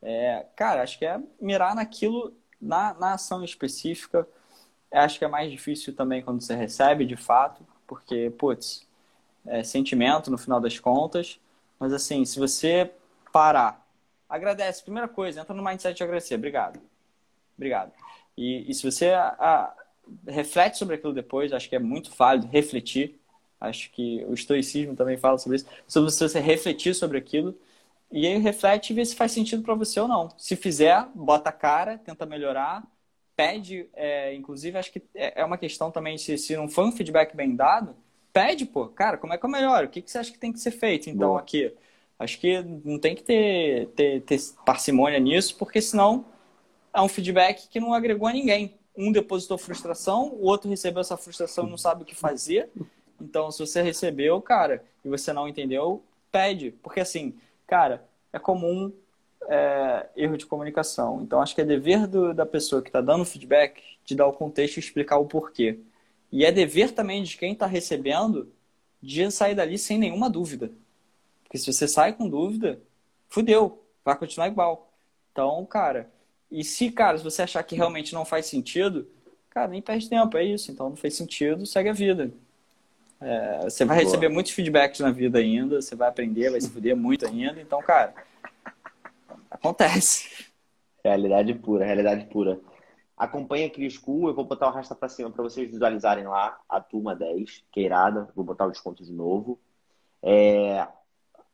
É, 0.00 0.46
cara, 0.54 0.82
acho 0.82 0.96
que 0.96 1.04
é 1.04 1.20
mirar 1.40 1.74
naquilo, 1.74 2.32
na, 2.60 2.94
na 2.94 3.14
ação 3.14 3.42
específica. 3.42 4.28
Acho 4.92 5.18
que 5.18 5.24
é 5.24 5.28
mais 5.28 5.50
difícil 5.50 5.92
também 5.96 6.22
quando 6.22 6.40
você 6.40 6.54
recebe, 6.54 7.04
de 7.04 7.16
fato, 7.16 7.66
porque, 7.84 8.30
putz, 8.38 8.86
é 9.44 9.64
sentimento 9.64 10.30
no 10.30 10.38
final 10.38 10.60
das 10.60 10.78
contas. 10.78 11.40
Mas 11.82 11.92
assim, 11.92 12.24
se 12.24 12.38
você 12.38 12.92
parar, 13.32 13.84
agradece, 14.28 14.84
primeira 14.84 15.08
coisa, 15.08 15.40
entra 15.40 15.52
no 15.52 15.64
mindset 15.64 15.96
de 15.96 16.04
agradecer, 16.04 16.36
obrigado. 16.36 16.80
Obrigado. 17.56 17.90
E, 18.36 18.70
e 18.70 18.72
se 18.72 18.88
você 18.88 19.08
a, 19.10 19.74
reflete 20.28 20.78
sobre 20.78 20.94
aquilo 20.94 21.12
depois, 21.12 21.52
acho 21.52 21.68
que 21.68 21.74
é 21.74 21.80
muito 21.80 22.12
válido 22.16 22.46
refletir. 22.46 23.20
Acho 23.60 23.90
que 23.90 24.24
o 24.28 24.32
estoicismo 24.32 24.94
também 24.94 25.16
fala 25.16 25.38
sobre 25.38 25.56
isso. 25.56 25.66
Sobre 25.88 26.08
você 26.08 26.38
refletir 26.38 26.94
sobre 26.94 27.18
aquilo 27.18 27.58
e 28.12 28.28
aí 28.28 28.38
reflete 28.38 28.92
e 28.92 28.94
vê 28.94 29.04
se 29.04 29.16
faz 29.16 29.32
sentido 29.32 29.64
para 29.64 29.74
você 29.74 29.98
ou 29.98 30.06
não. 30.06 30.30
Se 30.38 30.54
fizer, 30.54 31.04
bota 31.12 31.50
a 31.50 31.52
cara, 31.52 31.98
tenta 31.98 32.24
melhorar, 32.24 32.84
pede. 33.34 33.88
É, 33.92 34.32
inclusive, 34.36 34.78
acho 34.78 34.92
que 34.92 35.02
é, 35.16 35.40
é 35.40 35.44
uma 35.44 35.58
questão 35.58 35.90
também 35.90 36.16
se, 36.16 36.38
se 36.38 36.56
não 36.56 36.68
foi 36.68 36.84
um 36.84 36.92
feedback 36.92 37.34
bem 37.34 37.56
dado, 37.56 37.96
pede, 38.32 38.64
pô, 38.64 38.88
cara, 38.88 39.16
como 39.16 39.32
é 39.32 39.38
que 39.38 39.44
eu 39.44 39.50
melhoro? 39.50 39.86
O 39.86 39.90
que, 39.90 40.02
que 40.02 40.10
você 40.10 40.18
acha 40.18 40.32
que 40.32 40.38
tem 40.38 40.52
que 40.52 40.60
ser 40.60 40.70
feito, 40.70 41.10
então, 41.10 41.30
Boa. 41.30 41.40
aqui? 41.40 41.74
Acho 42.18 42.38
que 42.38 42.62
não 42.84 42.98
tem 42.98 43.14
que 43.14 43.22
ter, 43.22 43.88
ter, 43.88 44.22
ter 44.22 44.38
parcimônia 44.64 45.18
nisso, 45.18 45.56
porque 45.56 45.80
senão 45.80 46.24
é 46.94 47.00
um 47.00 47.08
feedback 47.08 47.68
que 47.68 47.80
não 47.80 47.92
agregou 47.92 48.28
a 48.28 48.32
ninguém. 48.32 48.74
Um 48.96 49.10
depositou 49.10 49.58
frustração, 49.58 50.28
o 50.34 50.44
outro 50.44 50.68
recebeu 50.68 51.00
essa 51.00 51.16
frustração 51.16 51.66
e 51.66 51.70
não 51.70 51.78
sabe 51.78 52.02
o 52.02 52.06
que 52.06 52.14
fazer. 52.14 52.70
Então, 53.20 53.50
se 53.50 53.58
você 53.58 53.82
recebeu, 53.82 54.40
cara, 54.40 54.84
e 55.04 55.08
você 55.08 55.32
não 55.32 55.48
entendeu, 55.48 56.02
pede. 56.30 56.72
Porque, 56.82 57.00
assim, 57.00 57.34
cara, 57.66 58.06
é 58.32 58.38
comum 58.38 58.92
é, 59.48 60.08
erro 60.16 60.36
de 60.36 60.46
comunicação. 60.46 61.22
Então, 61.22 61.40
acho 61.40 61.54
que 61.54 61.60
é 61.60 61.64
dever 61.64 62.06
do, 62.06 62.34
da 62.34 62.46
pessoa 62.46 62.82
que 62.82 62.88
está 62.88 63.00
dando 63.00 63.24
feedback 63.24 63.82
de 64.04 64.14
dar 64.14 64.26
o 64.26 64.32
contexto 64.32 64.76
e 64.76 64.80
explicar 64.80 65.18
o 65.18 65.26
porquê. 65.26 65.78
E 66.32 66.44
é 66.46 66.50
dever 66.50 66.92
também 66.92 67.22
de 67.22 67.36
quem 67.36 67.52
está 67.52 67.66
recebendo 67.66 68.50
de 69.02 69.30
sair 69.30 69.54
dali 69.54 69.76
sem 69.76 69.98
nenhuma 69.98 70.30
dúvida. 70.30 70.70
Porque 71.44 71.58
se 71.58 71.70
você 71.70 71.86
sai 71.86 72.14
com 72.14 72.28
dúvida, 72.28 72.80
fudeu, 73.28 73.84
vai 74.02 74.16
continuar 74.16 74.48
igual. 74.48 74.90
Então, 75.30 75.64
cara, 75.66 76.10
e 76.50 76.64
se, 76.64 76.90
cara, 76.90 77.18
se 77.18 77.24
você 77.24 77.42
achar 77.42 77.62
que 77.62 77.76
realmente 77.76 78.14
não 78.14 78.24
faz 78.24 78.46
sentido, 78.46 79.06
cara, 79.50 79.68
nem 79.68 79.82
perde 79.82 80.08
tempo, 80.08 80.36
é 80.38 80.44
isso. 80.44 80.70
Então 80.70 80.88
não 80.88 80.96
fez 80.96 81.14
sentido, 81.14 81.66
segue 81.66 81.90
a 81.90 81.92
vida. 81.92 82.32
É, 83.20 83.60
você 83.64 83.84
vai 83.84 83.98
receber 83.98 84.26
Boa. 84.26 84.34
muitos 84.34 84.52
feedbacks 84.52 85.00
na 85.00 85.10
vida 85.10 85.38
ainda, 85.38 85.80
você 85.80 85.94
vai 85.94 86.08
aprender, 86.08 86.50
vai 86.50 86.60
se 86.60 86.70
fuder 86.70 86.96
muito 86.96 87.26
ainda. 87.26 87.60
Então, 87.60 87.80
cara, 87.82 88.14
acontece. 89.50 90.46
Realidade 91.04 91.54
pura, 91.54 91.84
realidade 91.84 92.24
pura. 92.26 92.58
Acompanha 93.16 93.66
a 93.66 93.70
Cria 93.70 93.90
School, 93.90 94.28
eu 94.28 94.34
vou 94.34 94.44
botar 94.44 94.68
o 94.68 94.72
rasta 94.72 94.94
pra 94.94 95.08
cima 95.08 95.30
para 95.30 95.42
vocês 95.42 95.70
visualizarem 95.70 96.24
lá 96.24 96.58
a 96.68 96.80
turma 96.80 97.14
10, 97.14 97.64
que 97.70 97.86
é 97.86 97.90
vou 98.34 98.44
botar 98.44 98.66
o 98.66 98.70
desconto 98.70 99.04
de 99.04 99.12
novo. 99.12 99.60
É... 100.22 100.86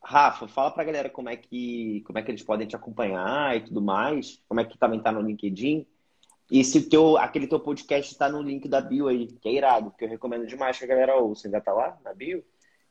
Rafa, 0.02 0.46
fala 0.46 0.70
pra 0.70 0.84
galera 0.84 1.11
como 1.11 1.28
é 1.28 1.36
que 1.36 2.02
como 2.06 2.18
é 2.18 2.22
que 2.22 2.30
eles 2.30 2.42
podem 2.42 2.66
te 2.66 2.76
acompanhar 2.76 3.56
e 3.56 3.61
tudo 3.64 3.82
mais, 3.82 4.40
como 4.48 4.61
é 4.61 4.64
que 4.64 4.78
também 4.78 5.00
tá 5.00 5.11
no 5.11 5.20
LinkedIn. 5.20 5.86
E 6.50 6.64
se 6.64 6.88
teu, 6.88 7.18
aquele 7.18 7.46
teu 7.46 7.61
podcast 7.61 8.16
tá 8.16 8.28
no 8.28 8.40
link 8.40 8.68
da 8.68 8.80
bio 8.80 9.09
aí, 9.09 9.26
que 9.26 9.48
é 9.48 9.52
irado, 9.52 9.90
que 9.90 10.04
eu 10.04 10.09
recomendo 10.09 10.46
demais 10.46 10.78
que 10.78 10.84
a 10.84 10.88
galera 10.88 11.16
ouça. 11.16 11.46
Ainda 11.46 11.61
tá 11.61 11.72
lá 11.72 11.98
na 12.02 12.14
bio? 12.14 12.42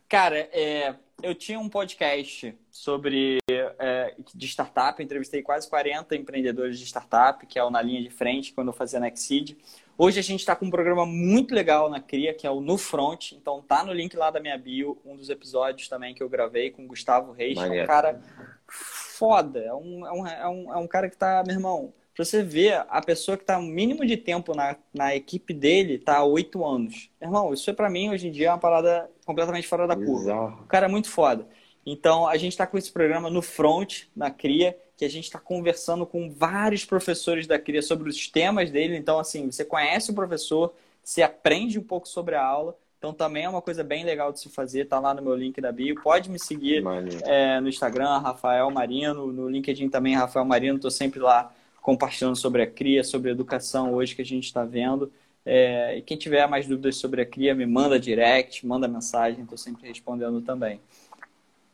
Cara, 0.07 0.37
é, 0.53 0.95
eu 1.23 1.33
tinha 1.33 1.59
um 1.59 1.67
podcast 1.67 2.55
sobre 2.69 3.39
é, 3.79 4.13
de 4.33 4.47
startup, 4.47 5.01
entrevistei 5.01 5.41
quase 5.41 5.69
40 5.69 6.15
empreendedores 6.15 6.79
de 6.79 6.85
startup, 6.85 7.45
que 7.45 7.57
é 7.57 7.63
o 7.63 7.69
Na 7.69 7.81
Linha 7.81 8.01
de 8.01 8.09
Frente, 8.09 8.53
quando 8.53 8.67
eu 8.67 8.73
fazia 8.73 8.99
na 8.99 9.07
Exceed. 9.07 9.57
Hoje 9.97 10.19
a 10.19 10.23
gente 10.23 10.41
está 10.41 10.55
com 10.55 10.65
um 10.65 10.69
programa 10.69 11.05
muito 11.05 11.55
legal 11.55 11.89
na 11.89 11.99
Cria, 11.99 12.33
que 12.33 12.45
é 12.45 12.51
o 12.51 12.61
No 12.61 12.77
Front. 12.77 13.31
Então 13.31 13.61
tá 13.61 13.83
no 13.83 13.91
link 13.91 14.15
lá 14.15 14.29
da 14.29 14.39
minha 14.39 14.57
bio, 14.57 14.97
um 15.03 15.15
dos 15.15 15.29
episódios 15.29 15.89
também 15.89 16.13
que 16.13 16.21
eu 16.21 16.29
gravei 16.29 16.69
com 16.69 16.83
o 16.83 16.87
Gustavo 16.87 17.31
Reis, 17.31 17.57
que 17.57 17.65
é 17.65 17.83
um 17.83 17.87
cara 17.87 18.21
foda. 18.67 19.59
É 19.59 19.73
um, 19.73 20.05
é 20.05 20.11
um, 20.11 20.27
é 20.27 20.47
um, 20.47 20.73
é 20.73 20.77
um 20.77 20.87
cara 20.87 21.09
que 21.09 21.17
tá, 21.17 21.43
meu 21.45 21.55
irmão, 21.55 21.93
pra 22.13 22.23
você 22.23 22.43
ver, 22.43 22.85
a 22.89 23.01
pessoa 23.01 23.37
que 23.37 23.43
tá 23.43 23.57
o 23.57 23.63
mínimo 23.63 24.05
de 24.05 24.17
tempo 24.17 24.55
na, 24.55 24.75
na 24.93 25.15
equipe 25.15 25.51
dele 25.51 25.97
tá 25.97 26.17
há 26.17 26.23
oito 26.23 26.63
anos. 26.63 27.09
Irmão, 27.19 27.51
isso 27.51 27.67
é 27.69 27.73
para 27.73 27.89
mim 27.89 28.11
hoje 28.11 28.27
em 28.27 28.31
dia 28.31 28.49
é 28.49 28.51
uma 28.51 28.59
parada 28.59 29.09
completamente 29.25 29.67
fora 29.67 29.87
da 29.87 29.95
curva. 29.95 30.57
O 30.61 30.67
cara 30.67 30.85
é 30.85 30.89
muito 30.89 31.09
foda. 31.09 31.47
Então, 31.89 32.27
a 32.27 32.35
gente 32.35 32.51
está 32.51 32.67
com 32.67 32.77
esse 32.77 32.91
programa 32.91 33.29
no 33.29 33.41
Front, 33.41 34.07
na 34.13 34.29
CRIA, 34.29 34.77
que 34.97 35.05
a 35.05 35.09
gente 35.09 35.23
está 35.23 35.39
conversando 35.39 36.05
com 36.05 36.29
vários 36.29 36.83
professores 36.83 37.47
da 37.47 37.57
CRIA 37.57 37.81
sobre 37.81 38.09
os 38.09 38.27
temas 38.27 38.69
dele. 38.69 38.97
Então, 38.97 39.17
assim, 39.17 39.49
você 39.49 39.63
conhece 39.63 40.11
o 40.11 40.13
professor, 40.13 40.73
você 41.01 41.21
aprende 41.21 41.79
um 41.79 41.83
pouco 41.83 42.05
sobre 42.05 42.35
a 42.35 42.43
aula. 42.43 42.75
Então, 42.97 43.13
também 43.13 43.45
é 43.45 43.49
uma 43.49 43.61
coisa 43.61 43.85
bem 43.85 44.03
legal 44.03 44.33
de 44.33 44.41
se 44.41 44.49
fazer. 44.49 44.83
Tá 44.89 44.99
lá 44.99 45.13
no 45.13 45.21
meu 45.21 45.33
link 45.33 45.61
da 45.61 45.71
bio. 45.71 45.95
Pode 46.03 46.29
me 46.29 46.37
seguir 46.37 46.83
é, 47.23 47.61
no 47.61 47.69
Instagram, 47.69 48.17
Rafael 48.17 48.69
Marino. 48.69 49.27
No 49.27 49.47
LinkedIn 49.47 49.87
também, 49.87 50.13
Rafael 50.13 50.43
Marino. 50.43 50.75
Estou 50.75 50.91
sempre 50.91 51.21
lá 51.21 51.53
compartilhando 51.81 52.35
sobre 52.35 52.63
a 52.63 52.67
CRIA, 52.67 53.01
sobre 53.01 53.29
a 53.29 53.31
educação 53.31 53.93
hoje 53.93 54.13
que 54.13 54.21
a 54.21 54.25
gente 54.25 54.43
está 54.43 54.65
vendo. 54.65 55.09
É, 55.45 55.99
e 55.99 56.01
quem 56.01 56.17
tiver 56.17 56.45
mais 56.49 56.67
dúvidas 56.67 56.97
sobre 56.97 57.21
a 57.21 57.25
CRIA, 57.25 57.55
me 57.55 57.65
manda 57.65 57.97
direct, 57.97 58.67
manda 58.67 58.89
mensagem. 58.89 59.43
Estou 59.43 59.57
sempre 59.57 59.87
respondendo 59.87 60.41
também. 60.41 60.81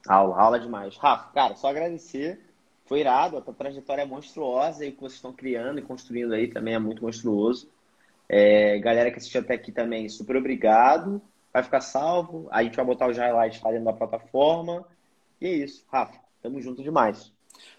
Aula, 0.08 0.38
aula 0.38 0.60
demais. 0.60 0.98
Rafa, 0.98 1.32
cara, 1.32 1.56
só 1.56 1.68
agradecer. 1.68 2.40
Foi 2.86 3.00
irado, 3.00 3.38
a 3.38 3.42
tua 3.42 3.54
trajetória 3.54 4.02
é 4.02 4.06
monstruosa 4.06 4.86
e 4.86 4.90
o 4.90 4.92
que 4.92 5.00
vocês 5.00 5.14
estão 5.14 5.32
criando 5.32 5.80
e 5.80 5.82
construindo 5.82 6.34
aí 6.34 6.48
também 6.48 6.74
é 6.74 6.80
muito 6.80 7.02
monstruoso. 7.02 7.70
É, 8.28 8.78
galera 8.80 9.10
que 9.10 9.18
assistiu 9.18 9.42
até 9.42 9.54
aqui 9.54 9.72
também, 9.72 10.10
super 10.10 10.36
obrigado. 10.36 11.22
Vai 11.52 11.64
ficar 11.64 11.82
salvo. 11.82 12.48
A 12.52 12.64
gente 12.64 12.76
vai 12.76 12.86
botar 12.86 13.08
os 13.08 13.18
highlights 13.18 13.62
lá 13.62 13.72
dentro 13.72 13.86
da 13.86 13.94
plataforma. 13.94 14.86
E 15.40 15.48
é 15.48 15.52
isso, 15.52 15.86
Rafa. 15.92 16.20
Tamo 16.42 16.62
junto 16.62 16.84
demais. 16.84 17.32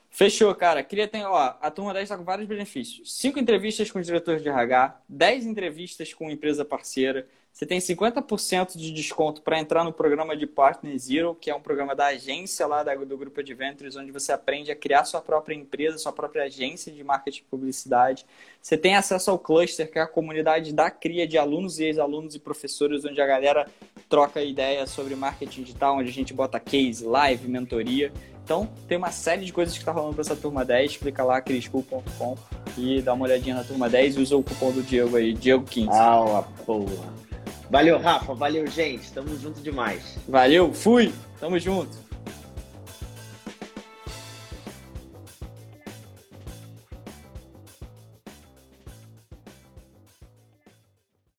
Fechou, 0.08 0.54
cara. 0.54 0.82
Queria 0.84 1.08
ter, 1.08 1.24
ó, 1.24 1.56
a 1.60 1.70
turma 1.70 1.92
10 1.92 2.04
está 2.04 2.16
com 2.16 2.24
vários 2.24 2.46
benefícios. 2.46 3.14
Cinco 3.14 3.38
entrevistas 3.38 3.90
com 3.90 3.98
os 3.98 4.06
diretores 4.06 4.42
de 4.42 4.48
RH, 4.48 5.00
10 5.08 5.44
entrevistas 5.44 6.14
com 6.14 6.30
empresa 6.30 6.64
parceira, 6.64 7.26
você 7.54 7.64
tem 7.64 7.78
50% 7.78 8.76
de 8.76 8.90
desconto 8.90 9.40
para 9.40 9.60
entrar 9.60 9.84
no 9.84 9.92
programa 9.92 10.36
de 10.36 10.44
Partner 10.44 10.98
Zero, 10.98 11.36
que 11.40 11.48
é 11.48 11.54
um 11.54 11.60
programa 11.60 11.94
da 11.94 12.06
agência 12.06 12.66
lá 12.66 12.82
do 12.82 13.16
Grupo 13.16 13.38
Adventures, 13.38 13.94
onde 13.94 14.10
você 14.10 14.32
aprende 14.32 14.72
a 14.72 14.76
criar 14.76 15.04
sua 15.04 15.20
própria 15.20 15.54
empresa, 15.54 15.96
sua 15.96 16.12
própria 16.12 16.42
agência 16.42 16.90
de 16.90 17.04
marketing 17.04 17.42
e 17.42 17.44
publicidade. 17.44 18.26
Você 18.60 18.76
tem 18.76 18.96
acesso 18.96 19.30
ao 19.30 19.38
Cluster, 19.38 19.88
que 19.88 20.00
é 20.00 20.02
a 20.02 20.06
comunidade 20.08 20.72
da 20.72 20.90
cria 20.90 21.28
de 21.28 21.38
alunos 21.38 21.78
e 21.78 21.84
ex-alunos 21.84 22.34
e 22.34 22.40
professores, 22.40 23.04
onde 23.04 23.20
a 23.22 23.26
galera 23.26 23.70
troca 24.08 24.42
ideias 24.42 24.90
sobre 24.90 25.14
marketing 25.14 25.62
digital, 25.62 25.98
onde 25.98 26.08
a 26.08 26.12
gente 26.12 26.34
bota 26.34 26.58
case, 26.58 27.04
live, 27.04 27.46
mentoria. 27.46 28.12
Então, 28.42 28.68
tem 28.88 28.98
uma 28.98 29.12
série 29.12 29.44
de 29.44 29.52
coisas 29.52 29.74
que 29.74 29.80
está 29.80 29.92
rolando 29.92 30.14
para 30.14 30.22
essa 30.22 30.34
turma 30.34 30.64
10. 30.64 30.96
Clica 30.96 31.22
lá, 31.22 31.40
criscool.com 31.40 32.36
e 32.76 33.00
dá 33.00 33.14
uma 33.14 33.26
olhadinha 33.26 33.54
na 33.54 33.62
turma 33.62 33.88
10 33.88 34.16
e 34.16 34.20
usa 34.20 34.36
o 34.36 34.42
cupom 34.42 34.72
do 34.72 34.82
Diego 34.82 35.16
aí, 35.16 35.34
Diego15. 35.34 35.88
Ah, 35.92 36.44
porra. 36.66 37.24
Valeu, 37.70 37.98
Rafa. 37.98 38.34
Valeu, 38.34 38.66
gente. 38.66 39.12
Tamo 39.12 39.36
junto 39.38 39.60
demais. 39.60 40.16
Valeu, 40.28 40.72
fui. 40.72 41.12
Tamo 41.40 41.58
junto. 41.58 41.96